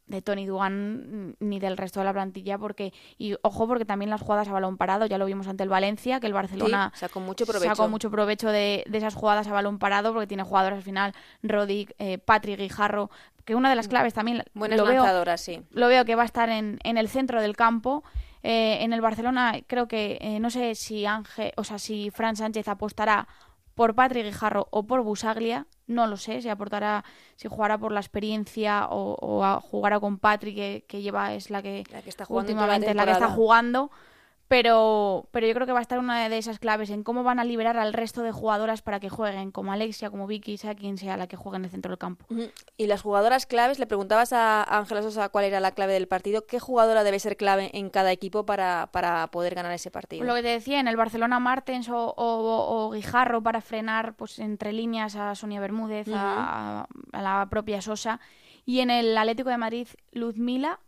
de 0.06 0.22
Tony 0.22 0.46
Dugan 0.46 1.36
ni 1.40 1.58
del 1.58 1.76
resto 1.76 2.00
de 2.00 2.06
la 2.06 2.12
plantilla 2.12 2.58
porque 2.58 2.92
y 3.18 3.34
ojo 3.42 3.66
porque 3.66 3.84
también 3.84 4.10
las 4.10 4.20
jugadas 4.20 4.48
a 4.48 4.52
balón 4.52 4.76
parado 4.76 5.06
ya 5.06 5.18
lo 5.18 5.26
vimos 5.26 5.48
ante 5.48 5.64
el 5.64 5.68
Valencia 5.68 6.20
que 6.20 6.26
el 6.26 6.32
Barcelona 6.32 6.92
sacó 6.94 7.20
mucho 7.20 7.44
provecho. 7.44 7.74
sacó 7.74 7.88
mucho 7.88 8.10
provecho 8.10 8.50
de, 8.50 8.84
esas 8.92 9.14
jugadas 9.14 9.48
a 9.48 9.52
balón 9.52 9.78
parado 9.78 10.12
porque 10.12 10.26
tiene 10.26 10.44
jugadores 10.44 10.78
al 10.78 10.82
final 10.84 11.12
Rodic, 11.42 11.94
eh, 11.98 12.18
Patrick 12.18 12.58
Guijarro 12.58 13.10
que 13.44 13.54
una 13.54 13.70
de 13.70 13.76
las 13.76 13.88
claves 13.88 14.14
también 14.14 14.42
buenas 14.54 14.78
lo 14.78 14.86
lanzadoras 14.86 15.40
sí. 15.40 15.62
lo 15.70 15.88
veo 15.88 16.04
que 16.04 16.14
va 16.14 16.22
a 16.22 16.26
estar 16.26 16.48
en, 16.50 16.78
en 16.84 16.98
el 16.98 17.08
centro 17.08 17.40
del 17.40 17.56
campo. 17.56 18.04
Eh, 18.42 18.84
en 18.84 18.92
el 18.92 19.00
Barcelona 19.00 19.56
creo 19.66 19.88
que 19.88 20.18
eh, 20.20 20.38
no 20.38 20.50
sé 20.50 20.76
si 20.76 21.04
Ángel 21.04 21.52
o 21.56 21.64
sea 21.64 21.80
si 21.80 22.10
Fran 22.10 22.36
Sánchez 22.36 22.68
apostará 22.68 23.26
por 23.76 23.94
Patrick 23.94 24.24
Guijarro 24.24 24.68
o 24.70 24.86
por 24.86 25.02
Busaglia, 25.02 25.66
no 25.86 26.06
lo 26.06 26.16
sé, 26.16 26.40
si 26.40 26.48
aportará, 26.48 27.04
si 27.36 27.46
jugará 27.46 27.76
por 27.76 27.92
la 27.92 28.00
experiencia 28.00 28.88
o, 28.90 29.16
o 29.20 29.60
jugará 29.60 30.00
con 30.00 30.18
Patrick, 30.18 30.86
que, 30.86 31.02
lleva, 31.02 31.34
es 31.34 31.50
la 31.50 31.60
que, 31.60 31.84
la 31.92 32.00
que 32.00 32.08
está 32.08 32.24
jugando 32.24 32.52
últimamente 32.52 32.90
es 32.90 32.96
la 32.96 33.04
que 33.04 33.12
está 33.12 33.28
jugando 33.28 33.90
pero, 34.48 35.28
pero 35.32 35.46
yo 35.46 35.54
creo 35.54 35.66
que 35.66 35.72
va 35.72 35.80
a 35.80 35.82
estar 35.82 35.98
una 35.98 36.28
de 36.28 36.38
esas 36.38 36.60
claves 36.60 36.90
en 36.90 37.02
cómo 37.02 37.24
van 37.24 37.40
a 37.40 37.44
liberar 37.44 37.76
al 37.76 37.92
resto 37.92 38.22
de 38.22 38.30
jugadoras 38.30 38.80
para 38.80 39.00
que 39.00 39.08
jueguen, 39.08 39.50
como 39.50 39.72
Alexia, 39.72 40.08
como 40.08 40.28
Vicky, 40.28 40.56
sea 40.56 40.76
quien 40.76 40.98
sea 40.98 41.16
la 41.16 41.26
que 41.26 41.36
juegue 41.36 41.56
en 41.56 41.64
el 41.64 41.70
centro 41.70 41.90
del 41.90 41.98
campo. 41.98 42.26
Y 42.76 42.86
las 42.86 43.02
jugadoras 43.02 43.46
claves, 43.46 43.80
le 43.80 43.86
preguntabas 43.86 44.32
a 44.32 44.62
Ángela 44.62 45.02
Sosa 45.02 45.28
cuál 45.30 45.46
era 45.46 45.58
la 45.58 45.72
clave 45.72 45.94
del 45.94 46.06
partido, 46.06 46.46
¿qué 46.46 46.60
jugadora 46.60 47.02
debe 47.02 47.18
ser 47.18 47.36
clave 47.36 47.70
en 47.74 47.90
cada 47.90 48.12
equipo 48.12 48.46
para, 48.46 48.88
para 48.92 49.26
poder 49.32 49.56
ganar 49.56 49.72
ese 49.72 49.90
partido? 49.90 50.24
Lo 50.24 50.34
que 50.34 50.42
te 50.42 50.48
decía, 50.48 50.78
en 50.78 50.86
el 50.86 50.96
Barcelona 50.96 51.40
Martens 51.40 51.88
o, 51.88 52.14
o, 52.16 52.90
Guijarro 52.92 53.42
para 53.42 53.60
frenar 53.60 54.14
pues 54.14 54.38
entre 54.38 54.72
líneas 54.72 55.16
a 55.16 55.34
Sonia 55.34 55.60
Bermúdez, 55.60 56.06
a, 56.12 56.86
a 57.12 57.22
la 57.22 57.48
propia 57.50 57.82
Sosa, 57.82 58.20
y 58.64 58.80
en 58.80 58.90
el 58.90 59.16
Atlético 59.18 59.50
de 59.50 59.58
Madrid 59.58 59.88
Luzmila 60.12 60.80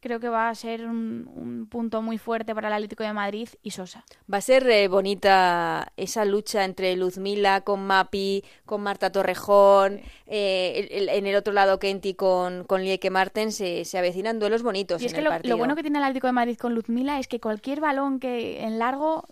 creo 0.00 0.20
que 0.20 0.28
va 0.28 0.48
a 0.48 0.54
ser 0.54 0.86
un, 0.86 1.66
punto 1.70 2.00
muy 2.02 2.18
fuerte 2.18 2.54
para 2.54 2.68
el 2.68 2.74
Atlético 2.74 3.02
de 3.02 3.12
Madrid 3.12 3.48
y 3.62 3.72
Sosa. 3.72 4.04
Va 4.32 4.38
a 4.38 4.40
ser 4.40 4.68
eh, 4.68 4.88
bonita 4.88 5.92
esa 5.96 6.24
lucha 6.24 6.64
entre 6.64 6.94
Luzmila 6.96 7.62
con 7.62 7.86
Mapi, 7.86 8.44
con 8.64 8.82
Marta 8.82 9.10
Torrejón, 9.10 10.00
eh, 10.26 10.88
en 10.90 11.26
el 11.26 11.34
otro 11.34 11.52
lado 11.52 11.78
Kenty 11.78 12.14
con, 12.14 12.64
con 12.64 12.82
Lieke 12.82 13.10
Martens, 13.10 13.56
se, 13.56 13.84
se 13.84 13.98
avecinan 13.98 14.38
duelos 14.38 14.62
bonitos. 14.62 15.02
Y 15.02 15.06
es 15.06 15.14
que 15.14 15.22
lo, 15.22 15.30
lo, 15.42 15.56
bueno 15.56 15.74
que 15.74 15.82
tiene 15.82 15.98
el 15.98 16.04
Atlético 16.04 16.26
de 16.26 16.32
Madrid 16.32 16.56
con 16.56 16.74
Luzmila 16.74 17.18
es 17.18 17.26
que 17.26 17.40
cualquier 17.40 17.80
balón 17.80 18.20
que 18.20 18.62
en 18.62 18.78
largo, 18.78 19.26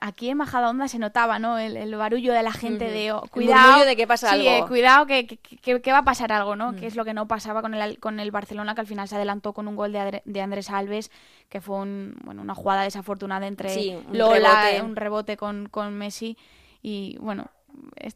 aquí 0.00 0.28
en 0.28 0.36
Majadahonda 0.36 0.88
se 0.88 0.98
notaba, 0.98 1.38
¿no? 1.38 1.58
El, 1.58 1.96
barullo 1.96 2.32
de 2.32 2.42
la 2.42 2.52
gente 2.52 2.90
de 2.90 3.12
oh, 3.12 3.22
cuidado. 3.30 3.84
de 3.84 3.96
que 3.96 4.06
pasa 4.06 4.30
sí, 4.30 4.46
algo. 4.46 4.66
Eh, 4.66 4.68
cuidado 4.68 5.06
que, 5.06 5.26
que, 5.26 5.92
va 5.92 5.98
a 5.98 6.04
pasar 6.04 6.32
algo, 6.32 6.54
¿no? 6.54 6.76
Que 6.76 6.86
es 6.86 6.96
lo 6.96 7.04
que 7.04 7.14
no 7.14 7.26
pasaba 7.26 7.60
con 7.62 7.74
el, 7.74 7.98
con 7.98 8.20
el 8.20 8.30
Barcelona, 8.30 8.74
que 8.74 8.82
al 8.82 8.86
final 8.86 9.08
se 9.08 9.16
adelantó 9.16 9.52
con 9.52 9.66
un 9.68 9.76
gol 9.76 9.92
de 9.92 9.98
de 10.24 10.40
Andrés 10.40 10.70
Alves, 10.70 11.10
que 11.48 11.60
fue 11.60 11.76
un, 11.76 12.16
bueno, 12.24 12.42
una 12.42 12.54
jugada 12.54 12.82
desafortunada 12.82 13.46
entre 13.46 13.96
un 13.96 14.16
Lola, 14.16 14.64
rebote. 14.64 14.82
un 14.82 14.96
rebote 14.96 15.36
con, 15.36 15.68
con 15.68 15.94
Messi. 15.94 16.36
Y 16.82 17.16
bueno, 17.18 17.50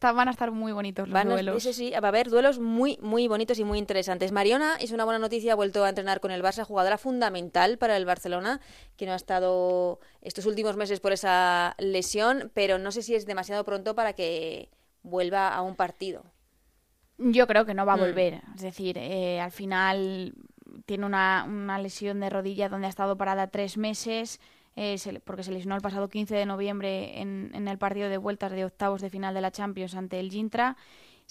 van 0.01 0.29
a 0.29 0.31
estar 0.31 0.51
muy 0.51 0.73
bonitos 0.73 1.09
los 1.09 1.25
duelos. 1.25 1.63
sí, 1.63 1.91
va 1.91 2.07
a 2.07 2.09
haber 2.09 2.31
duelos 2.31 2.59
muy, 2.59 2.99
muy 3.01 3.29
bonitos 3.29 3.59
y 3.59 3.65
muy 3.65 3.79
interesantes. 3.79 4.33
Mariona 4.33 4.77
es 4.77 4.93
una 4.93 5.05
buena 5.05 5.19
noticia, 5.19 5.53
ha 5.53 5.57
vuelto 5.57 5.85
a 5.85 5.89
entrenar 5.89 6.21
con 6.21 6.31
el 6.31 6.43
Barça, 6.43 6.65
jugadora 6.65 6.99
fundamental 6.99 7.79
para 7.79 7.97
el 7.97 8.05
Barcelona, 8.05 8.61
que 8.97 9.07
no 9.07 9.13
ha 9.13 9.17
estado 9.17 10.01
estos 10.21 10.47
últimos 10.47 10.77
meses 10.77 11.01
por 11.01 11.13
esa 11.13 11.75
lesión, 11.79 12.51
pero 12.55 12.79
no 12.79 12.93
sé 12.93 13.03
si 13.03 13.15
es 13.15 13.27
demasiado 13.27 13.65
pronto 13.65 13.95
para 13.95 14.13
que 14.13 14.71
vuelva 15.03 15.49
a 15.49 15.63
un 15.63 15.77
partido. 15.77 16.25
Yo 17.19 17.47
creo 17.47 17.65
que 17.65 17.75
no 17.75 17.87
va 17.87 17.95
a 17.95 17.97
mm. 17.97 18.01
volver. 18.01 18.43
Es 18.55 18.63
decir, 18.63 18.99
eh, 18.99 19.41
al 19.41 19.53
final 19.53 20.35
tiene 20.87 21.07
una, 21.07 21.45
una, 21.49 21.79
lesión 21.79 22.21
de 22.21 22.31
rodilla 22.31 22.69
donde 22.69 22.87
ha 22.87 22.91
estado 22.91 23.17
parada 23.17 23.49
tres 23.49 23.77
meses, 23.77 24.41
eh, 24.77 24.97
porque 25.25 25.43
se 25.43 25.53
lesionó 25.53 25.77
el 25.77 25.83
pasado 25.83 26.09
15 26.09 26.35
de 26.35 26.47
noviembre 26.47 27.21
en, 27.21 27.51
en, 27.55 27.69
el 27.69 27.79
partido 27.79 28.09
de 28.09 28.17
vueltas 28.17 28.53
de 28.53 28.65
octavos 28.65 29.01
de 29.03 29.11
final 29.11 29.35
de 29.35 29.41
la 29.41 29.51
Champions 29.51 29.95
ante 29.95 30.19
el 30.21 30.31
Gintra. 30.31 30.77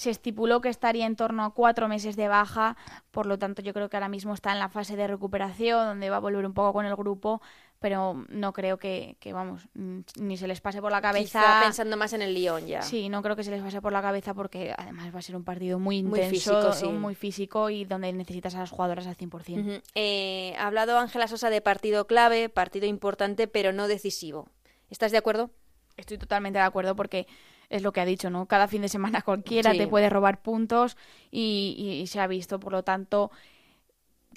Se 0.01 0.09
estipuló 0.09 0.61
que 0.61 0.69
estaría 0.69 1.05
en 1.05 1.15
torno 1.15 1.45
a 1.45 1.53
cuatro 1.53 1.87
meses 1.87 2.15
de 2.15 2.27
baja, 2.27 2.75
por 3.11 3.27
lo 3.27 3.37
tanto 3.37 3.61
yo 3.61 3.71
creo 3.71 3.87
que 3.87 3.97
ahora 3.97 4.09
mismo 4.09 4.33
está 4.33 4.51
en 4.51 4.57
la 4.57 4.67
fase 4.67 4.95
de 4.95 5.05
recuperación, 5.05 5.85
donde 5.85 6.09
va 6.09 6.15
a 6.15 6.19
volver 6.19 6.43
un 6.43 6.55
poco 6.55 6.73
con 6.73 6.87
el 6.87 6.95
grupo, 6.95 7.39
pero 7.77 8.25
no 8.29 8.51
creo 8.51 8.79
que, 8.79 9.15
vamos, 9.31 9.67
ni 9.75 10.37
se 10.37 10.47
les 10.47 10.59
pase 10.59 10.81
por 10.81 10.91
la 10.91 11.03
cabeza. 11.03 11.39
Quizá 11.39 11.61
pensando 11.61 11.97
más 11.97 12.13
en 12.13 12.23
el 12.23 12.33
Lyon 12.33 12.65
ya. 12.65 12.81
Sí, 12.81 13.09
no 13.09 13.21
creo 13.21 13.35
que 13.35 13.43
se 13.43 13.51
les 13.51 13.61
pase 13.61 13.79
por 13.79 13.93
la 13.93 14.01
cabeza 14.01 14.33
porque 14.33 14.73
además 14.75 15.13
va 15.13 15.19
a 15.19 15.21
ser 15.21 15.35
un 15.35 15.43
partido 15.43 15.77
muy 15.77 15.97
intenso, 15.97 16.53
muy 16.53 16.71
físico, 16.71 16.91
muy 16.93 17.13
físico 17.13 17.69
y 17.69 17.85
donde 17.85 18.11
necesitas 18.11 18.55
a 18.55 18.59
las 18.61 18.71
jugadoras 18.71 19.05
al 19.05 19.15
100%. 19.15 19.83
Eh, 19.93 20.55
ha 20.57 20.65
hablado 20.65 20.97
Ángela 20.97 21.27
Sosa 21.27 21.51
de 21.51 21.61
partido 21.61 22.07
clave, 22.07 22.49
partido 22.49 22.87
importante, 22.87 23.47
pero 23.47 23.71
no 23.71 23.87
decisivo. 23.87 24.49
¿Estás 24.89 25.11
de 25.11 25.19
acuerdo? 25.19 25.51
Estoy 25.95 26.17
totalmente 26.17 26.57
de 26.57 26.65
acuerdo 26.65 26.95
porque 26.95 27.27
es 27.71 27.81
lo 27.81 27.91
que 27.91 28.01
ha 28.01 28.05
dicho, 28.05 28.29
¿no? 28.29 28.45
Cada 28.45 28.67
fin 28.67 28.83
de 28.83 28.89
semana 28.89 29.21
cualquiera 29.25 29.71
te 29.71 29.87
puede 29.87 30.09
robar 30.09 30.41
puntos 30.41 30.97
y 31.31 32.03
se 32.07 32.19
ha 32.19 32.27
visto, 32.27 32.59
por 32.59 32.71
lo 32.71 32.83
tanto 32.83 33.31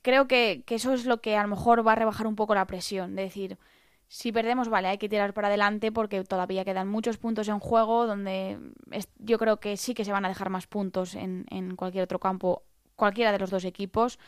creo 0.04 0.28
que, 0.28 0.62
eso 0.68 0.92
es 0.92 1.06
lo 1.06 1.20
que 1.22 1.36
a 1.36 1.42
lo 1.42 1.48
mejor 1.48 1.84
va 1.84 1.92
a 1.92 1.96
rebajar 1.96 2.26
un 2.26 2.36
poco 2.36 2.54
la 2.54 2.66
presión, 2.66 3.16
de 3.16 3.22
decir, 3.22 3.58
si 4.06 4.32
perdemos, 4.32 4.68
vale, 4.68 4.88
hay 4.88 4.98
que 4.98 5.08
tirar 5.08 5.32
para 5.32 5.48
adelante 5.48 5.90
porque 5.90 6.22
todavía 6.24 6.64
quedan 6.64 6.88
muchos 6.88 7.16
puntos 7.16 7.48
en 7.48 7.58
juego 7.58 8.06
donde 8.06 8.58
yo 9.18 9.38
creo 9.38 9.58
que 9.60 9.78
sí 9.78 9.94
que 9.94 10.04
se 10.04 10.12
van 10.12 10.26
a 10.26 10.28
dejar 10.28 10.50
más 10.50 10.66
puntos 10.66 11.14
en, 11.14 11.46
en 11.50 11.74
cualquier 11.74 12.04
otro 12.04 12.18
campo, 12.20 12.62
cualquiera 12.96 13.32
de 13.32 13.38
los 13.38 13.50
dos 13.50 13.64
equipos. 13.64 14.18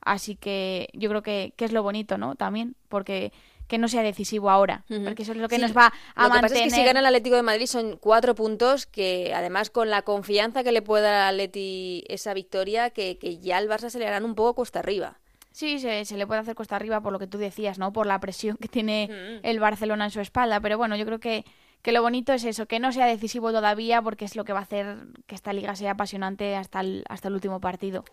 Así 0.00 0.34
que 0.34 0.88
yo 0.94 1.08
creo 1.08 1.22
que, 1.22 1.54
que 1.56 1.64
es 1.64 1.72
lo 1.72 1.84
bonito, 1.84 2.18
¿no? 2.18 2.34
También, 2.34 2.74
porque 2.88 3.32
que 3.70 3.78
no 3.78 3.86
sea 3.86 4.02
decisivo 4.02 4.50
ahora, 4.50 4.84
porque 5.04 5.22
eso 5.22 5.30
es 5.30 5.38
lo 5.38 5.48
que 5.48 5.58
nos 5.58 5.74
va 5.76 5.92
a 6.16 6.26
lo 6.26 6.34
que 6.34 6.40
Pasa 6.40 6.56
es 6.56 6.62
que 6.64 6.70
si 6.70 6.84
gana 6.84 6.98
el 6.98 7.06
Atlético 7.06 7.36
de 7.36 7.42
Madrid 7.42 7.66
son 7.66 7.96
cuatro 7.96 8.34
puntos 8.34 8.84
que 8.84 9.32
además 9.32 9.70
con 9.70 9.90
la 9.90 10.02
confianza 10.02 10.64
que 10.64 10.72
le 10.72 10.82
puede 10.82 11.04
dar 11.04 11.28
al 11.28 11.36
Atleti 11.36 12.02
esa 12.08 12.34
victoria 12.34 12.90
que, 12.90 13.16
que 13.16 13.38
ya 13.38 13.58
al 13.58 13.68
Barça 13.68 13.88
se 13.88 14.00
le 14.00 14.08
harán 14.08 14.24
un 14.24 14.34
poco 14.34 14.54
cuesta 14.54 14.80
arriba. 14.80 15.18
Sí, 15.52 15.78
se, 15.78 16.04
se, 16.04 16.16
le 16.16 16.26
puede 16.26 16.40
hacer 16.40 16.56
cuesta 16.56 16.74
arriba 16.74 17.00
por 17.00 17.12
lo 17.12 17.20
que 17.20 17.28
tú 17.28 17.38
decías, 17.38 17.78
¿no? 17.78 17.92
Por 17.92 18.06
la 18.06 18.18
presión 18.18 18.56
que 18.56 18.66
tiene 18.66 19.40
el 19.44 19.60
Barcelona 19.60 20.06
en 20.06 20.10
su 20.10 20.20
espalda, 20.20 20.60
pero 20.60 20.76
bueno, 20.76 20.96
yo 20.96 21.06
creo 21.06 21.20
que 21.20 21.44
que 21.82 21.92
lo 21.92 22.02
bonito 22.02 22.32
es 22.32 22.44
eso, 22.44 22.66
que 22.66 22.78
no 22.78 22.92
sea 22.92 23.06
decisivo 23.06 23.52
todavía 23.52 24.02
porque 24.02 24.26
es 24.26 24.36
lo 24.36 24.44
que 24.44 24.52
va 24.52 24.58
a 24.58 24.64
hacer 24.64 24.98
que 25.26 25.34
esta 25.34 25.52
liga 25.52 25.74
sea 25.76 25.92
apasionante 25.92 26.54
hasta 26.56 26.80
el, 26.80 27.04
hasta 27.08 27.28
el 27.28 27.34
último 27.34 27.60
partido. 27.60 28.04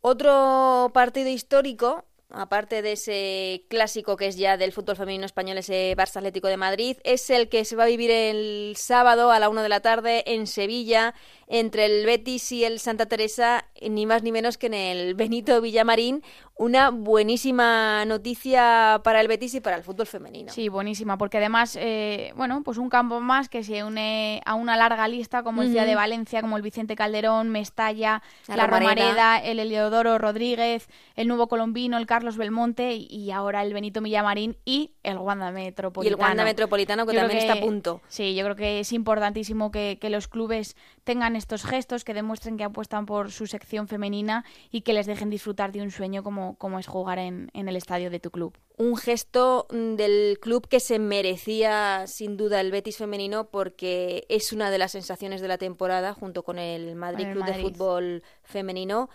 Otro 0.00 0.90
partido 0.94 1.28
histórico 1.28 2.04
aparte 2.34 2.82
de 2.82 2.92
ese 2.92 3.64
clásico 3.68 4.16
que 4.16 4.26
es 4.26 4.36
ya 4.36 4.56
del 4.56 4.72
fútbol 4.72 4.96
femenino 4.96 5.24
español, 5.24 5.58
ese 5.58 5.96
Barça 5.96 6.16
Atlético 6.16 6.48
de 6.48 6.56
Madrid, 6.56 6.96
es 7.04 7.30
el 7.30 7.48
que 7.48 7.64
se 7.64 7.76
va 7.76 7.84
a 7.84 7.86
vivir 7.86 8.10
el 8.10 8.74
sábado 8.76 9.30
a 9.30 9.38
la 9.38 9.48
una 9.48 9.62
de 9.62 9.68
la 9.68 9.80
tarde 9.80 10.24
en 10.26 10.46
Sevilla, 10.46 11.14
entre 11.48 11.84
el 11.84 12.06
Betis 12.06 12.50
y 12.52 12.64
el 12.64 12.80
Santa 12.80 13.06
Teresa, 13.06 13.66
ni 13.80 14.06
más 14.06 14.22
ni 14.22 14.32
menos 14.32 14.56
que 14.56 14.68
en 14.68 14.74
el 14.74 15.14
Benito 15.14 15.60
Villamarín. 15.60 16.22
Una 16.54 16.90
buenísima 16.90 18.04
noticia 18.04 19.00
para 19.04 19.20
el 19.20 19.28
Betis 19.28 19.54
y 19.54 19.60
para 19.60 19.76
el 19.76 19.82
fútbol 19.82 20.06
femenino. 20.06 20.52
Sí, 20.52 20.68
buenísima, 20.68 21.18
porque 21.18 21.38
además, 21.38 21.76
eh, 21.78 22.32
bueno, 22.36 22.62
pues 22.62 22.78
un 22.78 22.88
campo 22.88 23.20
más 23.20 23.48
que 23.48 23.64
se 23.64 23.84
une 23.84 24.40
a 24.46 24.54
una 24.54 24.76
larga 24.76 25.08
lista, 25.08 25.42
como 25.42 25.62
el 25.62 25.70
Ciudad 25.70 25.86
de 25.86 25.94
Valencia, 25.94 26.40
como 26.40 26.56
el 26.56 26.62
Vicente 26.62 26.94
Calderón, 26.94 27.48
Mestalla, 27.50 28.22
la, 28.46 28.66
Romareda, 28.66 29.38
el 29.38 29.58
Eleodoro 29.58 30.18
Rodríguez, 30.18 30.88
el 31.16 31.28
Nuevo 31.28 31.48
Colombino, 31.48 31.98
el 31.98 32.06
Carlos 32.06 32.21
Belmonte 32.36 32.94
y 32.94 33.30
ahora 33.30 33.62
el 33.62 33.72
Benito 33.72 34.00
Villamarín 34.00 34.56
y 34.64 34.92
el 35.02 35.18
Wanda 35.18 35.50
Metropolitano. 35.50 36.16
Y 36.16 36.20
el 36.20 36.28
Wanda 36.28 36.44
Metropolitano 36.44 37.06
que 37.06 37.14
también 37.14 37.38
está 37.38 37.54
a 37.54 37.60
punto. 37.60 38.00
Sí, 38.08 38.34
yo 38.34 38.44
creo 38.44 38.56
que 38.56 38.80
es 38.80 38.92
importantísimo 38.92 39.70
que, 39.70 39.98
que 40.00 40.10
los 40.10 40.28
clubes 40.28 40.76
tengan 41.04 41.36
estos 41.36 41.64
gestos, 41.64 42.04
que 42.04 42.14
demuestren 42.14 42.56
que 42.56 42.64
apuestan 42.64 43.06
por 43.06 43.30
su 43.32 43.46
sección 43.46 43.88
femenina 43.88 44.44
y 44.70 44.82
que 44.82 44.92
les 44.92 45.06
dejen 45.06 45.30
disfrutar 45.30 45.72
de 45.72 45.82
un 45.82 45.90
sueño 45.90 46.22
como, 46.22 46.56
como 46.56 46.78
es 46.78 46.86
jugar 46.86 47.18
en, 47.18 47.50
en 47.54 47.68
el 47.68 47.76
estadio 47.76 48.10
de 48.10 48.20
tu 48.20 48.30
club. 48.30 48.56
Un 48.78 48.96
gesto 48.96 49.66
mm, 49.70 49.94
del 49.94 50.38
club 50.40 50.66
que 50.68 50.80
se 50.80 50.98
merecía 50.98 52.06
sin 52.06 52.36
duda 52.36 52.60
el 52.60 52.70
Betis 52.70 52.96
femenino 52.96 53.48
porque 53.48 54.26
es 54.28 54.52
una 54.52 54.70
de 54.70 54.78
las 54.78 54.92
sensaciones 54.92 55.40
de 55.40 55.48
la 55.48 55.58
temporada 55.58 56.14
junto 56.14 56.42
con 56.42 56.58
el 56.58 56.94
Madrid 56.96 57.32
Club 57.32 57.44
de 57.44 57.54
Fútbol 57.54 58.22
Femenino 58.42 59.10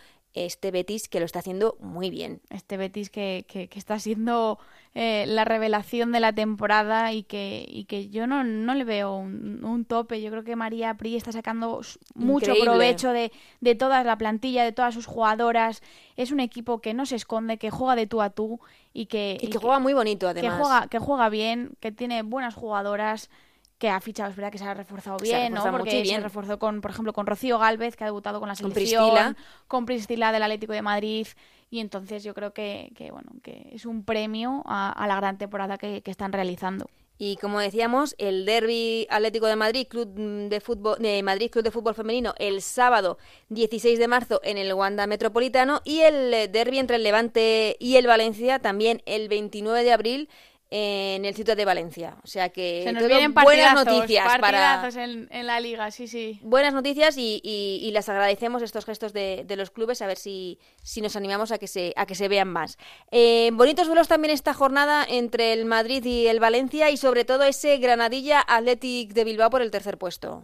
este 0.46 0.72
Betis 0.72 1.10
que 1.10 1.20
lo 1.20 1.26
está 1.26 1.40
haciendo 1.40 1.78
muy 1.80 2.10
bien. 2.10 2.42
Este 2.50 2.78
Betis 2.78 3.10
que, 3.10 3.46
que, 3.48 3.70
está 3.76 4.00
siendo 4.00 4.60
eh, 4.94 5.26
la 5.28 5.46
revelación 5.46 6.12
de 6.12 6.20
la 6.20 6.34
temporada 6.34 7.14
y 7.14 7.24
que, 7.24 7.66
y 7.68 7.86
que 7.86 8.10
yo 8.10 8.28
no, 8.28 8.44
no 8.44 8.76
le 8.76 8.84
veo 8.84 9.16
un, 9.16 9.86
tope. 9.88 10.22
Yo 10.22 10.30
creo 10.32 10.44
que 10.44 10.56
María 10.56 10.94
Pri 10.96 11.16
está 11.16 11.32
sacando 11.32 11.82
mucho 12.16 12.54
provecho 12.62 13.12
de, 13.12 13.32
de 13.62 13.76
toda 13.76 14.04
la 14.04 14.18
plantilla, 14.18 14.64
de 14.64 14.72
todas 14.72 14.94
sus 14.94 15.06
jugadoras. 15.06 15.82
Es 16.16 16.32
un 16.32 16.40
equipo 16.40 16.80
que 16.80 16.94
no 16.94 17.06
se 17.06 17.16
esconde, 17.16 17.58
que 17.58 17.70
juega 17.70 17.96
de 17.96 18.08
tú 18.08 18.22
a 18.22 18.30
tú 18.30 18.60
y 18.94 19.06
que, 19.06 19.38
y 19.42 19.48
que 19.48 19.58
juega 19.58 19.80
muy 19.80 19.94
bonito 19.94 20.28
además. 20.28 20.52
Que 20.52 20.64
juega, 20.64 20.88
que 20.88 21.00
juega 21.00 21.30
bien, 21.30 21.72
que 21.80 21.92
tiene 21.92 22.24
buenas 22.24 22.56
jugadoras 22.56 23.30
que 23.78 23.90
ha 23.90 24.00
fichado, 24.02 24.30
es 24.30 24.36
verdad 24.36 24.52
que 24.52 24.58
se 24.58 24.66
ha 24.66 24.74
reforzado 24.74 25.18
bien, 25.18 25.54
¿no? 25.54 25.64
Porque 25.72 26.04
se 26.04 26.20
reforzó 26.20 26.58
con, 26.58 26.82
por 26.82 26.92
ejemplo, 26.92 27.14
con 27.14 27.28
Rocío 27.28 27.60
Galvez, 27.60 27.96
que 27.96 28.04
ha 28.04 28.08
debutado 28.08 28.40
con 28.40 28.50
la 28.50 28.56
selección, 28.56 29.38
con 29.68 29.86
Priscila, 29.86 30.32
del 30.32 30.44
Atlético 30.44 30.74
de 30.74 30.82
Madrid, 30.82 31.28
y 31.70 31.80
entonces 31.80 32.24
yo 32.24 32.34
creo 32.34 32.54
que, 32.54 32.92
que 32.96 33.12
bueno, 33.12 33.32
que 33.44 33.70
es 33.72 33.86
un 33.86 34.04
premio 34.04 34.64
a, 34.66 35.06
la 35.08 35.16
gran 35.18 35.38
temporada 35.38 35.78
que, 35.78 36.02
están 36.06 36.32
realizando. 36.32 36.88
Y 37.20 37.38
como 37.38 37.60
decíamos, 37.60 38.16
el 38.20 38.46
Derby 38.46 39.08
Atlético 39.10 39.48
de 39.48 39.56
Madrid, 39.56 39.88
Club 39.88 40.14
de 40.14 40.62
Fútbol 40.62 41.00
de 41.00 41.24
Madrid 41.24 41.50
Club 41.50 41.64
de 41.64 41.72
Fútbol 41.72 41.96
Femenino 41.96 42.36
el 42.38 42.62
sábado 42.62 43.18
16 43.50 43.98
de 43.98 44.08
marzo 44.08 44.40
en 44.44 44.60
el 44.60 44.72
Wanda 44.74 45.08
Metropolitano 45.08 45.82
y 45.84 46.02
el 46.02 46.52
Derby 46.52 46.78
entre 46.78 46.98
el 46.98 47.04
Levante 47.04 47.76
y 47.80 47.96
el 47.96 48.06
Valencia 48.06 48.60
también 48.60 49.02
el 49.08 49.30
29 49.30 49.84
de 49.84 49.94
abril 49.94 50.30
en 50.70 51.24
el 51.24 51.34
sitio 51.36 51.56
de 51.56 51.66
Valencia. 51.66 52.18
O 52.24 52.28
sea 52.28 52.50
que 52.50 52.82
Se 52.84 52.92
nos 52.92 53.08
vienen 53.08 53.34
buenas 53.34 53.74
noticias 53.74 54.26
para 54.40 54.88
en, 54.90 55.28
en, 55.32 55.48
la 55.48 55.60
liga, 55.60 55.90
sí, 55.92 56.08
sí. 56.08 56.40
Buenas 56.44 56.74
noticias 56.74 57.18
y, 57.18 57.40
y, 57.44 57.90
les 57.92 58.10
agradecemos 58.10 58.62
estos 58.62 58.86
gestos 58.86 59.14
de, 59.14 59.44
de, 59.46 59.56
los 59.56 59.72
clubes 59.72 60.02
a 60.02 60.08
ver 60.08 60.18
si, 60.18 60.60
si 60.84 61.02
nos 61.02 61.16
animamos 61.16 61.52
a 61.52 61.58
que 61.58 61.68
se, 61.68 61.94
a 61.96 62.06
que 62.06 62.16
se 62.16 62.28
vean 62.28 62.50
más. 62.50 62.78
Eh, 63.12 63.52
bonitos 63.54 63.88
duelos 63.88 64.08
también 64.08 64.34
esta 64.34 64.54
jornada 64.54 65.06
entre 65.08 65.54
el 65.54 65.66
Madrid 65.66 66.04
y 66.04 66.28
el 66.28 66.40
Valencia 66.40 66.90
y 66.90 66.98
sobre 66.98 67.24
todo 67.24 67.44
ese 67.44 67.78
Granadilla 67.78 68.42
Athletic 68.42 69.14
de 69.14 69.24
Bilbao 69.24 69.50
por 69.50 69.62
el 69.62 69.72
tercer 69.72 69.98
puesto. 69.98 70.44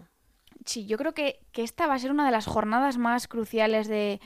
Sí, 0.65 0.85
yo 0.85 0.97
creo 0.97 1.13
que, 1.13 1.41
que 1.51 1.63
esta 1.63 1.87
va 1.87 1.95
a 1.95 1.99
ser 1.99 2.11
una 2.11 2.25
de 2.25 2.31
las 2.31 2.45
jornadas 2.45 2.97
más 2.97 3.27
cruciales 3.27 3.89
de, 3.89 4.21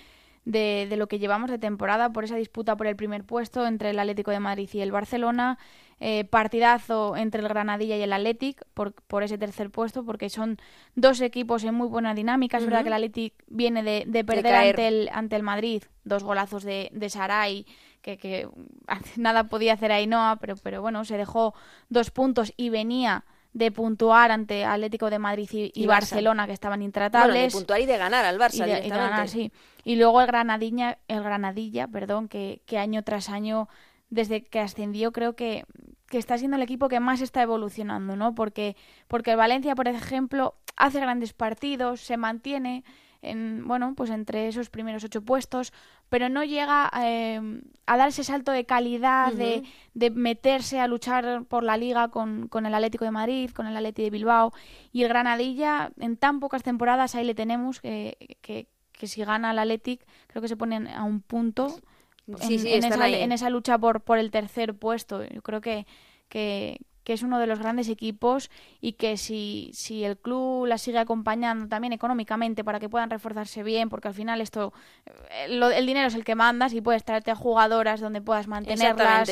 de, 0.48 0.96
lo 0.96 1.08
que 1.08 1.20
llevamos 1.20 1.52
de 1.52 1.58
temporada 1.58 2.12
por 2.14 2.24
esa 2.24 2.38
disputa 2.38 2.78
por 2.78 2.88
el 2.88 2.96
primer 2.96 3.26
puesto 3.26 3.68
entre 3.68 3.90
el 3.90 4.00
Atlético 4.00 4.32
de 4.32 4.40
Madrid 4.40 4.70
y 4.74 4.80
el 4.82 4.92
Barcelona. 4.92 5.58
Eh, 6.00 6.26
partidazo 6.26 7.18
entre 7.18 7.42
el 7.42 7.48
Granadilla 7.48 7.98
y 7.98 8.04
el 8.04 8.14
Athletic 8.14 8.64
por, 8.76 8.94
por, 8.94 9.24
ese 9.24 9.40
tercer 9.40 9.72
puesto, 9.72 10.06
porque 10.06 10.30
son 10.30 10.60
dos 10.94 11.22
equipos 11.22 11.64
en 11.64 11.74
muy 11.74 11.88
buena 11.88 12.14
dinámica. 12.14 12.60
Es 12.60 12.66
verdad 12.66 12.84
que 12.84 12.90
el 12.90 12.94
Athletic 12.94 13.34
viene 13.48 13.82
de, 13.82 14.04
de 14.06 14.24
perder 14.24 14.54
ante, 14.54 14.88
el, 14.88 15.10
ante 15.12 15.36
el 15.36 15.42
Madrid, 15.42 15.84
dos 16.04 16.24
golazos 16.24 16.64
de, 16.64 16.90
de 16.94 17.10
Saray, 17.10 17.66
que, 18.04 18.18
que 18.18 18.48
nada 19.18 19.46
podía 19.46 19.74
hacer 19.74 20.08
Noah, 20.08 20.38
pero, 20.40 20.56
pero 20.58 20.82
bueno, 20.84 21.04
se 21.04 21.18
dejó 21.18 21.56
dos 21.90 22.12
puntos 22.12 22.54
y 22.58 22.70
venía 22.70 23.26
de 23.58 23.72
puntuar 23.72 24.30
ante 24.30 24.66
Atlético 24.66 25.10
de 25.10 25.18
Madrid 25.18 25.50
y, 25.52 25.88
Barcelona, 25.88 26.46
que 26.46 26.54
estaban 26.54 26.84
intratables. 26.84 27.52
de 27.52 27.58
puntuar 27.58 27.82
y 27.82 27.88
de 27.88 27.98
ganar 27.98 28.24
al 28.24 28.38
Barça. 28.38 28.68
Y, 28.86 28.90
ganar, 28.90 29.28
sí. 29.28 29.52
y 29.84 29.96
luego 29.96 30.22
el 30.22 30.28
Granadilla, 30.28 31.00
el 31.08 31.24
Granadilla 31.24 31.88
perdón, 31.88 32.28
que, 32.28 32.62
que, 32.68 32.78
año 32.78 33.04
tras 33.04 33.30
año, 33.30 33.68
desde 34.12 34.44
que 34.44 34.60
ascendió, 34.60 35.12
creo 35.12 35.36
que, 35.36 35.66
que 36.08 36.20
está 36.20 36.38
siendo 36.38 36.58
el 36.58 36.62
equipo 36.62 36.88
que 36.88 37.00
más 37.00 37.20
está 37.22 37.42
evolucionando, 37.42 38.16
¿no? 38.16 38.36
Porque, 38.36 38.76
porque 39.08 39.32
el 39.32 39.38
Valencia, 39.38 39.74
por 39.74 39.88
ejemplo, 39.88 40.54
hace 40.76 41.00
grandes 41.00 41.34
partidos, 41.34 42.02
se 42.02 42.16
mantiene 42.16 42.84
en, 43.24 43.68
bueno, 43.68 43.96
pues 43.96 44.12
entre 44.12 44.48
esos 44.48 44.70
primeros 44.70 45.04
ocho 45.04 45.24
puestos, 45.24 45.74
pero 46.10 46.30
no 46.30 46.44
llega 46.44 46.90
eh, 47.04 47.62
a 47.86 47.98
dar 47.98 48.10
ese 48.10 48.24
salto 48.24 48.52
de 48.52 48.66
calidad, 48.66 49.34
de, 49.34 49.64
de, 49.94 50.10
meterse 50.10 50.80
a 50.80 50.88
luchar 50.88 51.44
por 51.46 51.64
la 51.64 51.78
liga 51.78 52.10
con, 52.10 52.48
con, 52.48 52.66
el 52.66 52.74
Atlético 52.74 53.06
de 53.06 53.12
Madrid, 53.12 53.52
con 53.52 53.68
el 53.68 53.76
Atlético 53.76 54.06
de 54.06 54.10
Bilbao. 54.12 54.54
Y 54.92 55.04
el 55.04 55.10
Granadilla, 55.10 55.92
en 56.00 56.18
tan 56.18 56.40
pocas 56.40 56.64
temporadas, 56.64 57.16
ahí 57.16 57.26
le 57.26 57.36
tenemos, 57.36 57.82
que, 57.82 58.38
que, 58.42 58.68
que 58.94 59.08
si 59.08 59.24
gana 59.24 59.52
el 59.52 59.60
Atlético, 59.60 60.06
creo 60.28 60.42
que 60.42 60.48
se 60.48 60.58
ponen 60.58 60.88
a 60.88 61.04
un 61.04 61.22
punto. 61.22 61.80
en, 62.28 62.84
esa, 62.84 63.08
en, 63.08 63.32
esa, 63.32 63.50
lucha 63.50 63.78
por, 63.78 64.02
por 64.02 64.18
el 64.18 64.32
tercer 64.32 64.74
puesto. 64.76 65.24
Yo 65.24 65.42
creo 65.42 65.62
que, 65.62 65.86
que, 66.30 66.80
que 67.08 67.14
es 67.14 67.24
uno 67.24 67.40
de 67.40 67.48
los 67.48 67.60
grandes 67.60 67.88
equipos 67.88 68.52
y 68.82 68.92
que 68.94 69.16
si, 69.16 69.72
si 69.74 70.04
el 70.04 70.18
club 70.18 70.66
la 70.66 70.78
sigue 70.78 70.98
acompañando 70.98 71.70
también 71.70 71.94
económicamente 71.94 72.66
para 72.66 72.82
que 72.82 72.90
puedan 72.90 73.10
reforzarse 73.10 73.64
bien, 73.64 73.88
porque 73.88 74.10
al 74.10 74.14
final 74.14 74.42
esto, 74.42 74.74
eh, 75.06 75.46
el 75.48 75.86
dinero 75.86 76.10
es 76.10 76.16
el 76.16 76.26
que 76.26 76.36
mandas 76.36 76.74
y 76.74 76.82
puedes 76.82 77.06
traerte 77.06 77.32
a 77.32 77.36
jugadoras 77.36 78.02
donde 78.02 78.20
puedas 78.20 78.50
mantenerlas 78.50 79.32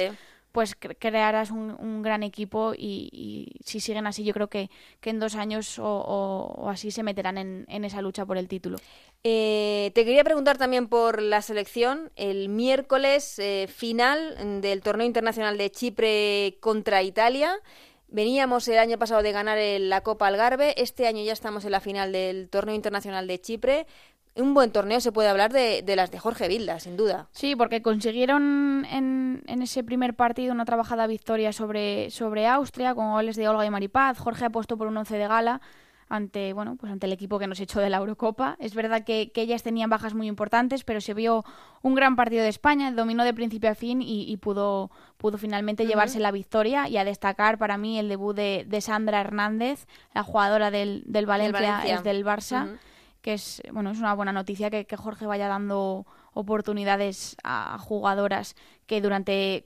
pues 0.56 0.74
crearás 0.76 1.52
un, 1.52 2.02
gran 2.02 2.24
equipo 2.24 2.72
y, 2.74 3.58
si 3.66 3.82
siguen 3.82 4.08
así 4.08 4.24
yo 4.24 4.34
creo 4.34 4.48
que, 4.48 4.70
que 5.02 5.10
en 5.10 5.20
dos 5.20 5.36
años 5.36 5.78
o, 5.80 6.68
así 6.70 6.92
se 6.92 7.04
meterán 7.04 7.38
en, 7.38 7.84
esa 7.84 8.02
lucha 8.02 8.26
por 8.26 8.38
el 8.38 8.48
título. 8.48 8.78
Eh, 9.26 9.92
te 9.94 10.06
quería 10.06 10.24
preguntar 10.24 10.58
también 10.58 10.88
por 10.88 11.22
la 11.22 11.42
selección. 11.42 12.10
El 12.16 12.48
miércoles 12.48 13.38
eh, 13.38 13.68
final 13.68 14.62
del 14.62 14.82
torneo 14.82 15.06
internacional 15.06 15.58
de 15.58 15.70
Chipre 15.72 16.58
contra 16.62 17.04
Italia. 17.04 17.60
Veníamos 18.08 18.66
el 18.70 18.78
año 18.78 18.98
pasado 18.98 19.24
de 19.24 19.34
ganar 19.34 19.58
la 19.60 20.02
Copa 20.02 20.28
Algarve, 20.28 20.82
este 20.82 21.06
año 21.06 21.22
ya 21.22 21.34
estamos 21.34 21.66
en 21.66 21.72
la 21.72 21.82
final 21.82 22.14
del 22.14 22.48
torneo 22.48 22.76
internacional 22.76 23.28
de 23.28 23.42
Chipre 23.42 23.88
un 24.36 24.54
buen 24.54 24.72
torneo 24.72 25.00
se 25.00 25.12
puede 25.12 25.30
hablar 25.30 25.54
de, 25.54 25.82
de, 25.82 25.96
las 25.96 26.12
de 26.12 26.20
Jorge 26.20 26.48
Vilda, 26.48 26.80
sin 26.80 26.98
duda. 26.98 27.28
Sí, 27.32 27.56
porque 27.56 27.82
consiguieron 27.82 28.86
en, 28.92 29.44
en, 29.48 29.62
ese 29.62 29.84
primer 29.84 30.14
partido 30.14 30.54
una 30.54 30.66
trabajada 30.66 31.08
victoria 31.08 31.54
sobre, 31.54 32.12
sobre 32.12 32.48
Austria 32.48 32.94
con 32.96 33.12
goles 33.12 33.38
de 33.38 33.48
Olga 33.48 33.66
y 33.66 33.70
Maripaz. 33.70 34.18
Jorge 34.18 34.46
ha 34.46 34.50
puesto 34.50 34.78
por 34.78 34.88
un 34.88 34.98
once 34.98 35.18
de 35.18 35.28
gala. 35.28 35.62
ante 36.10 36.54
bueno 36.54 36.76
pues 36.76 36.92
ante 36.92 37.08
el 37.08 37.14
equipo 37.14 37.40
que 37.40 37.48
nos 37.48 37.62
echó 37.62 37.80
de 37.80 37.90
la 37.90 37.98
Eurocopa. 37.98 38.58
Es 38.60 38.76
verdad 38.76 39.06
que, 39.06 39.32
ellas 39.36 39.64
tenían 39.64 39.90
bajas 39.90 40.14
muy 40.14 40.28
importantes, 40.28 40.84
pero 40.84 41.00
se 41.00 41.14
vio 41.14 41.46
un 41.82 41.96
gran 41.96 42.18
partido 42.18 42.44
de 42.44 42.50
España, 42.50 42.92
dominó 42.92 43.24
de 43.24 43.34
principio 43.34 43.70
a 43.70 43.76
fin 43.76 44.02
y, 44.02 44.36
pudo, 44.38 44.92
pudo 45.18 45.38
finalmente 45.38 45.86
llevarse 45.86 46.20
la 46.20 46.32
victoria 46.32 46.90
y 46.90 46.98
a 46.98 47.06
destacar 47.06 47.58
para 47.58 47.78
mí 47.78 48.00
el 48.00 48.10
debut 48.10 48.36
de, 48.36 48.82
Sandra 48.82 49.22
Hernández, 49.22 49.88
la 50.14 50.24
jugadora 50.24 50.72
del, 50.72 51.04
del 51.06 51.26
Valencia, 51.26 51.84
es 51.86 52.04
del 52.04 52.26
Barça, 52.26 52.78
que 53.26 53.34
es 53.34 53.64
bueno 53.74 53.90
es 53.90 53.98
una 53.98 54.14
buena 54.14 54.32
noticia 54.32 54.70
que, 54.70 54.86
que 54.86 54.96
Jorge 54.98 55.26
vaya 55.26 55.48
dando 55.48 56.06
oportunidades 56.34 57.36
a 57.44 57.80
jugadoras 57.80 58.56
que 58.86 59.02
durante 59.02 59.64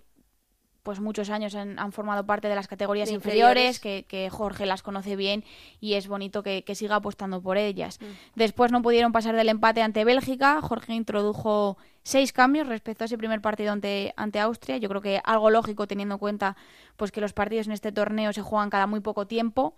pues 0.82 1.02
muchos 1.02 1.30
años 1.30 1.56
han, 1.56 1.92
formado 1.92 2.26
parte 2.26 2.48
de 2.48 2.56
las 2.56 2.70
categorías 2.70 3.12
inferiores, 3.12 3.82
Que, 3.82 4.30
Jorge 4.32 4.66
las 4.66 4.82
conoce 4.82 5.18
bien 5.18 5.44
y 5.82 5.96
es 5.96 6.08
bonito 6.08 6.42
que, 6.42 6.64
siga 6.74 6.96
apostando 6.96 7.42
por 7.42 7.58
ellas. 7.58 8.00
Mm. 8.00 8.06
Después 8.36 8.72
no 8.72 8.82
pudieron 8.82 9.12
pasar 9.12 9.36
del 9.36 9.50
empate 9.50 9.82
ante 9.82 10.06
Bélgica. 10.06 10.62
Jorge 10.62 10.94
introdujo 10.94 11.78
seis 12.04 12.32
cambios 12.32 12.66
respecto 12.68 13.04
a 13.04 13.06
ese 13.06 13.18
primer 13.18 13.42
partido 13.42 13.74
ante, 13.74 14.14
ante 14.16 14.40
Austria. 14.40 14.78
Yo 14.78 14.88
creo 14.88 15.02
que 15.02 15.22
algo 15.26 15.50
lógico 15.50 15.86
teniendo 15.86 16.16
en 16.16 16.20
cuenta 16.20 16.56
pues 16.96 17.12
que 17.12 17.20
los 17.20 17.34
partidos 17.34 17.68
en 17.68 17.74
este 17.74 17.92
torneo 17.92 18.32
se 18.32 18.42
juegan 18.42 18.70
cada 18.70 18.88
muy 18.88 19.02
poco 19.02 19.28
tiempo. 19.28 19.76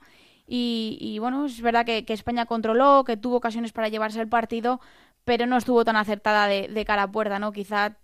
Y, 0.54 1.18
bueno, 1.20 1.46
es 1.46 1.62
verdad 1.62 1.86
que, 1.86 2.04
España 2.08 2.46
controló, 2.46 3.06
que 3.06 3.16
tuvo 3.16 3.38
ocasiones 3.38 3.72
para 3.72 3.88
llevarse 3.88 4.20
el 4.20 4.28
partido, 4.28 4.82
pero 5.24 5.46
no 5.46 5.56
estuvo 5.56 5.86
tan 5.86 5.96
acertada 5.96 6.48
de, 6.48 6.68
de 6.68 6.86
cara 6.86 7.04
a 7.04 7.12
puerta, 7.12 7.40
¿no? 7.40 7.54
Quizá 7.54 7.96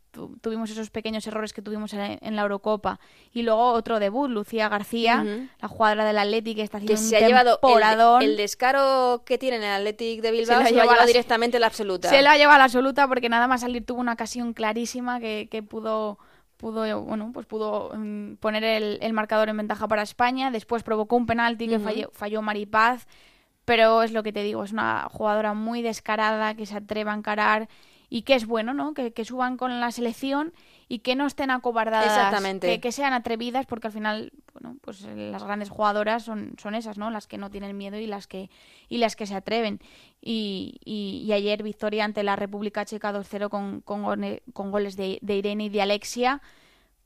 tuvimos 0.42 0.70
esos 0.70 0.90
pequeños 0.90 1.26
errores 1.28 1.54
que 1.54 1.62
tuvimos 1.62 1.94
en, 1.94 2.36
la 2.36 2.42
Eurocopa. 2.42 3.00
Y 3.34 3.44
luego 3.44 3.72
otro 3.72 4.00
debut, 4.00 4.30
Lucía 4.30 4.70
García, 4.70 5.24
la 5.60 5.68
jugadora 5.68 6.06
del 6.06 6.18
Athletic, 6.18 6.58
que 6.58 6.64
está 6.64 6.78
haciendo 6.78 6.96
que 6.96 7.02
un 7.02 7.10
se 7.10 7.18
ha 7.18 7.28
llevado 7.28 8.20
el, 8.20 8.38
descaro 8.38 9.24
que 9.26 9.38
tiene 9.38 9.58
en 9.58 9.64
el 9.64 9.72
Athletic 9.72 10.22
de 10.22 10.32
Bilbao, 10.32 10.64
se, 10.66 10.74
lo 10.74 10.82
ha 10.82 10.86
llevado 10.86 11.06
directamente 11.06 11.60
la 11.60 11.68
absoluta. 11.68 12.10
Se 12.10 12.22
lo 12.22 12.30
ha 12.30 12.38
llevado 12.38 12.56
a 12.56 12.60
la 12.60 12.64
absoluta 12.66 13.08
porque 13.08 13.30
nada 13.30 13.48
más 13.48 13.62
salir 13.62 13.86
tuvo 13.86 14.00
una 14.00 14.14
ocasión 14.14 14.54
clarísima 14.54 15.20
que, 15.20 15.66
pudo 15.68 16.18
pudo 16.58 17.02
bueno 17.04 17.32
pues 17.34 17.46
pudo 17.46 17.92
mm, 17.96 18.36
poner 18.36 18.64
el, 18.64 19.14
marcador 19.14 19.50
en 19.50 19.58
ventaja 19.58 19.88
para 19.88 20.04
España. 20.04 20.52
Después 20.52 20.84
provocó 20.84 21.16
un 21.16 21.26
penalti 21.26 21.68
que 21.68 21.80
falló, 21.80 22.10
falló 22.14 22.42
Maripaz. 22.42 23.08
Pero 23.66 24.02
es 24.02 24.14
lo 24.14 24.24
que 24.24 24.32
te 24.32 24.44
digo 24.44 24.64
es 24.64 24.72
una 24.72 25.08
jugadora 25.12 25.54
muy 25.54 25.82
descarada 25.82 26.56
que 26.56 26.66
se 26.66 26.78
atreve 26.78 27.12
a 27.12 27.14
encarar 27.14 27.68
y 28.10 28.22
que 28.22 28.36
es 28.36 28.46
bueno, 28.46 28.74
¿no? 28.74 28.94
Que, 28.94 29.26
suban 29.26 29.58
con 29.58 29.80
la 29.80 29.92
selección 29.92 30.54
y 30.90 31.00
que 31.00 31.16
no 31.16 31.26
estén 31.26 31.52
acobardadas, 31.52 32.06
Exactamente. 32.06 32.80
Que, 32.80 32.92
sean 32.92 33.14
atrevidas, 33.14 33.66
porque 33.66 33.88
al 33.88 33.94
final, 33.94 34.32
bueno, 34.54 34.78
pues 34.82 35.04
eh, 35.04 35.30
las 35.32 35.44
grandes 35.44 35.70
jugadoras 35.70 36.24
son, 36.24 36.54
son 36.58 36.76
esas, 36.76 36.98
¿no? 36.98 37.12
Las 37.12 37.28
que 37.28 37.38
no 37.38 37.50
tienen 37.50 37.78
miedo 37.78 37.98
y 37.98 38.08
las 38.08 38.28
que, 38.28 38.50
y 38.88 38.98
las 38.98 39.18
que 39.18 39.26
se 39.26 39.36
atreven. 39.36 39.82
Y, 40.22 40.80
y, 40.86 41.32
ayer 41.34 41.62
victoria 41.62 42.06
ante 42.06 42.24
la 42.24 42.38
República 42.38 42.86
Checa 42.86 43.14
2-0 43.14 43.50
con, 43.50 43.82
con, 43.82 44.72
goles 44.72 44.96
de, 44.96 45.20
Irene 45.22 45.66
y 45.66 45.70
de 45.70 45.82
Alexia 45.82 46.42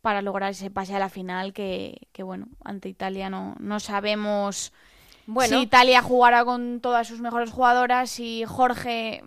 para 0.01 0.21
lograr 0.21 0.51
ese 0.51 0.69
pase 0.69 0.95
a 0.95 0.99
la 0.99 1.09
final 1.09 1.53
que, 1.53 2.07
que 2.11 2.23
bueno, 2.23 2.47
ante 2.63 2.89
Italia 2.89 3.29
no, 3.29 3.55
no 3.59 3.79
sabemos... 3.79 4.73
Bueno. 5.27 5.57
Si 5.57 5.63
Italia 5.63 6.01
jugará 6.01 6.43
con 6.43 6.81
todas 6.81 7.07
sus 7.07 7.19
mejores 7.21 7.51
jugadoras, 7.51 8.09
si 8.09 8.43
Jorge 8.45 9.23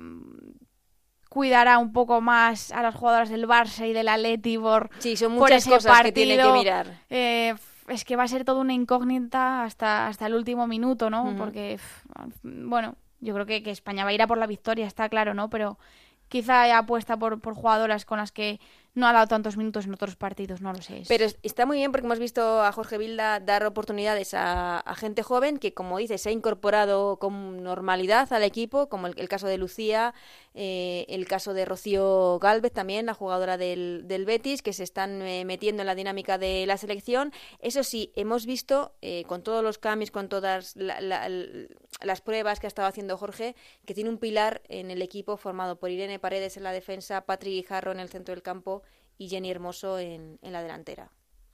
cuidará 1.35 1.79
un 1.79 1.93
poco 1.93 2.21
más 2.21 2.71
a 2.71 2.81
las 2.81 2.95
jugadoras 2.95 3.29
del 3.29 3.49
Barça 3.49 3.89
y 3.89 3.93
del 3.93 4.07
Atleti 4.07 4.57
por, 4.57 4.89
sí, 5.01 5.17
son 5.17 5.33
muchas 5.33 5.67
cosas 5.67 6.03
que 6.03 6.13
tiene 6.13 6.41
que 6.41 6.53
mirar. 6.53 6.87
Eh, 7.11 7.57
es 7.89 8.05
que 8.05 8.15
va 8.15 8.23
a 8.23 8.29
ser 8.29 8.45
toda 8.45 8.61
una 8.61 8.73
incógnita 8.73 9.65
hasta, 9.65 10.07
hasta 10.07 10.27
el 10.27 10.35
último 10.35 10.69
minuto, 10.69 11.11
¿no? 11.11 11.35
Porque, 11.37 11.81
bueno, 12.45 12.95
yo 13.19 13.35
creo 13.35 13.47
que, 13.47 13.65
que, 13.65 13.73
España 13.73 14.05
va 14.05 14.11
a 14.11 14.13
ir 14.13 14.23
a 14.23 14.29
por 14.29 14.39
la 14.39 14.47
victoria, 14.47 14.87
está 14.87 15.09
claro, 15.09 15.35
¿no? 15.35 15.51
Pero 15.51 15.77
quizá 16.29 16.79
apuesta 16.79 17.17
por, 17.17 17.41
por 17.41 17.55
jugadoras 17.55 18.05
con 18.05 18.19
las 18.19 18.31
que 18.31 18.61
no 18.95 19.09
ha 19.09 19.13
dado 19.13 19.27
tantos 19.27 19.57
minutos 19.57 19.87
en 19.87 19.95
otros 19.95 20.15
partidos, 20.15 20.61
no 20.61 20.73
lo 20.73 20.81
sé. 20.81 21.03
Pero 21.09 21.27
está 21.43 21.67
muy 21.67 21.79
bien 21.79 21.91
porque 21.91 22.07
hemos 22.07 22.21
visto 22.21 22.63
a 22.63 22.71
Jorge 22.71 22.97
Vilda 22.97 23.41
dar 23.41 23.67
oportunidades 23.67 24.35
a, 24.35 24.83
gente 24.97 25.25
joven 25.25 25.59
que, 25.59 25.75
como 25.75 25.99
dices, 25.99 26.23
se 26.23 26.29
ha 26.29 26.33
incorporado 26.33 27.19
con 27.19 27.65
normalidad 27.65 28.33
al 28.33 28.45
equipo, 28.45 28.89
como 28.89 29.09
el, 29.09 29.29
caso 29.29 29.49
de 29.49 29.59
Lucía, 29.59 30.15
eh, 30.55 31.07
el 31.09 31.27
caso 31.27 31.55
de 31.55 31.65
Rocío 31.65 32.39
Galvez 32.39 32.73
también, 32.73 33.07
la 33.07 33.15
jugadora 33.15 33.59
del, 33.59 34.03
del 34.07 34.25
Betis, 34.25 34.63
que 34.63 34.73
se 34.73 34.85
están 34.85 35.23
eh, 35.23 35.45
metiendo 35.45 35.83
en 35.83 35.87
la 35.89 35.97
dinámica 35.97 36.39
de 36.39 36.65
la 36.67 36.77
selección. 36.77 37.33
Eso 37.59 37.83
sí, 37.83 38.13
hemos 38.15 38.47
visto, 38.47 38.95
eh, 39.03 39.25
con 39.27 39.43
todos 39.43 39.65
los 39.65 39.79
cambios, 39.79 40.13
con 40.13 40.29
todas 40.29 40.77
las 40.77 42.21
pruebas 42.21 42.61
que 42.61 42.67
ha 42.67 42.69
estado 42.69 42.87
haciendo 42.87 43.19
Jorge, 43.19 43.57
que 43.85 43.95
tiene 43.95 44.11
un 44.11 44.19
pilar 44.19 44.63
en 44.69 44.93
el 44.93 45.03
equipo 45.03 45.37
formado 45.37 45.81
por 45.81 45.91
Irene 45.91 46.21
Paredes 46.21 46.57
en 46.57 46.63
la 46.63 46.71
defensa, 46.71 47.23
Patrick 47.23 47.67
Jarro 47.67 47.91
en 47.91 47.99
el 47.99 48.09
centro 48.09 48.33
del 48.33 48.43
campo 48.43 48.84
y 49.19 49.29
Jenny 49.29 49.51
Hermoso 49.51 49.99
en, 49.99 50.39
la 50.43 50.63
delantera. 50.63 51.11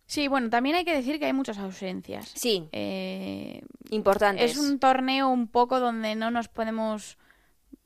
Sí, 0.07 0.29
bueno, 0.29 0.51
también 0.51 0.77
hay 0.77 0.85
que 0.85 0.95
decir 0.95 1.19
que 1.19 1.27
hay 1.27 1.33
muchas 1.33 1.59
ausencias. 1.59 2.33
Sí. 2.35 2.69
Eh, 2.73 3.63
importantes. 3.91 4.53
Es 4.53 4.59
un 4.59 4.79
torneo 4.79 5.29
un 5.29 5.47
poco 5.47 5.79
donde 5.79 6.17
no 6.17 6.31
nos 6.31 6.49
podemos 6.49 7.17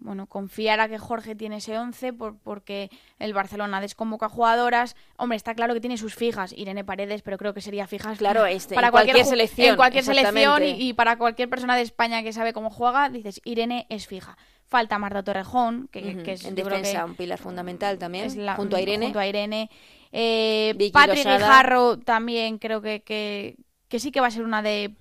bueno, 0.04 0.26
confiar 0.26 0.80
a 0.80 0.88
que 0.88 0.98
Jorge 0.98 1.34
tiene 1.34 1.56
ese 1.56 1.78
11 1.78 2.12
por, 2.12 2.38
porque 2.38 2.90
el 3.18 3.32
Barcelona 3.32 3.80
desconvoca 3.80 4.28
jugadoras. 4.28 4.96
Hombre, 5.16 5.37
está 5.37 5.54
claro 5.54 5.72
que 5.72 5.80
tiene 5.80 5.96
sus 5.96 6.14
fijas, 6.14 6.52
Irene 6.52 6.84
Paredes, 6.84 7.22
pero 7.22 7.38
creo 7.38 7.54
que 7.54 7.62
sería 7.62 7.87
fijas 7.87 8.18
claro, 8.18 8.44
este, 8.44 8.74
para 8.74 8.90
cualquier, 8.90 9.24
selección. 9.24 9.70
En 9.70 9.76
cualquier 9.76 10.04
selección 10.04 10.62
y, 10.62 10.92
para 10.92 11.16
cualquier 11.16 11.48
persona 11.48 11.74
de 11.74 11.82
España 11.82 12.22
que 12.22 12.32
sabe 12.32 12.52
cómo 12.52 12.70
juega, 12.70 13.08
dices, 13.08 13.40
Irene 13.44 13.87
es 13.88 14.06
fija. 14.06 14.37
Falta 14.74 14.98
Marta 14.98 15.22
Torrejón, 15.22 15.87
que, 15.92 16.20
es 16.26 16.44
en 16.44 16.56
defensa 16.56 17.04
un 17.04 17.14
pilar 17.14 17.38
fundamental 17.38 17.96
también, 17.96 18.28
junto 18.56 18.74
a 18.74 18.80
Irene. 18.80 19.06
Junto 19.06 19.20
a 19.20 19.26
Irene. 19.28 19.70
Eh, 20.10 20.90
Patrick 20.92 21.24
Guijarro 21.24 22.00
también 22.00 22.58
creo 22.58 22.82
que, 22.82 23.00
que, 23.04 23.54
que 23.87 24.00
sí 24.00 24.10
que 24.10 24.20
va 24.20 24.26
a 24.26 24.32
ser 24.32 24.42
una 24.42 24.62
de 24.62 24.96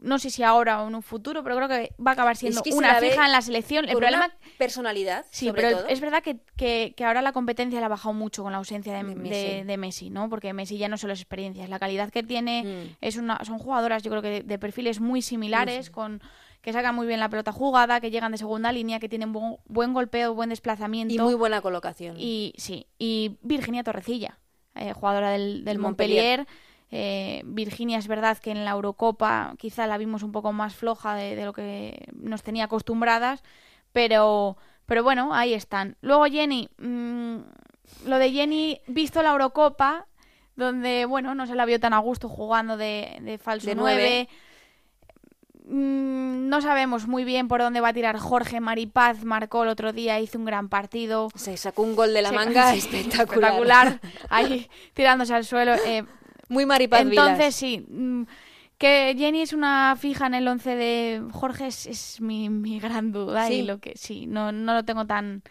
no 0.00 0.20
sé 0.20 0.30
si 0.30 0.44
ahora 0.44 0.80
o 0.80 0.86
en 0.86 0.94
un 0.94 1.02
futuro, 1.02 1.42
pero 1.42 1.56
creo 1.56 1.68
que 1.68 1.92
va 2.00 2.12
a 2.12 2.14
acabar 2.14 2.36
siendo 2.36 2.62
una 2.70 3.00
fija 3.00 3.26
en 3.26 3.32
la 3.32 3.42
selección. 3.42 3.88
El 3.88 3.96
problema 3.96 4.32
personalidad, 4.58 5.26
sí, 5.30 5.50
pero 5.52 5.88
es 5.88 6.00
verdad 6.00 6.22
que, 6.22 6.38
que, 6.56 7.04
ahora 7.04 7.20
la 7.20 7.32
competencia 7.32 7.80
la 7.80 7.86
ha 7.86 7.88
bajado 7.88 8.12
mucho 8.12 8.44
con 8.44 8.52
la 8.52 8.58
ausencia 8.58 8.92
de, 8.92 9.64
de, 9.64 9.76
Messi. 9.76 10.10
¿no? 10.10 10.28
Porque 10.28 10.52
Messi 10.52 10.78
ya 10.78 10.88
no 10.88 10.98
solo 10.98 11.14
es 11.14 11.20
experiencia, 11.20 11.64
es 11.64 11.70
la 11.70 11.80
calidad 11.80 12.10
que 12.10 12.22
tiene, 12.22 12.62
mm. 12.62 12.96
es 13.00 13.16
una, 13.16 13.44
son 13.44 13.58
jugadoras, 13.58 14.04
yo 14.04 14.10
creo 14.10 14.22
que 14.22 14.44
de, 14.44 14.58
perfiles 14.60 15.00
muy 15.00 15.20
similares, 15.20 15.90
con 15.90 16.22
que 16.66 16.72
sacan 16.72 16.96
muy 16.96 17.06
bien 17.06 17.20
la 17.20 17.28
pelota 17.28 17.52
jugada, 17.52 18.00
que 18.00 18.10
llegan 18.10 18.32
de 18.32 18.38
segunda 18.38 18.72
línea, 18.72 18.98
que 18.98 19.08
tienen 19.08 19.32
buen, 19.32 19.58
buen 19.66 19.94
golpeo, 19.94 20.34
buen 20.34 20.48
desplazamiento. 20.48 21.14
Y 21.14 21.18
muy 21.20 21.34
buena 21.34 21.60
colocación. 21.60 22.16
Y 22.18 22.54
sí, 22.56 22.88
y 22.98 23.36
Virginia 23.42 23.84
Torrecilla, 23.84 24.40
eh, 24.74 24.92
jugadora 24.92 25.30
del, 25.30 25.64
del 25.64 25.78
Montpellier 25.78 26.44
eh, 26.90 27.42
Virginia 27.44 27.98
es 27.98 28.08
verdad 28.08 28.38
que 28.38 28.50
en 28.50 28.64
la 28.64 28.72
Eurocopa 28.72 29.54
quizá 29.58 29.86
la 29.86 29.96
vimos 29.96 30.24
un 30.24 30.32
poco 30.32 30.52
más 30.52 30.74
floja 30.74 31.14
de, 31.14 31.44
lo 31.44 31.52
que 31.52 32.08
nos 32.14 32.42
tenía 32.42 32.64
acostumbradas, 32.64 33.44
pero, 33.92 34.56
pero 34.86 35.04
bueno, 35.04 35.32
ahí 35.32 35.54
están. 35.54 35.96
Luego 36.00 36.24
Jenny, 36.24 36.68
mm, 36.78 37.36
lo 38.06 38.18
de 38.18 38.32
Jenny, 38.32 38.80
visto 38.88 39.22
la 39.22 39.30
Eurocopa, 39.30 40.08
donde 40.56 41.04
bueno, 41.04 41.36
no 41.36 41.46
se 41.46 41.54
la 41.54 41.64
vio 41.64 41.78
tan 41.78 41.92
a 41.92 41.98
gusto 41.98 42.28
jugando 42.28 42.76
de, 42.76 43.18
de 43.20 43.38
falso 43.38 43.70
9. 43.72 44.28
Mm, 45.68 46.48
no 46.48 46.60
sabemos 46.62 47.08
muy 47.08 47.24
bien 47.24 47.48
por 47.48 47.60
dónde 47.60 47.80
va 47.80 47.88
a 47.88 47.92
tirar 47.92 48.18
Jorge 48.18 48.60
Maripaz. 48.60 49.24
Marcó 49.24 49.64
el 49.64 49.68
otro 49.68 49.92
día, 49.92 50.20
hizo 50.20 50.38
un 50.38 50.44
gran 50.44 50.68
partido. 50.68 51.28
Se 51.34 51.56
sacó 51.56 51.82
un 51.82 51.96
gol 51.96 52.14
de 52.14 52.22
la 52.22 52.32
manga 52.32 52.74
espectacular. 52.74 54.00
ahí 54.30 54.68
tirándose 54.94 55.34
al 55.34 55.44
suelo. 55.44 55.74
Eh, 55.86 56.04
muy 56.48 56.66
Maripaz 56.66 57.00
Entonces, 57.00 57.54
sí. 57.54 57.84
Mm, 57.88 58.24
que 58.78 59.14
Jenny 59.18 59.40
es 59.40 59.52
una 59.52 59.96
fija 59.98 60.26
en 60.26 60.34
el 60.34 60.46
11 60.46 60.76
de 60.76 61.22
Jorge 61.32 61.66
es, 61.66 62.20
mi, 62.20 62.50
mi, 62.50 62.78
gran 62.78 63.10
duda 63.10 63.50
y 63.50 63.62
lo 63.62 63.78
que 63.78 63.96
sí, 63.96 64.26
no, 64.26 64.52
no 64.52 64.74
lo 64.74 64.84
tengo 64.84 65.06
tan, 65.06 65.42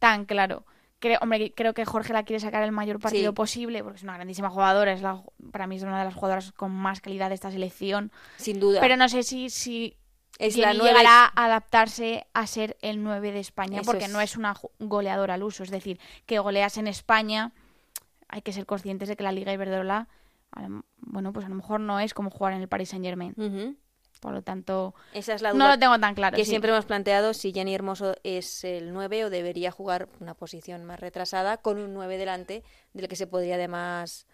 tan 0.00 0.24
claro. 0.24 0.64
Creo, 1.02 1.18
hombre, 1.20 1.52
creo 1.52 1.74
que 1.74 1.84
Jorge 1.84 2.12
la 2.12 2.22
quiere 2.22 2.38
sacar 2.38 2.62
el 2.62 2.70
mayor 2.70 3.00
partido 3.00 3.34
posible 3.34 3.82
porque 3.82 3.96
es 3.96 4.04
una 4.04 4.14
grandísima 4.14 4.50
jugadora, 4.50 4.92
es 4.92 5.02
la, 5.02 5.20
para 5.50 5.66
mí 5.66 5.74
es 5.74 5.82
una 5.82 5.98
de 5.98 6.04
las 6.04 6.14
jugadoras 6.14 6.52
con 6.52 6.70
más 6.70 7.00
calidad 7.00 7.28
de 7.28 7.34
esta 7.34 7.50
selección. 7.50 8.12
Sin 8.36 8.60
duda. 8.60 8.80
Pero 8.80 8.96
no 8.96 9.08
sé 9.08 9.24
si, 9.24 9.50
si 9.50 9.96
es 10.38 10.56
la 10.56 10.72
llegará 10.72 11.24
a 11.24 11.46
adaptarse 11.46 12.28
a 12.34 12.46
ser 12.46 12.76
el 12.82 13.02
9 13.02 13.32
de 13.32 13.40
España 13.40 13.82
porque 13.84 14.06
no 14.06 14.20
es 14.20 14.36
una 14.36 14.54
goleadora 14.78 15.34
al 15.34 15.42
uso, 15.42 15.64
es 15.64 15.70
decir, 15.70 15.98
que 16.24 16.38
goleas 16.38 16.78
en 16.78 16.86
España, 16.86 17.50
hay 18.28 18.42
que 18.42 18.52
ser 18.52 18.64
conscientes 18.64 19.08
de 19.08 19.16
que 19.16 19.24
la 19.24 19.32
Liga 19.32 19.52
Iberdrola 19.52 20.06
bueno, 20.98 21.32
pues 21.32 21.46
a 21.46 21.48
lo 21.48 21.54
mejor 21.54 21.80
no 21.80 21.98
es 21.98 22.14
como 22.14 22.30
jugar 22.30 22.52
en 22.52 22.60
el 22.60 22.68
Paris 22.68 22.90
Saint 22.90 23.04
Germain. 23.04 23.34
Por 24.22 24.32
lo 24.34 24.42
tanto, 24.42 24.94
Esa 25.12 25.34
es 25.34 25.42
la 25.42 25.52
no 25.52 25.66
lo 25.66 25.76
tengo 25.80 25.98
tan 25.98 26.14
claro. 26.14 26.36
Que 26.36 26.44
siempre 26.44 26.70
hemos 26.70 26.84
planteado 26.84 27.34
si 27.34 27.52
Jenny 27.52 27.74
Hermoso 27.74 28.14
es 28.22 28.62
el 28.62 28.92
9 28.92 29.24
o 29.24 29.30
debería 29.30 29.72
jugar 29.72 30.08
una 30.20 30.34
posición 30.34 30.84
más 30.84 31.00
retrasada 31.00 31.56
con 31.56 31.78
un 31.78 31.92
9 31.92 32.18
delante, 32.18 32.62
del 32.92 33.08
que 33.08 33.16
se 33.16 33.26
podría 33.26 33.56
además 33.56 34.28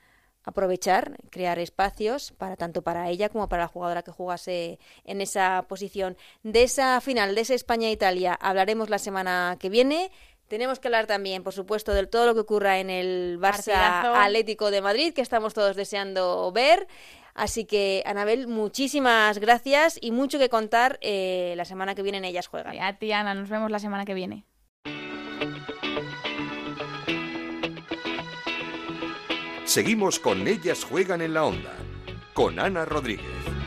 aprovechar, 0.45 1.17
crear 1.31 1.59
espacios 1.59 2.33
para 2.33 2.57
tanto 2.57 2.83
para 2.83 3.09
ella 3.09 3.31
como 3.31 3.49
para 3.49 3.63
la 3.63 3.69
jugadora 3.69 4.03
que 4.03 4.11
jugase 4.11 4.79
en 5.05 5.23
esa 5.23 5.65
posición. 5.69 6.19
De 6.43 6.65
esa 6.65 7.01
final, 7.01 7.35
de 7.35 7.41
esa 7.41 7.55
España-Italia, 7.55 8.35
hablaremos 8.35 8.91
la 8.91 8.99
semana 8.99 9.57
que 9.59 9.71
viene. 9.71 10.11
Tenemos 10.49 10.81
que 10.81 10.89
hablar 10.89 11.07
también, 11.07 11.43
por 11.43 11.55
supuesto, 11.55 11.95
de 11.95 12.07
todo 12.07 12.27
lo 12.27 12.35
que 12.35 12.41
ocurra 12.41 12.79
en 12.79 12.91
el 12.91 13.39
Barça 13.41 14.05
Atlético 14.23 14.71
de 14.71 14.83
Madrid, 14.83 15.15
que 15.15 15.23
estamos 15.23 15.55
todos 15.55 15.77
deseando 15.77 16.53
ver. 16.53 16.87
Así 17.39 17.67
que, 17.67 18.03
Anabel, 18.05 18.49
muchísimas 18.49 19.39
gracias 19.39 19.97
y 20.03 20.11
mucho 20.11 20.41
que 20.41 20.49
contar 20.49 20.99
eh, 21.03 21.55
la 21.57 21.65
semana 21.65 21.95
que 21.95 22.03
viene 22.03 22.19
en 22.19 22.25
Ellas 22.25 22.49
Juegan. 22.49 22.77
a 22.81 22.99
ti, 22.99 23.13
Ana, 23.13 23.33
nos 23.33 23.49
vemos 23.49 23.71
la 23.71 23.79
semana 23.79 24.05
que 24.05 24.15
viene. 24.15 24.45
Seguimos 29.65 30.19
con 30.19 30.49
Ellas 30.49 30.83
Juegan 30.83 31.21
en 31.21 31.35
la 31.35 31.45
Onda, 31.45 31.77
con 32.35 32.59
Ana 32.59 32.85
Rodríguez. 32.85 33.58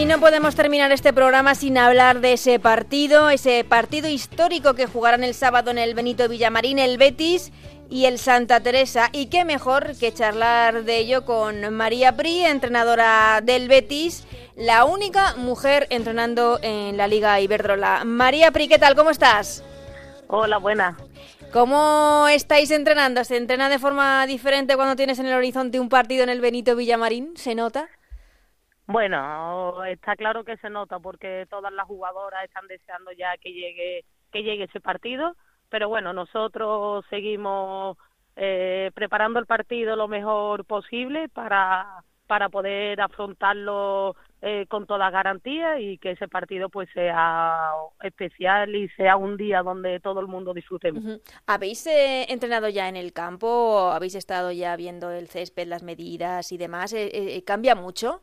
Y 0.00 0.06
no 0.06 0.18
podemos 0.18 0.54
terminar 0.54 0.92
este 0.92 1.12
programa 1.12 1.54
sin 1.54 1.76
hablar 1.76 2.22
de 2.22 2.32
ese 2.32 2.58
partido, 2.58 3.28
ese 3.28 3.64
partido 3.64 4.08
histórico 4.08 4.72
que 4.72 4.86
jugarán 4.86 5.24
el 5.24 5.34
sábado 5.34 5.70
en 5.70 5.76
el 5.76 5.92
Benito 5.92 6.26
Villamarín, 6.26 6.78
el 6.78 6.96
Betis 6.96 7.52
y 7.90 8.06
el 8.06 8.18
Santa 8.18 8.60
Teresa. 8.60 9.10
Y 9.12 9.26
qué 9.26 9.44
mejor 9.44 9.94
que 9.98 10.14
charlar 10.14 10.84
de 10.84 10.96
ello 10.96 11.26
con 11.26 11.74
María 11.74 12.16
Pri, 12.16 12.46
entrenadora 12.46 13.42
del 13.42 13.68
Betis, 13.68 14.24
la 14.56 14.86
única 14.86 15.34
mujer 15.36 15.86
entrenando 15.90 16.58
en 16.62 16.96
la 16.96 17.06
Liga 17.06 17.38
Iberdrola. 17.38 18.04
María 18.06 18.52
Pri, 18.52 18.68
¿qué 18.68 18.78
tal? 18.78 18.96
¿Cómo 18.96 19.10
estás? 19.10 19.62
Hola, 20.28 20.56
buena. 20.56 20.96
¿Cómo 21.52 22.26
estáis 22.30 22.70
entrenando? 22.70 23.22
¿Se 23.22 23.36
entrena 23.36 23.68
de 23.68 23.78
forma 23.78 24.26
diferente 24.26 24.76
cuando 24.76 24.96
tienes 24.96 25.18
en 25.18 25.26
el 25.26 25.34
horizonte 25.34 25.78
un 25.78 25.90
partido 25.90 26.22
en 26.22 26.30
el 26.30 26.40
Benito 26.40 26.74
Villamarín? 26.74 27.36
¿Se 27.36 27.54
nota? 27.54 27.90
Bueno, 28.90 29.84
está 29.84 30.16
claro 30.16 30.42
que 30.42 30.56
se 30.56 30.68
nota 30.68 30.98
porque 30.98 31.46
todas 31.48 31.72
las 31.72 31.86
jugadoras 31.86 32.44
están 32.44 32.66
deseando 32.66 33.12
ya 33.12 33.36
que 33.38 33.52
llegue 33.52 34.04
que 34.32 34.42
llegue 34.42 34.64
ese 34.64 34.80
partido, 34.80 35.36
pero 35.68 35.88
bueno, 35.88 36.12
nosotros 36.12 37.04
seguimos 37.08 37.96
eh, 38.34 38.90
preparando 38.94 39.38
el 39.38 39.46
partido 39.46 39.94
lo 39.94 40.08
mejor 40.08 40.64
posible 40.64 41.28
para 41.28 42.02
para 42.26 42.48
poder 42.48 43.00
afrontarlo 43.00 44.16
eh, 44.42 44.66
con 44.68 44.86
toda 44.86 45.10
garantía 45.10 45.78
y 45.78 45.98
que 45.98 46.12
ese 46.12 46.26
partido 46.26 46.68
pues 46.68 46.88
sea 46.92 47.70
especial 48.02 48.74
y 48.74 48.88
sea 48.90 49.16
un 49.16 49.36
día 49.36 49.62
donde 49.62 50.00
todo 50.00 50.18
el 50.18 50.26
mundo 50.26 50.52
disfrutemos. 50.52 51.20
¿Habéis 51.46 51.86
eh, 51.86 52.26
entrenado 52.28 52.68
ya 52.68 52.88
en 52.88 52.96
el 52.96 53.12
campo? 53.12 53.90
¿Habéis 53.92 54.16
estado 54.16 54.50
ya 54.50 54.74
viendo 54.74 55.12
el 55.12 55.28
césped, 55.28 55.68
las 55.68 55.84
medidas 55.84 56.50
y 56.50 56.58
demás? 56.58 56.94
¿Cambia 57.44 57.76
mucho? 57.76 58.22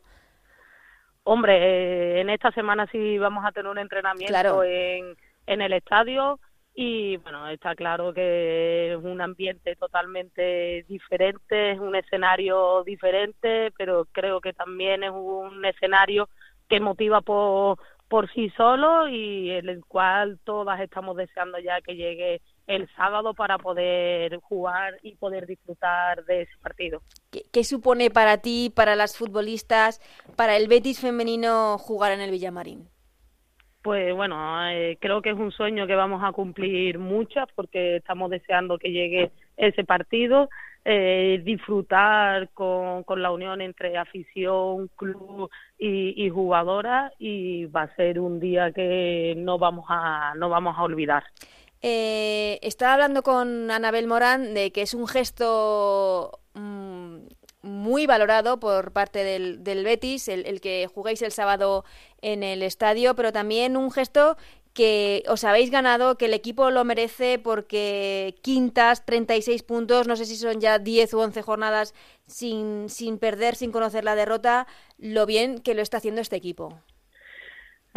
Hombre, 1.30 1.58
eh, 1.58 2.20
en 2.22 2.30
esta 2.30 2.50
semana 2.52 2.86
sí 2.90 3.18
vamos 3.18 3.44
a 3.44 3.52
tener 3.52 3.70
un 3.70 3.76
entrenamiento 3.76 4.64
en, 4.64 5.14
en 5.46 5.60
el 5.60 5.74
estadio 5.74 6.40
y 6.74 7.18
bueno, 7.18 7.46
está 7.50 7.74
claro 7.74 8.14
que 8.14 8.94
es 8.94 8.96
un 8.96 9.20
ambiente 9.20 9.76
totalmente 9.76 10.86
diferente, 10.88 11.72
es 11.72 11.80
un 11.80 11.94
escenario 11.96 12.82
diferente, 12.82 13.70
pero 13.76 14.06
creo 14.10 14.40
que 14.40 14.54
también 14.54 15.02
es 15.02 15.10
un 15.10 15.62
escenario 15.66 16.30
que 16.66 16.80
motiva 16.80 17.20
por, 17.20 17.78
por 18.08 18.32
sí 18.32 18.48
solo 18.56 19.06
y 19.06 19.50
en 19.50 19.68
el 19.68 19.84
cual 19.84 20.38
todas 20.44 20.80
estamos 20.80 21.14
deseando 21.14 21.58
ya 21.58 21.82
que 21.82 21.94
llegue 21.94 22.40
el 22.68 22.86
sábado 22.94 23.34
para 23.34 23.58
poder 23.58 24.36
jugar 24.42 24.98
y 25.02 25.16
poder 25.16 25.46
disfrutar 25.46 26.24
de 26.26 26.42
ese 26.42 26.52
partido. 26.62 27.02
¿Qué, 27.30 27.64
supone 27.64 28.10
para 28.10 28.38
ti, 28.38 28.70
para 28.74 28.94
las 28.94 29.16
futbolistas, 29.16 30.00
para 30.36 30.56
el 30.56 30.68
Betis 30.68 31.00
femenino 31.00 31.78
jugar 31.78 32.12
en 32.12 32.20
el 32.20 32.30
Villamarín? 32.30 32.86
Pues 33.82 34.14
bueno, 34.14 34.68
eh, 34.68 34.98
creo 35.00 35.22
que 35.22 35.30
es 35.30 35.36
un 35.36 35.50
sueño 35.50 35.86
que 35.86 35.94
vamos 35.94 36.22
a 36.22 36.32
cumplir 36.32 36.98
muchas 36.98 37.48
porque 37.54 37.96
estamos 37.96 38.30
deseando 38.30 38.76
que 38.76 38.90
llegue 38.90 39.30
ese 39.56 39.84
partido, 39.84 40.50
eh, 40.84 41.40
disfrutar 41.44 42.50
con, 42.50 43.02
con, 43.04 43.22
la 43.22 43.30
unión 43.30 43.62
entre 43.62 43.96
afición, 43.96 44.90
club 44.94 45.48
y, 45.78 46.22
y 46.22 46.28
jugadora 46.28 47.12
y 47.18 47.64
va 47.66 47.82
a 47.82 47.96
ser 47.96 48.20
un 48.20 48.40
día 48.40 48.72
que 48.72 49.34
no 49.38 49.58
vamos 49.58 49.86
a 49.88 50.34
no 50.36 50.50
vamos 50.50 50.76
a 50.76 50.82
olvidar. 50.82 51.24
Eh, 51.80 52.58
estaba 52.62 52.94
hablando 52.94 53.22
con 53.22 53.70
Anabel 53.70 54.06
Morán 54.06 54.54
de 54.54 54.72
que 54.72 54.82
es 54.82 54.94
un 54.94 55.06
gesto 55.06 56.40
mm, 56.54 57.18
muy 57.62 58.06
valorado 58.06 58.58
por 58.58 58.92
parte 58.92 59.22
del, 59.24 59.84
Betis, 59.84 60.28
el, 60.28 60.60
que 60.60 60.88
juguéis 60.92 61.22
el 61.22 61.32
sábado 61.32 61.84
en 62.20 62.42
el 62.42 62.62
estadio, 62.62 63.14
pero 63.14 63.32
también 63.32 63.76
un 63.76 63.90
gesto 63.90 64.36
que 64.74 65.24
os 65.28 65.42
habéis 65.44 65.70
ganado, 65.70 66.16
que 66.16 66.26
el 66.26 66.34
equipo 66.34 66.70
lo 66.70 66.84
merece 66.84 67.38
porque 67.38 68.36
quintas, 68.42 69.04
36 69.04 69.62
puntos, 69.64 70.06
no 70.06 70.14
sé 70.14 70.24
si 70.24 70.36
son 70.36 70.60
ya 70.60 70.78
10 70.78 71.14
o 71.14 71.20
11 71.20 71.42
jornadas 71.42 71.94
sin, 72.26 72.88
sin 72.88 73.18
perder, 73.18 73.56
sin 73.56 73.72
conocer 73.72 74.04
la 74.04 74.14
derrota, 74.14 74.66
lo 74.96 75.26
bien 75.26 75.58
que 75.58 75.74
lo 75.74 75.82
está 75.82 75.96
haciendo 75.96 76.20
este 76.20 76.36
equipo. 76.36 76.80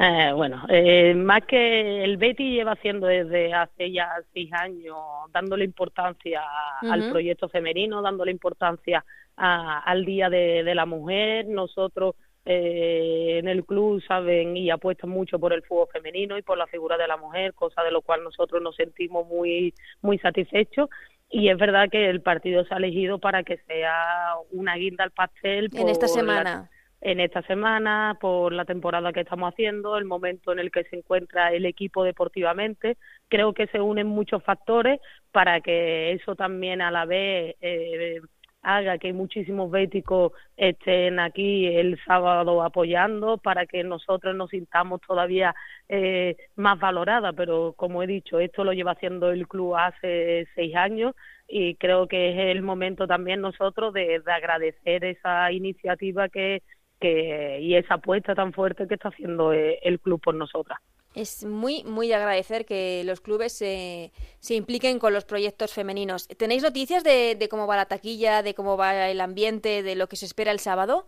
Eh, 0.03 0.31
bueno, 0.33 0.63
eh, 0.67 1.13
más 1.13 1.45
que 1.45 2.03
el 2.03 2.17
Betty 2.17 2.55
lleva 2.55 2.71
haciendo 2.71 3.05
desde 3.05 3.53
hace 3.53 3.91
ya 3.91 4.09
seis 4.33 4.51
años, 4.51 4.97
dándole 5.31 5.63
importancia 5.63 6.41
al 6.81 7.11
proyecto 7.11 7.49
femenino, 7.49 8.01
dándole 8.01 8.31
importancia 8.31 9.05
al 9.35 10.03
Día 10.03 10.27
de, 10.31 10.73
la 10.73 10.87
Mujer. 10.87 11.45
Nosotros 11.47 12.15
eh, 12.45 13.37
en 13.43 13.47
el 13.47 13.63
club 13.63 14.01
saben 14.07 14.57
y 14.57 14.71
apuestan 14.71 15.11
mucho 15.11 15.37
por 15.37 15.53
el 15.53 15.61
fútbol 15.61 15.89
femenino 15.93 16.35
y 16.35 16.41
por 16.41 16.57
la 16.57 16.65
figura 16.65 16.97
de 16.97 17.07
la 17.07 17.17
mujer, 17.17 17.53
cosa 17.53 17.83
de 17.83 17.91
lo 17.91 18.01
cual 18.01 18.23
nosotros 18.23 18.59
nos 18.59 18.75
sentimos 18.75 19.27
muy, 19.27 19.71
muy 20.01 20.17
satisfechos. 20.17 20.89
Y 21.29 21.49
es 21.49 21.57
verdad 21.59 21.89
que 21.91 22.09
el 22.09 22.21
partido 22.21 22.65
se 22.65 22.73
ha 22.73 22.77
elegido 22.77 23.19
para 23.19 23.43
que 23.43 23.57
sea 23.67 24.33
una 24.51 24.77
guinda 24.77 25.03
al 25.03 25.11
pastel. 25.11 25.69
En 25.75 25.89
esta 25.89 26.07
semana 26.07 26.71
en 27.01 27.19
esta 27.19 27.41
semana, 27.43 28.17
por 28.21 28.53
la 28.53 28.65
temporada 28.65 29.11
que 29.11 29.21
estamos 29.21 29.51
haciendo, 29.51 29.97
el 29.97 30.05
momento 30.05 30.51
en 30.51 30.59
el 30.59 30.71
que 30.71 30.83
se 30.85 30.97
encuentra 30.97 31.51
el 31.51 31.65
equipo 31.65 32.03
deportivamente. 32.03 32.97
Creo 33.27 33.53
que 33.53 33.67
se 33.67 33.81
unen 33.81 34.07
muchos 34.07 34.43
factores 34.43 34.99
para 35.31 35.61
que 35.61 36.13
eso 36.13 36.35
también 36.35 36.81
a 36.81 36.91
la 36.91 37.05
vez 37.05 37.55
eh, 37.61 38.21
haga 38.61 38.99
que 38.99 39.13
muchísimos 39.13 39.71
béticos 39.71 40.33
estén 40.55 41.19
aquí 41.19 41.65
el 41.67 41.99
sábado 42.05 42.61
apoyando 42.61 43.37
para 43.39 43.65
que 43.65 43.83
nosotros 43.83 44.35
nos 44.35 44.51
sintamos 44.51 45.01
todavía 45.01 45.55
eh, 45.89 46.35
más 46.55 46.79
valoradas. 46.79 47.33
Pero 47.35 47.73
como 47.75 48.03
he 48.03 48.07
dicho, 48.07 48.39
esto 48.39 48.63
lo 48.63 48.73
lleva 48.73 48.91
haciendo 48.91 49.31
el 49.31 49.47
club 49.47 49.75
hace 49.75 50.47
seis 50.53 50.75
años 50.75 51.15
y 51.47 51.75
creo 51.75 52.07
que 52.07 52.31
es 52.31 52.55
el 52.55 52.61
momento 52.61 53.07
también 53.07 53.41
nosotros 53.41 53.93
de 53.93 54.21
agradecer 54.27 55.03
esa 55.03 55.51
iniciativa 55.51 56.29
que 56.29 56.61
y 57.09 57.75
esa 57.75 57.95
apuesta 57.95 58.35
tan 58.35 58.53
fuerte 58.53 58.87
que 58.87 58.95
está 58.95 59.09
haciendo 59.09 59.53
eh, 59.53 59.79
el 59.83 59.99
club 59.99 60.21
por 60.21 60.35
nosotras. 60.35 60.79
Es 61.13 61.43
muy, 61.43 61.83
muy 61.83 62.07
de 62.07 62.15
agradecer 62.15 62.65
que 62.65 63.03
los 63.05 63.19
clubes 63.19 63.51
se, 63.51 64.11
se 64.39 64.55
impliquen 64.55 64.97
con 64.97 65.13
los 65.13 65.25
proyectos 65.25 65.73
femeninos. 65.73 66.27
¿Tenéis 66.27 66.63
noticias 66.63 67.03
de, 67.03 67.35
de, 67.35 67.49
cómo 67.49 67.67
va 67.67 67.75
la 67.75 67.85
taquilla, 67.85 68.43
de 68.43 68.53
cómo 68.53 68.77
va 68.77 69.09
el 69.09 69.19
ambiente, 69.19 69.83
de 69.83 69.95
lo 69.95 70.07
que 70.07 70.15
se 70.15 70.25
espera 70.25 70.51
el 70.51 70.59
sábado? 70.59 71.05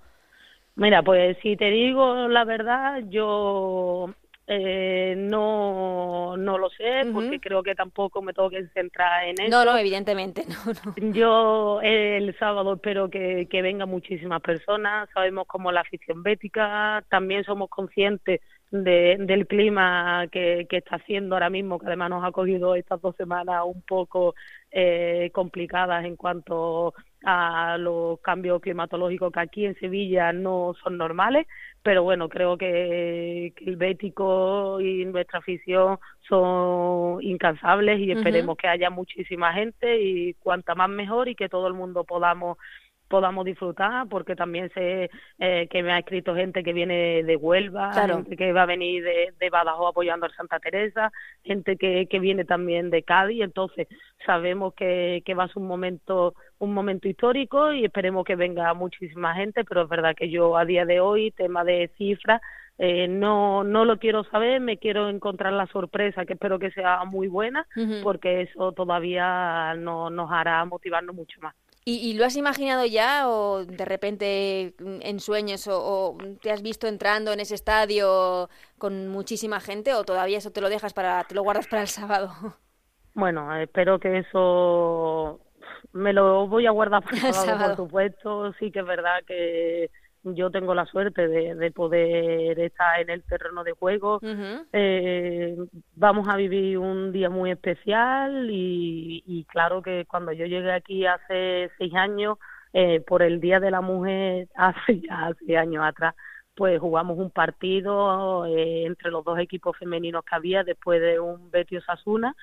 Mira, 0.75 1.03
pues 1.03 1.38
si 1.41 1.56
te 1.56 1.69
digo 1.69 2.27
la 2.27 2.43
verdad, 2.43 3.01
yo 3.10 4.13
eh, 4.45 5.15
no, 5.17 6.36
no 6.36 6.58
lo 6.58 6.69
sé, 6.69 7.03
porque 7.13 7.39
creo 7.39 7.63
que 7.63 7.75
tampoco 7.75 8.21
me 8.21 8.34
tengo 8.34 8.49
que 8.49 8.67
centrar 8.69 9.25
en 9.25 9.39
eso. 9.39 9.49
No, 9.49 9.63
no, 9.63 9.77
evidentemente, 9.77 10.43
no, 10.99 11.13
Yo 11.13 11.79
el 11.82 12.38
sábado 12.38 12.73
espero 12.73 13.10
que, 13.10 13.47
que 13.49 13.62
vengan 13.62 13.89
muchísimas 13.89 14.41
personas, 14.41 15.10
sabemos 15.13 15.47
cómo 15.47 15.71
la 15.71 15.82
afición 15.82 16.23
bética, 16.23 17.03
también 17.10 17.45
somos 17.45 17.69
conscientes 17.69 18.41
de, 18.69 19.17
del 19.19 19.47
clima 19.47 20.27
que, 20.32 20.65
que 20.69 20.77
está 20.77 20.95
haciendo 20.97 21.36
ahora 21.36 21.49
mismo, 21.49 21.80
que 21.80 21.86
además 21.86 22.09
nos 22.09 22.26
ha 22.26 22.32
cogido 22.32 22.76
estas 22.76 22.99
dos 23.01 23.15
semanas 23.15 23.61
un 23.65 23.82
poco 23.84 24.36
eh, 24.72 25.30
complicadas 25.32 26.03
en 26.05 26.15
cuanto 26.15 26.88
a 26.88 26.93
los 27.78 28.19
cambios 28.19 28.61
climatológicos 28.61 29.32
que 29.32 29.39
aquí 29.39 29.65
en 29.65 29.76
Sevilla 29.80 30.34
no 30.34 30.76
son 30.84 30.97
normales, 30.97 31.47
pero 31.82 32.03
bueno, 32.03 32.30
creo 32.30 32.57
que, 32.57 33.53
el 33.65 33.76
Bético 33.76 34.80
y 34.82 35.05
nuestra 35.05 35.39
afición 35.39 35.99
son 36.28 37.21
incansables 37.21 37.99
y 37.99 38.11
esperemos 38.11 38.57
que 38.57 38.67
haya 38.67 38.89
muchísima 38.89 39.53
gente 39.53 40.01
y 40.01 40.34
cuanta 40.36 40.76
más 40.76 40.89
mejor 40.89 41.30
y 41.30 41.36
que 41.36 41.49
todo 41.49 41.67
el 41.67 41.74
mundo 41.74 42.03
podamos 42.03 42.57
podamos 43.13 43.45
disfrutar, 43.45 44.07
porque 44.09 44.36
también 44.36 44.71
sé 44.74 45.11
eh, 45.38 45.67
que 45.69 45.84
me 45.84 45.91
ha 45.91 45.99
escrito 45.99 46.34
gente 46.34 46.63
que 46.63 46.74
viene 46.74 47.21
de 47.21 47.36
Huelva, 47.36 47.93
gente 47.93 48.36
que 48.36 48.51
va 48.53 48.63
a 48.63 48.65
venir 48.65 49.03
de, 49.03 49.34
de 49.39 49.49
Badajoz 49.51 49.91
apoyando 49.91 50.26
a 50.26 50.34
Santa 50.34 50.59
Teresa, 50.59 51.11
gente 51.43 51.78
que, 51.78 52.07
que 52.07 52.19
viene 52.19 52.43
también 52.43 52.89
de 52.89 53.03
Cádiz, 53.03 53.43
entonces 53.43 53.88
sabemos 54.26 54.74
que, 54.74 55.21
que 55.26 55.36
va 55.36 55.43
a 55.43 55.47
ser 55.47 55.59
un 55.59 55.67
momento 55.67 56.34
un 56.64 56.74
momento 56.74 57.07
histórico 57.07 57.74
y 57.74 57.86
esperemos 57.86 58.26
que 58.26 58.36
venga 58.36 58.74
muchísima 58.74 59.36
gente, 59.36 59.64
pero 59.64 59.84
es 59.84 59.89
verdad 59.89 60.16
que 60.16 60.30
yo 60.30 60.57
a 60.57 60.66
día 60.66 60.86
de 60.86 60.99
hoy, 60.99 61.32
tema 61.32 61.64
de 61.64 61.91
cifras, 61.97 62.41
eh, 62.78 63.07
no, 63.07 63.64
no 63.64 63.86
lo 63.86 63.99
quiero 63.99 64.24
saber, 64.26 64.59
me 64.59 64.78
quiero 64.78 65.09
encontrar 65.09 65.53
la 65.53 65.68
sorpresa, 65.68 66.26
que 66.26 66.34
espero 66.34 66.57
que 66.59 66.72
sea 66.72 67.03
muy 67.05 67.28
buena, 67.28 67.68
porque 68.01 68.41
eso 68.41 68.72
todavía 68.72 69.76
no, 69.76 70.09
nos 70.09 70.32
hará 70.32 70.66
motivarnos 70.66 71.16
mucho 71.16 71.39
más. 71.41 71.55
¿Y, 71.86 72.14
lo 72.14 72.24
has 72.24 72.38
imaginado 72.38 72.86
ya 72.86 73.28
o 73.28 73.66
de 73.66 73.84
repente 73.84 74.74
en 74.80 75.20
sueños 75.20 75.68
o, 75.70 76.18
te 76.41 76.49
has 76.49 76.61
visto 76.61 76.88
entrando 76.88 77.34
en 77.34 77.41
ese 77.41 77.55
estadio 77.55 78.49
con 78.78 79.09
muchísima 79.09 79.59
gente 79.59 79.93
o 79.93 80.05
todavía 80.05 80.38
eso 80.38 80.51
te 80.51 80.61
lo 80.61 80.70
dejas 80.70 80.93
para, 80.93 81.26
te 81.26 81.36
lo 81.36 81.43
guardas 81.43 81.68
para 81.68 81.82
el 81.82 81.89
sábado? 81.89 82.32
Bueno, 83.16 83.55
espero 83.57 83.99
que 83.99 84.18
eso 84.18 85.39
me 85.91 86.13
lo 86.13 86.47
voy 86.47 86.65
a 86.65 86.71
guardar 86.71 87.03
para 87.03 87.15
el 87.27 87.34
sábado, 87.34 87.75
por 87.75 87.86
supuesto. 87.86 88.53
Sí 88.59 88.71
que 88.71 88.79
es 88.79 88.86
verdad 88.86 89.23
que 89.27 89.89
yo 90.23 90.49
tengo 90.51 90.73
la 90.73 90.86
suerte 90.86 91.27
de, 91.27 91.55
de 91.55 91.71
poder 91.71 92.59
estar 92.59 92.99
en 93.01 93.09
el 93.09 93.23
terreno 93.23 93.63
de 93.63 93.73
juego. 93.73 94.19
eh, 94.71 95.55
vamos 95.95 96.27
a 96.29 96.38
vivir 96.38 96.77
un 96.77 97.11
día 97.11 97.29
muy 97.29 97.51
especial 97.51 98.49
y, 98.49 99.23
y, 99.25 99.43
claro 99.45 99.81
que 99.81 100.05
cuando 100.05 100.31
yo 100.31 100.45
llegué 100.45 100.71
aquí 100.71 101.05
hace 101.05 101.69
seis 101.77 101.93
años, 101.95 102.38
eh, 102.75 103.01
por 103.01 103.21
el 103.21 103.39
Día 103.39 103.59
de 103.59 103.69
la 103.69 103.81
Mujer, 103.81 104.47
hace 104.55 105.01
ya 105.01 105.27
hace 105.27 105.57
años 105.57 105.84
atrás, 105.86 106.15
pues 106.55 106.79
jugamos 106.79 107.17
un 107.17 107.29
partido 107.29 108.45
eh, 108.45 108.86
entre 108.86 109.11
los 109.11 109.23
dos 109.23 109.39
equipos 109.39 109.77
femeninos 109.77 110.23
que 110.23 110.36
había 110.36 110.63
después 110.63 111.01
de 111.01 111.19
un 111.19 111.51
Betio 111.51 111.81
Sasuna 111.81 112.36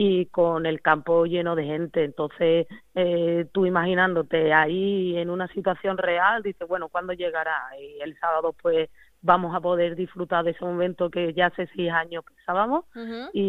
y 0.00 0.26
con 0.26 0.64
el 0.64 0.80
campo 0.80 1.26
lleno 1.26 1.56
de 1.56 1.64
gente. 1.64 2.04
Entonces, 2.04 2.68
eh, 2.94 3.46
tú 3.50 3.66
imaginándote 3.66 4.52
ahí 4.52 5.16
en 5.16 5.28
una 5.28 5.48
situación 5.48 5.98
real, 5.98 6.40
dices, 6.44 6.68
bueno, 6.68 6.88
¿cuándo 6.88 7.14
llegará? 7.14 7.56
Y 7.80 8.00
el 8.00 8.16
sábado, 8.20 8.54
pues, 8.62 8.88
vamos 9.22 9.56
a 9.56 9.60
poder 9.60 9.96
disfrutar 9.96 10.44
de 10.44 10.52
ese 10.52 10.64
momento 10.64 11.10
que 11.10 11.34
ya 11.34 11.46
hace 11.46 11.68
seis 11.74 11.90
años 11.90 12.24
pensábamos 12.24 12.84
y, 13.32 13.42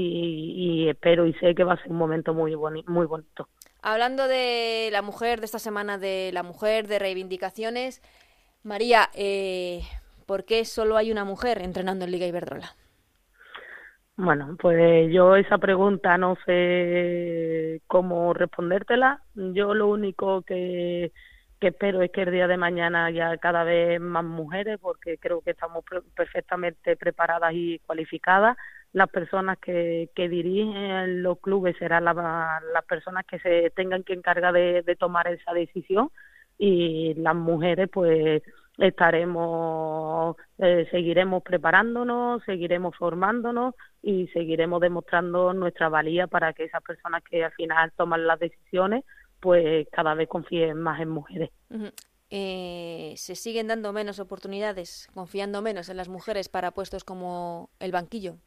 y, 0.83 0.89
espero 0.89 1.27
y 1.27 1.33
sé 1.35 1.53
que 1.53 1.63
va 1.63 1.73
a 1.73 1.77
ser 1.77 1.91
un 1.91 1.97
momento 1.97 2.33
muy, 2.33 2.55
muy 2.55 3.05
bonito. 3.05 3.47
Hablando 3.83 4.27
de 4.27 4.89
la 4.91 5.03
mujer, 5.03 5.41
de 5.41 5.45
esta 5.45 5.59
semana 5.59 5.99
de 5.99 6.31
la 6.33 6.41
mujer, 6.41 6.87
de 6.87 6.97
reivindicaciones, 6.97 8.01
María, 8.63 9.11
eh, 9.13 9.81
¿por 10.25 10.45
qué 10.45 10.65
solo 10.65 10.97
hay 10.97 11.11
una 11.11 11.25
mujer 11.25 11.61
entrenando 11.61 12.05
en 12.05 12.11
Liga 12.11 12.25
Iberdrola? 12.25 12.75
Bueno, 14.21 14.57
pues 14.59 15.09
yo 15.13 15.37
esa 15.37 15.57
pregunta 15.59 16.17
no 16.17 16.35
sé 16.45 17.81
cómo 17.87 18.33
respondértela. 18.33 19.23
Yo 19.33 19.73
lo 19.73 19.87
único 19.87 20.41
que, 20.41 21.13
espero 21.61 22.01
es 22.01 22.11
que 22.11 22.23
el 22.23 22.31
día 22.31 22.47
de 22.49 22.57
mañana 22.57 23.05
haya 23.05 23.37
cada 23.37 23.63
vez 23.63 24.01
más 24.01 24.25
mujeres, 24.25 24.77
porque 24.81 25.17
creo 25.19 25.39
que 25.39 25.51
estamos 25.51 25.85
perfectamente 26.15 26.97
preparadas 26.97 27.53
y 27.53 27.79
cualificadas. 27.87 28.57
Las 28.91 29.09
personas 29.09 29.57
que, 29.59 30.09
que 30.13 30.27
dirigen 30.27 31.23
los 31.23 31.39
clubes 31.39 31.77
serán 31.77 32.03
las 32.03 32.85
personas 32.89 33.25
que 33.25 33.39
se 33.39 33.69
tengan 33.69 34.03
que 34.03 34.13
encargar 34.13 34.53
de, 34.53 34.81
de 34.81 34.95
tomar 34.97 35.29
esa 35.29 35.53
decisión 35.53 36.11
y 36.57 37.13
las 37.13 37.35
mujeres 37.35 37.87
pues 37.89 38.43
estaremos, 38.79 40.35
eh, 40.57 40.87
seguiremos 40.91 41.43
preparándonos, 41.43 42.43
seguiremos 42.45 42.95
formándonos 42.95 43.75
y 44.01 44.27
seguiremos 44.27 44.81
demostrando 44.81 45.53
nuestra 45.53 45.89
valía 45.89 46.27
para 46.27 46.53
que 46.53 46.65
esas 46.65 46.81
personas 46.83 47.23
que 47.23 47.43
al 47.43 47.51
final 47.51 47.91
toman 47.95 48.25
las 48.25 48.39
decisiones, 48.39 49.03
pues 49.39 49.87
cada 49.91 50.13
vez 50.13 50.27
confíen 50.29 50.77
más 50.77 50.99
en 51.01 51.09
mujeres. 51.09 51.49
eh, 52.29 53.13
¿Se 53.17 53.35
siguen 53.35 53.67
dando 53.67 53.91
menos 53.93 54.19
oportunidades, 54.19 55.07
confiando 55.13 55.61
menos 55.61 55.89
en 55.89 55.97
las 55.97 56.09
mujeres 56.09 56.49
para 56.49 56.71
puestos 56.71 57.03
como 57.03 57.69
el 57.79 57.91
banquillo? 57.91 58.37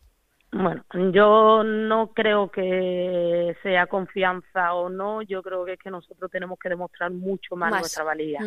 Bueno, 0.55 0.84
yo 1.12 1.64
no 1.64 2.09
creo 2.09 2.50
que 2.50 3.57
sea 3.62 3.86
confianza 3.86 4.74
o 4.74 4.90
no, 4.90 5.22
yo 5.22 5.42
creo 5.42 5.64
que 5.64 5.72
es 5.72 5.78
que 5.78 5.90
nosotros 5.90 6.30
tenemos 6.30 6.59
que 6.59 6.68
demostrar 6.68 7.11
mucho 7.11 7.57
más, 7.57 7.70
nuestra 7.70 8.05
valía. 8.05 8.40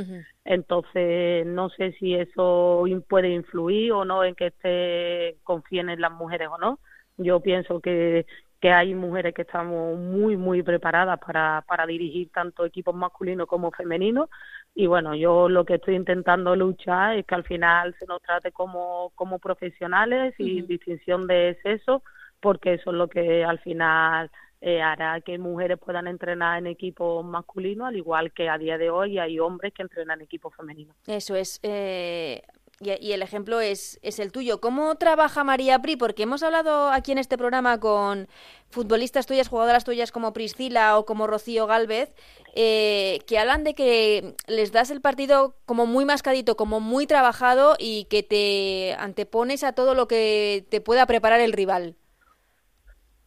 Entonces, 0.43 1.47
no 1.47 1.69
sé 1.69 1.93
si 1.93 2.13
eso 2.13 2.85
puede 3.07 3.29
influir 3.29 3.91
o 3.91 4.05
no 4.05 4.23
en 4.23 4.35
que 4.35 4.47
esté, 4.47 5.37
confíen 5.43 5.89
en 5.89 5.99
las 5.99 6.11
mujeres 6.11 6.47
o 6.51 6.59
no. 6.59 6.79
Yo 7.17 7.39
pienso 7.39 7.79
que, 7.79 8.27
que 8.61 8.71
hay 8.71 8.93
mujeres 8.93 9.33
que 9.33 9.41
estamos 9.41 9.97
muy, 9.97 10.37
muy 10.37 10.61
preparadas 10.61 11.19
para, 11.19 11.63
para 11.67 11.87
dirigir 11.87 12.29
tanto 12.31 12.65
equipos 12.65 12.93
masculinos 12.93 13.47
como 13.47 13.71
femeninos 13.71 14.29
y 14.77 14.87
bueno, 14.87 15.15
yo 15.15 15.47
lo 15.47 15.63
que 15.63 15.75
estoy 15.75 15.95
intentando 15.95 16.53
luchar 16.53 17.17
es 17.17 17.25
que 17.25 17.33
al 17.33 17.45
final 17.45 17.95
se 17.97 18.05
nos 18.05 18.21
trate 18.21 18.51
como, 18.51 19.13
como 19.15 19.39
profesionales 19.39 20.35
y 20.37 20.61
distinción 20.63 21.27
de 21.27 21.57
sexo, 21.63 22.03
porque 22.41 22.73
eso 22.73 22.91
es 22.91 22.97
lo 22.97 23.07
que 23.07 23.45
al 23.45 23.59
final 23.59 24.29
eh, 24.59 24.81
hará 24.81 25.21
que 25.21 25.37
mujeres 25.37 25.79
puedan 25.79 26.07
entrenar 26.07 26.57
en 26.57 26.67
equipos 26.67 27.23
masculinos, 27.23 27.87
al 27.87 27.95
igual 27.95 28.33
que 28.33 28.49
a 28.49 28.57
día 28.57 28.77
de 28.77 28.89
hoy 28.89 29.17
hay 29.17 29.39
hombres 29.39 29.73
que 29.73 29.81
entrenan 29.81 30.19
en 30.19 30.25
equipos 30.25 30.53
femeninos. 30.53 30.93
Eso 31.07 31.37
es. 31.37 31.61
Eh, 31.63 32.41
y, 32.81 33.13
el 33.13 33.21
ejemplo 33.21 33.61
es, 33.61 33.99
es 34.01 34.19
el 34.19 34.31
tuyo. 34.31 34.59
¿Cómo 34.59 34.95
trabaja 34.95 35.43
María 35.43 35.79
Pri? 35.79 35.95
Porque 35.95 36.23
hemos 36.23 36.43
hablado 36.43 36.89
aquí 36.89 37.11
en 37.11 37.17
este 37.17 37.37
programa 37.37 37.79
con 37.79 38.27
futbolistas 38.69 39.25
tuyas, 39.25 39.47
jugadoras 39.47 39.85
tuyas 39.85 40.11
como 40.11 40.33
Priscila 40.33 40.97
o 40.97 41.05
como 41.05 41.27
Rocío 41.27 41.67
Galvez, 41.67 42.13
eh, 42.53 43.19
que 43.27 43.39
hablan 43.39 43.63
de 43.63 43.73
que 43.75 44.35
les 44.47 44.71
das 44.71 44.91
el 44.91 44.99
partido 44.99 45.55
como 45.65 45.85
muy 45.85 46.03
mascadito, 46.03 46.57
como 46.57 46.81
muy 46.81 47.07
trabajado 47.07 47.75
y 47.79 48.05
que 48.05 48.23
te 48.23 48.95
antepones 48.99 49.63
a 49.63 49.73
todo 49.73 49.93
lo 49.93 50.07
que 50.07 50.65
te 50.69 50.81
pueda 50.81 51.05
preparar 51.05 51.39
el 51.39 51.53
rival. 51.53 51.95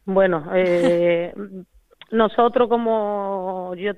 Bueno, 0.05 0.44
eh, 0.55 1.32
nosotros 2.11 2.68
como 2.68 3.74
yo 3.76 3.92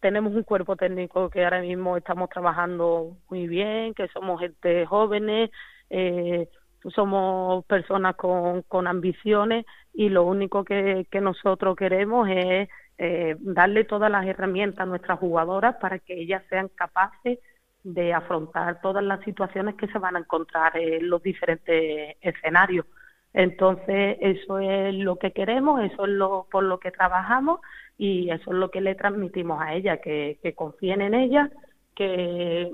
tenemos 0.00 0.34
un 0.34 0.42
cuerpo 0.42 0.76
técnico 0.76 1.30
que 1.30 1.44
ahora 1.44 1.60
mismo 1.60 1.96
estamos 1.96 2.28
trabajando 2.28 3.16
muy 3.30 3.46
bien, 3.46 3.94
que 3.94 4.08
somos 4.08 4.40
gente 4.40 4.84
jóvenes, 4.86 5.50
eh, 5.90 6.48
somos 6.94 7.64
personas 7.66 8.16
con, 8.16 8.62
con 8.62 8.86
ambiciones 8.86 9.64
y 9.94 10.08
lo 10.08 10.24
único 10.24 10.64
que, 10.64 11.06
que 11.10 11.20
nosotros 11.20 11.76
queremos 11.76 12.28
es 12.28 12.68
eh, 12.98 13.36
darle 13.40 13.84
todas 13.84 14.10
las 14.10 14.26
herramientas 14.26 14.80
a 14.80 14.86
nuestras 14.86 15.18
jugadoras 15.18 15.76
para 15.76 15.98
que 15.98 16.14
ellas 16.14 16.42
sean 16.48 16.68
capaces 16.68 17.38
de 17.84 18.12
afrontar 18.12 18.80
todas 18.80 19.02
las 19.02 19.20
situaciones 19.24 19.74
que 19.76 19.88
se 19.88 19.98
van 19.98 20.16
a 20.16 20.20
encontrar 20.20 20.76
en 20.76 21.08
los 21.08 21.22
diferentes 21.22 22.16
escenarios. 22.20 22.86
Entonces, 23.34 24.18
eso 24.20 24.58
es 24.58 24.94
lo 24.94 25.16
que 25.16 25.32
queremos, 25.32 25.82
eso 25.82 26.04
es 26.04 26.10
lo 26.10 26.46
por 26.50 26.64
lo 26.64 26.78
que 26.78 26.90
trabajamos 26.90 27.60
y 27.96 28.30
eso 28.30 28.50
es 28.52 28.56
lo 28.56 28.70
que 28.70 28.80
le 28.80 28.94
transmitimos 28.94 29.60
a 29.60 29.74
ella, 29.74 29.98
que, 29.98 30.38
que 30.42 30.54
confíen 30.54 31.00
en 31.00 31.14
ella, 31.14 31.50
que, 31.94 32.70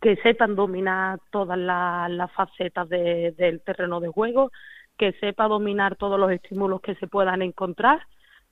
que 0.00 0.16
sepan 0.16 0.56
dominar 0.56 1.20
todas 1.30 1.58
las 1.58 2.32
facetas 2.32 2.88
del 2.88 3.62
terreno 3.64 4.00
de 4.00 4.08
juego, 4.08 4.50
que 4.98 5.12
sepa 5.14 5.48
dominar 5.48 5.96
todos 5.96 6.18
los 6.18 6.30
estímulos 6.32 6.80
que 6.80 6.96
se 6.96 7.06
puedan 7.06 7.40
encontrar 7.40 8.00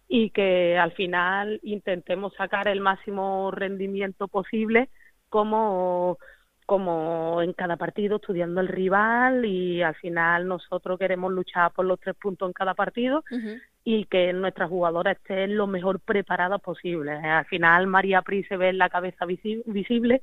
y 0.08 0.30
que 0.30 0.78
al 0.78 0.92
final 0.92 1.60
intentemos 1.62 2.34
sacar 2.34 2.68
el 2.68 2.80
máximo 2.80 3.50
rendimiento 3.50 4.28
posible 4.28 4.88
como 5.28 6.18
como 6.70 7.42
en 7.42 7.52
cada 7.52 7.76
partido 7.76 8.18
estudiando 8.18 8.60
el 8.60 8.68
rival 8.68 9.44
y 9.44 9.82
al 9.82 9.96
final 9.96 10.46
nosotros 10.46 11.00
queremos 11.00 11.32
luchar 11.32 11.72
por 11.72 11.84
los 11.84 11.98
tres 11.98 12.14
puntos 12.14 12.46
en 12.46 12.52
cada 12.52 12.74
partido 12.74 13.24
y 13.82 14.04
que 14.04 14.32
nuestras 14.32 14.68
jugadoras 14.68 15.16
estén 15.16 15.56
lo 15.56 15.66
mejor 15.66 15.98
preparadas 15.98 16.60
posible. 16.60 17.10
Al 17.10 17.44
final 17.46 17.88
María 17.88 18.22
Pri 18.22 18.44
se 18.44 18.56
ve 18.56 18.68
en 18.68 18.78
la 18.78 18.88
cabeza 18.88 19.26
visible, 19.26 20.22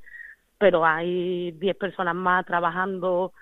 pero 0.56 0.86
hay 0.86 1.52
diez 1.52 1.76
personas 1.76 2.14
más 2.14 2.46
trabajando 2.46 3.34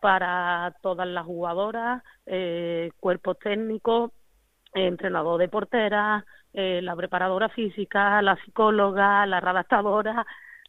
para 0.00 0.74
todas 0.80 1.06
las 1.06 1.26
jugadoras, 1.26 2.02
eh, 2.24 2.92
cuerpos 2.98 3.38
técnicos, 3.40 4.10
entrenador 4.72 5.38
de 5.38 5.48
portera, 5.50 6.24
eh, 6.54 6.80
la 6.82 6.96
preparadora 6.96 7.50
física, 7.50 8.22
la 8.22 8.36
psicóloga, 8.36 9.26
la 9.26 9.40
redactadora, 9.40 10.24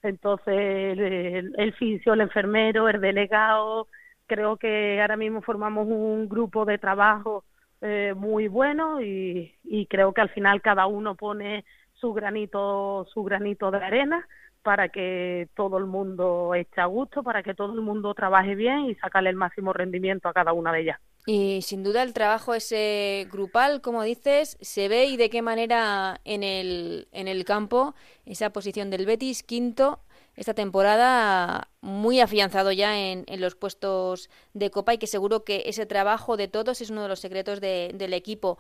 entonces, 0.06 0.98
el, 0.98 1.54
el 1.58 1.74
fisio, 1.74 2.14
el 2.14 2.22
enfermero, 2.22 2.88
el 2.90 3.02
delegado, 3.02 3.88
creo 4.28 4.58
que 4.58 5.02
ahora 5.02 5.18
mismo 5.18 5.42
formamos 5.42 5.88
un 5.88 6.28
grupo 6.30 6.66
de 6.66 6.78
trabajo 6.78 7.44
eh, 7.82 8.14
muy 8.16 8.48
bueno 8.48 9.02
y, 9.02 9.54
y 9.64 9.86
creo 9.88 10.14
que 10.14 10.22
al 10.22 10.30
final 10.30 10.62
cada 10.62 10.88
uno 10.88 11.16
pone 11.16 11.66
su 11.94 12.14
granito, 12.14 13.06
su 13.14 13.24
granito 13.24 13.72
de 13.72 13.78
arena 13.78 14.28
para 14.64 14.90
que 14.90 15.50
todo 15.56 15.78
el 15.78 15.86
mundo 15.86 16.56
esté 16.56 16.82
a 16.82 16.86
gusto, 16.86 17.24
para 17.24 17.44
que 17.44 17.54
todo 17.54 17.74
el 17.74 17.82
mundo 17.82 18.14
trabaje 18.16 18.56
bien 18.56 18.86
y 18.86 18.96
sacarle 18.96 19.30
el 19.30 19.36
máximo 19.36 19.74
rendimiento 19.74 20.28
a 20.28 20.34
cada 20.34 20.54
una 20.54 20.72
de 20.72 20.82
ellas. 20.82 21.00
Y 21.26 21.64
sin 21.64 21.84
duda 21.84 22.04
el 22.04 22.14
trabajo 22.14 22.54
ese 22.54 23.28
grupal, 23.32 23.82
como 23.82 24.04
dices, 24.04 24.58
se 24.62 24.88
ve 24.88 25.06
y 25.06 25.18
de 25.18 25.32
qué 25.32 25.42
manera 25.42 26.22
en 26.24 26.44
el, 26.44 27.08
en 27.12 27.28
el 27.28 27.46
campo 27.46 27.96
esa 28.26 28.52
posición 28.52 28.92
del 28.92 29.08
Betis, 29.08 29.42
quinto, 29.42 30.02
esta 30.36 30.54
temporada 30.54 31.70
muy 31.82 32.20
afianzado 32.20 32.72
ya 32.72 33.00
en, 33.00 33.24
en, 33.28 33.42
los 33.42 33.56
puestos 33.56 34.30
de 34.54 34.70
Copa 34.70 34.94
y 34.94 34.98
que 35.00 35.08
seguro 35.08 35.44
que 35.44 35.64
ese 35.66 35.88
trabajo 35.88 36.38
de 36.38 36.48
todos 36.48 36.82
es 36.82 36.92
uno 36.92 37.02
de 37.04 37.08
los 37.10 37.22
secretos 37.22 37.60
de, 37.60 37.92
del 37.96 38.14
equipo. 38.14 38.60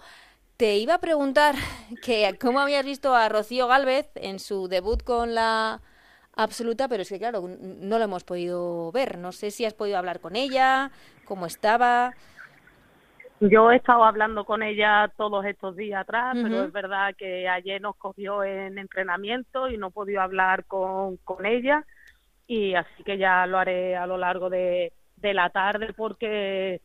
Te 0.57 0.78
iba 0.78 0.95
a 0.95 0.99
preguntar 0.99 1.55
que 2.03 2.36
cómo 2.41 2.61
habías 2.61 2.86
visto 2.86 3.13
a 3.13 3.30
Rocío 3.30 3.68
Galvez 3.68 4.09
en 4.16 4.39
su 4.39 4.68
debut 4.68 5.03
con 5.03 5.36
la 5.36 5.82
absoluta, 6.36 6.88
pero 6.88 7.03
es 7.03 7.09
que 7.09 7.20
claro, 7.20 7.47
no 7.47 7.97
lo 7.99 8.03
hemos 8.03 8.24
podido 8.24 8.91
ver. 8.91 9.18
No 9.18 9.32
sé 9.32 9.51
si 9.51 9.66
has 9.66 9.74
podido 9.74 9.97
hablar 9.97 10.20
con 10.20 10.36
ella, 10.36 10.91
cómo 11.26 11.45
estaba. 11.45 12.16
Yo 13.50 13.72
he 13.72 13.78
estado 13.78 14.04
hablando 14.04 14.46
con 14.46 14.64
ella 14.64 15.12
todos 15.18 15.46
estos 15.46 15.76
días 15.76 16.02
atrás, 16.02 16.36
uh 16.36 16.39
-huh. 16.39 16.43
pero 16.43 16.64
es 16.64 16.72
verdad 16.72 17.16
que 17.18 17.48
ayer 17.48 17.82
nos 17.82 17.96
cogió 17.96 18.43
en 18.43 18.78
entrenamiento 18.78 19.70
y 19.70 19.78
no 19.78 19.88
he 19.88 19.91
podido 19.91 20.22
hablar 20.22 20.66
con, 20.66 21.18
con 21.18 21.46
ella 21.46 21.84
y 22.48 22.76
así 22.76 23.04
que 23.04 23.18
ya 23.18 23.46
lo 23.48 23.58
haré 23.58 23.96
a 23.96 24.06
lo 24.06 24.18
largo 24.18 24.50
de, 24.50 24.93
de 25.18 25.34
la 25.34 25.50
tarde 25.50 25.93
porque 25.93 26.82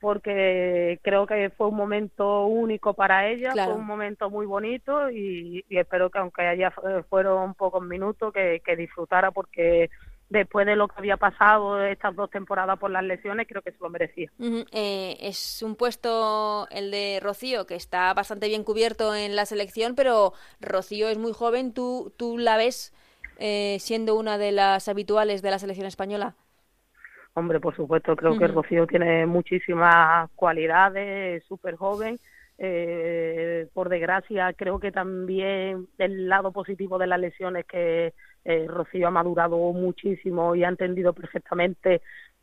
porque 0.00 1.00
creo 1.02 1.26
que 1.26 1.48
fue 1.48 1.68
un 1.68 1.76
momento 1.76 2.44
único 2.44 2.92
para 2.92 3.26
ella, 3.26 3.52
claro. 3.52 3.72
fue 3.72 3.80
un 3.80 3.86
momento 3.86 4.28
muy 4.28 4.44
bonito 4.44 5.08
y, 5.10 5.64
y, 5.66 5.78
espero 5.78 6.10
que 6.10 6.18
aunque 6.18 6.42
allá 6.42 6.74
fueron 7.08 7.54
pocos 7.54 7.82
minutos, 7.82 8.30
que, 8.30 8.60
que, 8.62 8.76
disfrutara 8.76 9.30
porque 9.30 9.88
después 10.28 10.66
de 10.66 10.76
lo 10.76 10.88
que 10.88 10.94
había 10.98 11.16
pasado 11.16 11.82
estas 11.84 12.14
dos 12.16 12.30
temporadas 12.30 12.78
por 12.78 12.90
las 12.90 13.04
lesiones, 13.04 13.46
creo 13.48 13.62
que 13.62 13.72
se 13.72 13.78
lo 13.80 13.90
merecía. 13.90 14.30
Uh 14.38 14.44
-huh. 14.44 14.66
eh, 14.72 15.16
es 15.20 15.62
un 15.62 15.76
puesto, 15.76 16.66
el 16.70 16.90
de 16.90 17.20
Rocío, 17.22 17.66
que 17.66 17.74
está 17.76 18.12
bastante 18.14 18.48
bien 18.48 18.64
cubierto 18.64 19.14
en 19.14 19.36
la 19.36 19.46
selección, 19.46 19.94
pero 19.94 20.32
Rocío 20.60 21.08
es 21.08 21.18
muy 21.18 21.32
joven, 21.32 21.72
¿tú, 21.72 22.12
tú 22.16 22.38
la 22.38 22.56
ves 22.56 22.92
eh, 23.38 23.76
siendo 23.80 24.16
una 24.16 24.38
de 24.38 24.52
las 24.52 24.88
habituales 24.88 25.42
de 25.42 25.50
la 25.50 25.58
selección 25.58 25.86
española? 25.86 26.34
Hombre, 27.34 27.58
por 27.60 27.74
supuesto, 27.74 28.14
creo 28.16 28.32
uh 28.32 28.34
-huh. 28.34 28.38
que 28.38 28.46
Rocío 28.48 28.86
tiene 28.86 29.26
muchísimas 29.26 30.30
cualidades, 30.36 31.42
es 31.42 31.48
súper 31.48 31.76
joven. 31.76 32.18
Eh, 32.56 33.66
por 33.74 33.88
desgracia, 33.88 34.52
creo 34.52 34.78
que 34.78 34.92
también 34.92 35.88
el 35.98 36.28
lado 36.28 36.52
positivo 36.52 36.98
de 36.98 37.08
la 37.08 37.18
lesión 37.18 37.56
es 37.56 37.66
que 37.66 38.14
eh, 38.44 38.66
Rocío 38.68 39.08
ha 39.08 39.10
madurado 39.10 39.56
muchísimo 39.72 40.54
y 40.54 40.64
ha 40.64 40.68
entendido 40.68 41.12
perfectamente 41.12 42.02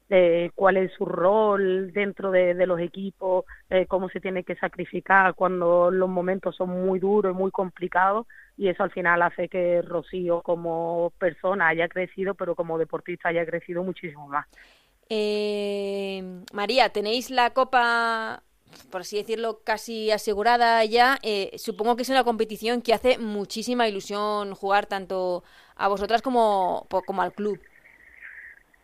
eh, 0.09 0.51
cuál 0.55 0.75
es 0.75 0.91
su 0.93 1.05
rol 1.05 1.93
dentro 1.93 2.31
de, 2.31 2.53
los 2.65 2.81
equipos, 2.81 3.45
eh, 3.69 3.85
cómo 3.85 4.09
se 4.09 4.19
tiene 4.19 4.43
que 4.43 4.55
sacrificar 4.55 5.35
cuando 5.35 5.89
los 5.89 6.09
momentos 6.09 6.55
son 6.57 6.69
muy 6.69 6.99
duros 6.99 7.33
y 7.33 7.37
muy 7.37 7.49
complicados 7.49 8.27
y 8.57 8.67
eso 8.67 8.83
al 8.83 8.91
final 8.91 9.21
hace 9.21 9.47
que 9.47 9.81
Rocío 9.81 10.41
como 10.41 11.13
persona 11.17 11.69
haya 11.69 11.87
crecido, 11.87 12.33
pero 12.35 12.55
como 12.55 12.77
deportista 12.77 13.29
haya 13.29 13.45
crecido 13.45 13.83
muchísimo 13.83 14.27
más. 14.27 14.45
Eh, 15.09 16.43
María, 16.53 16.89
tenéis 16.89 17.31
la 17.31 17.51
Copa, 17.51 18.43
por 18.89 19.01
así 19.01 19.17
decirlo, 19.17 19.61
casi 19.63 20.11
asegurada 20.11 20.83
ya. 20.85 21.19
Eh, 21.21 21.51
supongo 21.57 21.95
que 21.95 22.03
es 22.03 22.09
una 22.09 22.23
competición 22.23 22.81
que 22.81 22.93
hace 22.93 23.17
muchísima 23.17 23.87
ilusión 23.87 24.55
jugar 24.55 24.85
tanto 24.85 25.43
a 25.83 25.87
vosotras 25.87 26.21
como, 26.21 26.87
como 27.05 27.21
al 27.21 27.33
club. 27.33 27.59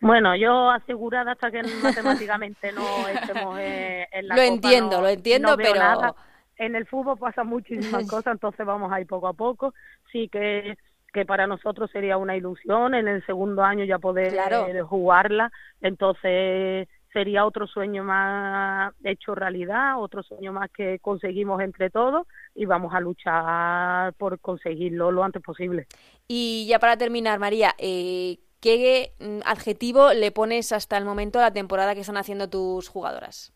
Bueno, 0.00 0.36
yo 0.36 0.70
asegurada 0.70 1.32
hasta 1.32 1.50
que 1.50 1.62
matemáticamente 1.82 2.72
no 2.72 2.82
estemos 3.08 3.58
en, 3.58 4.28
la 4.28 4.36
Lo 4.36 4.42
Copa, 4.42 4.54
entiendo, 4.54 4.96
no, 4.96 5.02
lo 5.02 5.08
entiendo, 5.08 5.48
no 5.50 5.56
pero... 5.56 5.74
Nada. 5.74 6.14
En 6.56 6.74
el 6.74 6.86
fútbol 6.86 7.16
pasan 7.18 7.46
muchísimas 7.46 8.06
cosas, 8.10 8.32
entonces 8.32 8.66
vamos 8.66 8.92
a 8.92 9.00
ir 9.00 9.06
poco 9.06 9.28
a 9.28 9.32
poco. 9.32 9.74
Sí 10.10 10.28
que 10.28 10.76
que 11.12 11.24
para 11.24 11.46
nosotros 11.46 11.90
sería 11.90 12.16
una 12.16 12.36
ilusión 12.36 12.94
en 12.94 13.08
el 13.08 13.24
segundo 13.24 13.64
año 13.64 13.84
ya 13.84 13.98
poder 13.98 14.32
claro. 14.32 14.86
jugarla, 14.86 15.50
entonces 15.80 16.86
sería 17.18 17.44
otro 17.44 17.66
sueño 17.66 18.04
más 18.04 18.94
hecho 19.02 19.34
realidad, 19.34 20.00
otro 20.00 20.22
sueño 20.22 20.52
más 20.52 20.70
que 20.70 21.00
conseguimos 21.00 21.60
entre 21.60 21.90
todos 21.90 22.28
y 22.54 22.64
vamos 22.64 22.94
a 22.94 23.00
luchar 23.00 24.12
por 24.14 24.38
conseguirlo 24.38 25.10
lo 25.10 25.24
antes 25.24 25.42
posible. 25.42 25.88
Y 26.28 26.68
ya 26.68 26.78
para 26.78 26.96
terminar, 26.96 27.40
María, 27.40 27.74
eh, 27.78 28.38
¿qué 28.60 29.10
adjetivo 29.44 30.12
le 30.12 30.30
pones 30.30 30.70
hasta 30.70 30.96
el 30.96 31.04
momento 31.04 31.40
a 31.40 31.42
la 31.42 31.52
temporada 31.52 31.96
que 31.96 32.02
están 32.02 32.18
haciendo 32.18 32.48
tus 32.48 32.88
jugadoras? 32.88 33.52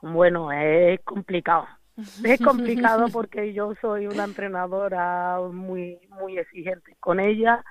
Bueno, 0.00 0.50
es 0.52 1.00
complicado 1.04 1.66
es 2.24 2.40
complicado 2.40 3.08
porque 3.12 3.52
yo 3.52 3.74
soy 3.82 4.06
una 4.06 4.24
entrenadora 4.24 5.38
muy 5.52 5.98
muy 6.08 6.38
exigente 6.38 6.96
con 6.98 7.20
ella 7.20 7.62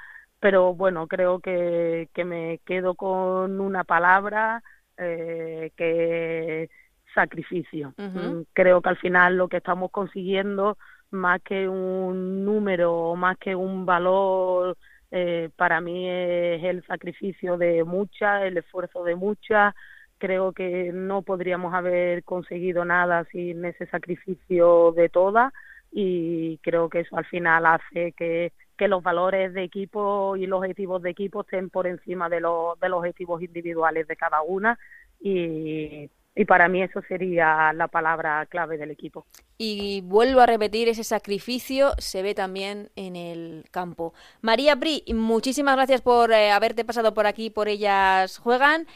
pero 0.41 0.73
bueno 0.73 1.07
creo 1.07 1.39
que, 1.39 2.09
que 2.13 2.25
me 2.25 2.59
quedo 2.65 2.95
con 2.95 3.61
una 3.61 3.85
palabra 3.85 4.61
eh, 4.97 5.71
que 5.77 6.69
sacrificio 7.13 7.93
uh 7.97 8.01
-huh. 8.01 8.45
creo 8.51 8.81
que 8.81 8.89
al 8.89 8.97
final 8.97 9.37
lo 9.37 9.47
que 9.47 9.57
estamos 9.57 9.91
consiguiendo 9.91 10.77
más 11.11 11.41
que 11.43 11.69
un 11.69 12.43
número 12.43 13.15
más 13.15 13.37
que 13.37 13.55
un 13.55 13.85
valor 13.85 14.77
eh, 15.11 15.49
para 15.55 15.79
mí 15.79 16.09
es 16.09 16.63
el 16.63 16.83
sacrificio 16.87 17.57
de 17.57 17.83
muchas 17.83 18.43
el 18.43 18.57
esfuerzo 18.57 19.03
de 19.03 19.15
muchas 19.15 19.75
creo 20.17 20.53
que 20.53 20.91
no 20.93 21.21
podríamos 21.21 21.73
haber 21.73 22.23
conseguido 22.23 22.83
nada 22.85 23.25
sin 23.31 23.63
ese 23.65 23.85
sacrificio 23.87 24.93
de 24.93 25.09
todas 25.09 25.51
y 25.91 26.57
creo 26.59 26.89
que 26.89 27.01
eso 27.01 27.17
al 27.17 27.25
final 27.25 27.65
hace 27.65 28.13
que, 28.13 28.53
que 28.81 28.87
los 28.87 29.03
valores 29.03 29.53
de 29.53 29.61
equipo 29.61 30.35
y 30.35 30.47
los 30.47 30.57
objetivos 30.57 31.03
de 31.03 31.11
equipo 31.11 31.41
estén 31.41 31.69
por 31.69 31.85
encima 31.85 32.29
de 32.29 32.39
los, 32.39 32.79
de 32.79 32.89
los 32.89 32.97
objetivos 32.97 33.39
individuales 33.43 34.07
de 34.07 34.15
cada 34.15 34.41
una 34.41 34.79
y, 35.19 36.09
para 36.47 36.67
mí 36.67 36.81
eso 36.81 36.99
sería 37.07 37.71
la 37.73 37.87
palabra 37.87 38.43
clave 38.47 38.79
del 38.79 38.89
equipo. 38.89 39.27
Y 39.59 40.01
vuelvo 40.01 40.39
a 40.39 40.47
repetir, 40.47 40.89
ese 40.89 41.03
sacrificio 41.03 41.91
se 41.99 42.23
ve 42.23 42.33
también 42.33 42.89
en 42.95 43.15
el 43.15 43.65
campo. 43.69 44.15
María 44.41 44.73
Bri, 44.73 45.03
muchísimas 45.13 45.75
gracias 45.75 46.01
por 46.01 46.31
eh, 46.31 46.49
haberte 46.49 46.83
pasado 46.83 47.13
por 47.13 47.27
aquí, 47.27 47.51
por 47.51 47.67
ellas 47.67 48.39
juegan. 48.39 48.87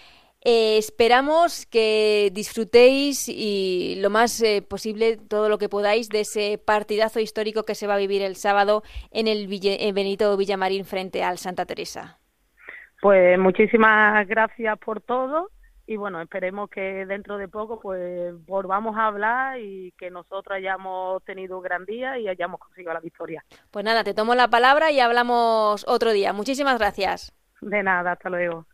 Eh, 0.48 0.78
esperamos 0.78 1.66
que 1.66 2.30
disfrutéis 2.32 3.28
y 3.28 3.96
lo 4.00 4.12
más 4.12 4.40
eh, 4.44 4.62
posible 4.62 5.18
todo 5.18 5.50
lo 5.50 5.58
que 5.58 5.70
podáis 5.70 6.08
de 6.08 6.20
ese 6.20 6.60
partidazo 6.64 7.20
histórico 7.20 7.64
que 7.64 7.74
se 7.74 7.88
va 7.88 7.96
a 7.96 7.98
vivir 7.98 8.22
el 8.22 8.36
sábado 8.36 8.84
en 9.10 9.28
el 9.28 9.48
Ville 9.48 9.88
en 9.88 9.96
Benito 9.96 10.38
Villamarín 10.38 10.86
frente 10.86 11.24
al 11.24 11.40
Santa 11.40 11.66
Teresa. 11.66 12.20
Pues 13.02 13.40
muchísimas 13.40 14.28
gracias 14.28 14.78
por 14.78 15.02
todo 15.02 15.50
y 15.88 15.98
bueno, 15.98 16.22
esperemos 16.22 16.70
que 16.70 17.08
dentro 17.08 17.40
de 17.40 17.48
poco 17.48 17.80
pues 17.80 18.32
volvamos 18.46 18.96
a 18.98 19.08
hablar 19.08 19.60
y 19.60 19.94
que 19.98 20.12
nosotros 20.12 20.56
hayamos 20.56 21.24
tenido 21.24 21.58
un 21.58 21.64
gran 21.64 21.86
día 21.86 22.20
y 22.20 22.28
hayamos 22.28 22.60
conseguido 22.60 22.94
la 22.94 23.00
victoria. 23.00 23.44
Pues 23.72 23.84
nada, 23.84 24.04
te 24.04 24.14
tomo 24.14 24.36
la 24.36 24.48
palabra 24.48 24.92
y 24.92 25.00
hablamos 25.00 25.84
otro 25.88 26.12
día. 26.12 26.34
Muchísimas 26.34 26.78
gracias. 26.78 27.34
De 27.62 27.82
nada, 27.82 28.12
hasta 28.12 28.30
luego. 28.30 28.68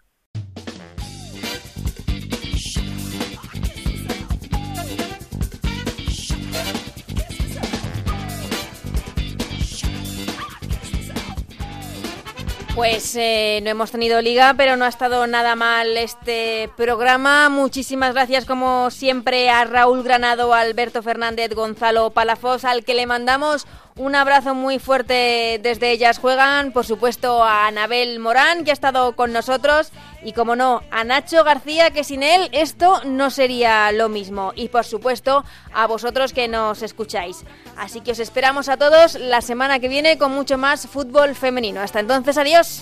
Pues 12.82 13.15
eh, 13.15 13.59
no 13.61 13.69
hemos 13.69 13.91
tenido 13.91 14.19
liga, 14.23 14.55
pero 14.57 14.75
no 14.75 14.86
ha 14.86 14.88
estado 14.88 15.27
nada 15.27 15.53
mal 15.55 15.95
este 15.97 16.67
programa. 16.75 17.47
Muchísimas 17.47 18.15
gracias, 18.15 18.45
como 18.45 18.89
siempre, 18.89 19.51
a 19.51 19.65
Raúl 19.65 20.01
Granado, 20.01 20.51
Alberto 20.51 21.03
Fernández, 21.03 21.53
Gonzalo 21.53 22.09
Palafos, 22.09 22.65
al 22.65 22.84
que 22.84 22.95
le 22.95 23.05
mandamos 23.05 23.67
un 24.02 24.16
abrazo 24.16 24.56
muy 24.56 24.80
fuerte 24.80 25.60
desde 25.62 25.91
Ellas 25.91 26.18
Juegan. 26.18 26.72
Por 26.72 26.86
supuesto, 26.86 27.43
a 27.43 27.68
Anabel 27.68 28.20
Morán, 28.20 28.64
que 28.64 28.72
ha 28.72 28.74
estado 28.74 29.16
con 29.16 29.32
nosotros. 29.32 29.91
Y, 30.24 30.34
como 30.34 30.56
no, 30.56 30.82
a 30.89 31.04
Nacho 31.04 31.43
García, 31.43 31.91
que 31.91 32.04
sin 32.04 32.24
él 32.24 32.49
esto 32.52 33.04
no 33.06 33.30
sería 33.30 33.91
lo 33.91 34.10
mismo. 34.10 34.54
Y, 34.56 34.70
por 34.70 34.86
supuesto, 34.86 35.45
a 35.72 35.86
vosotros 35.86 36.34
que 36.34 36.47
nos 36.47 36.82
escucháis. 36.82 37.43
Así 37.78 38.02
que 38.02 38.14
os 38.14 38.20
esperamos 38.20 38.70
a 38.70 38.78
todos 38.78 39.16
la 39.16 39.41
semana 39.41 39.80
que 39.80 39.88
viene 39.88 40.18
con 40.18 40.32
mucho 40.32 40.58
más 40.58 40.88
fútbol 40.88 41.36
femenino. 41.36 41.82
Hasta 41.82 41.99
entonces, 41.99 42.38
adiós. 42.38 42.82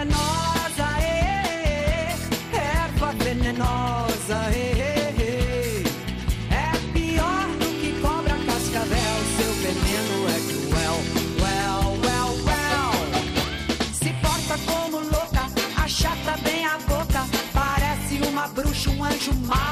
you 19.27 19.33
mine. 19.47 19.70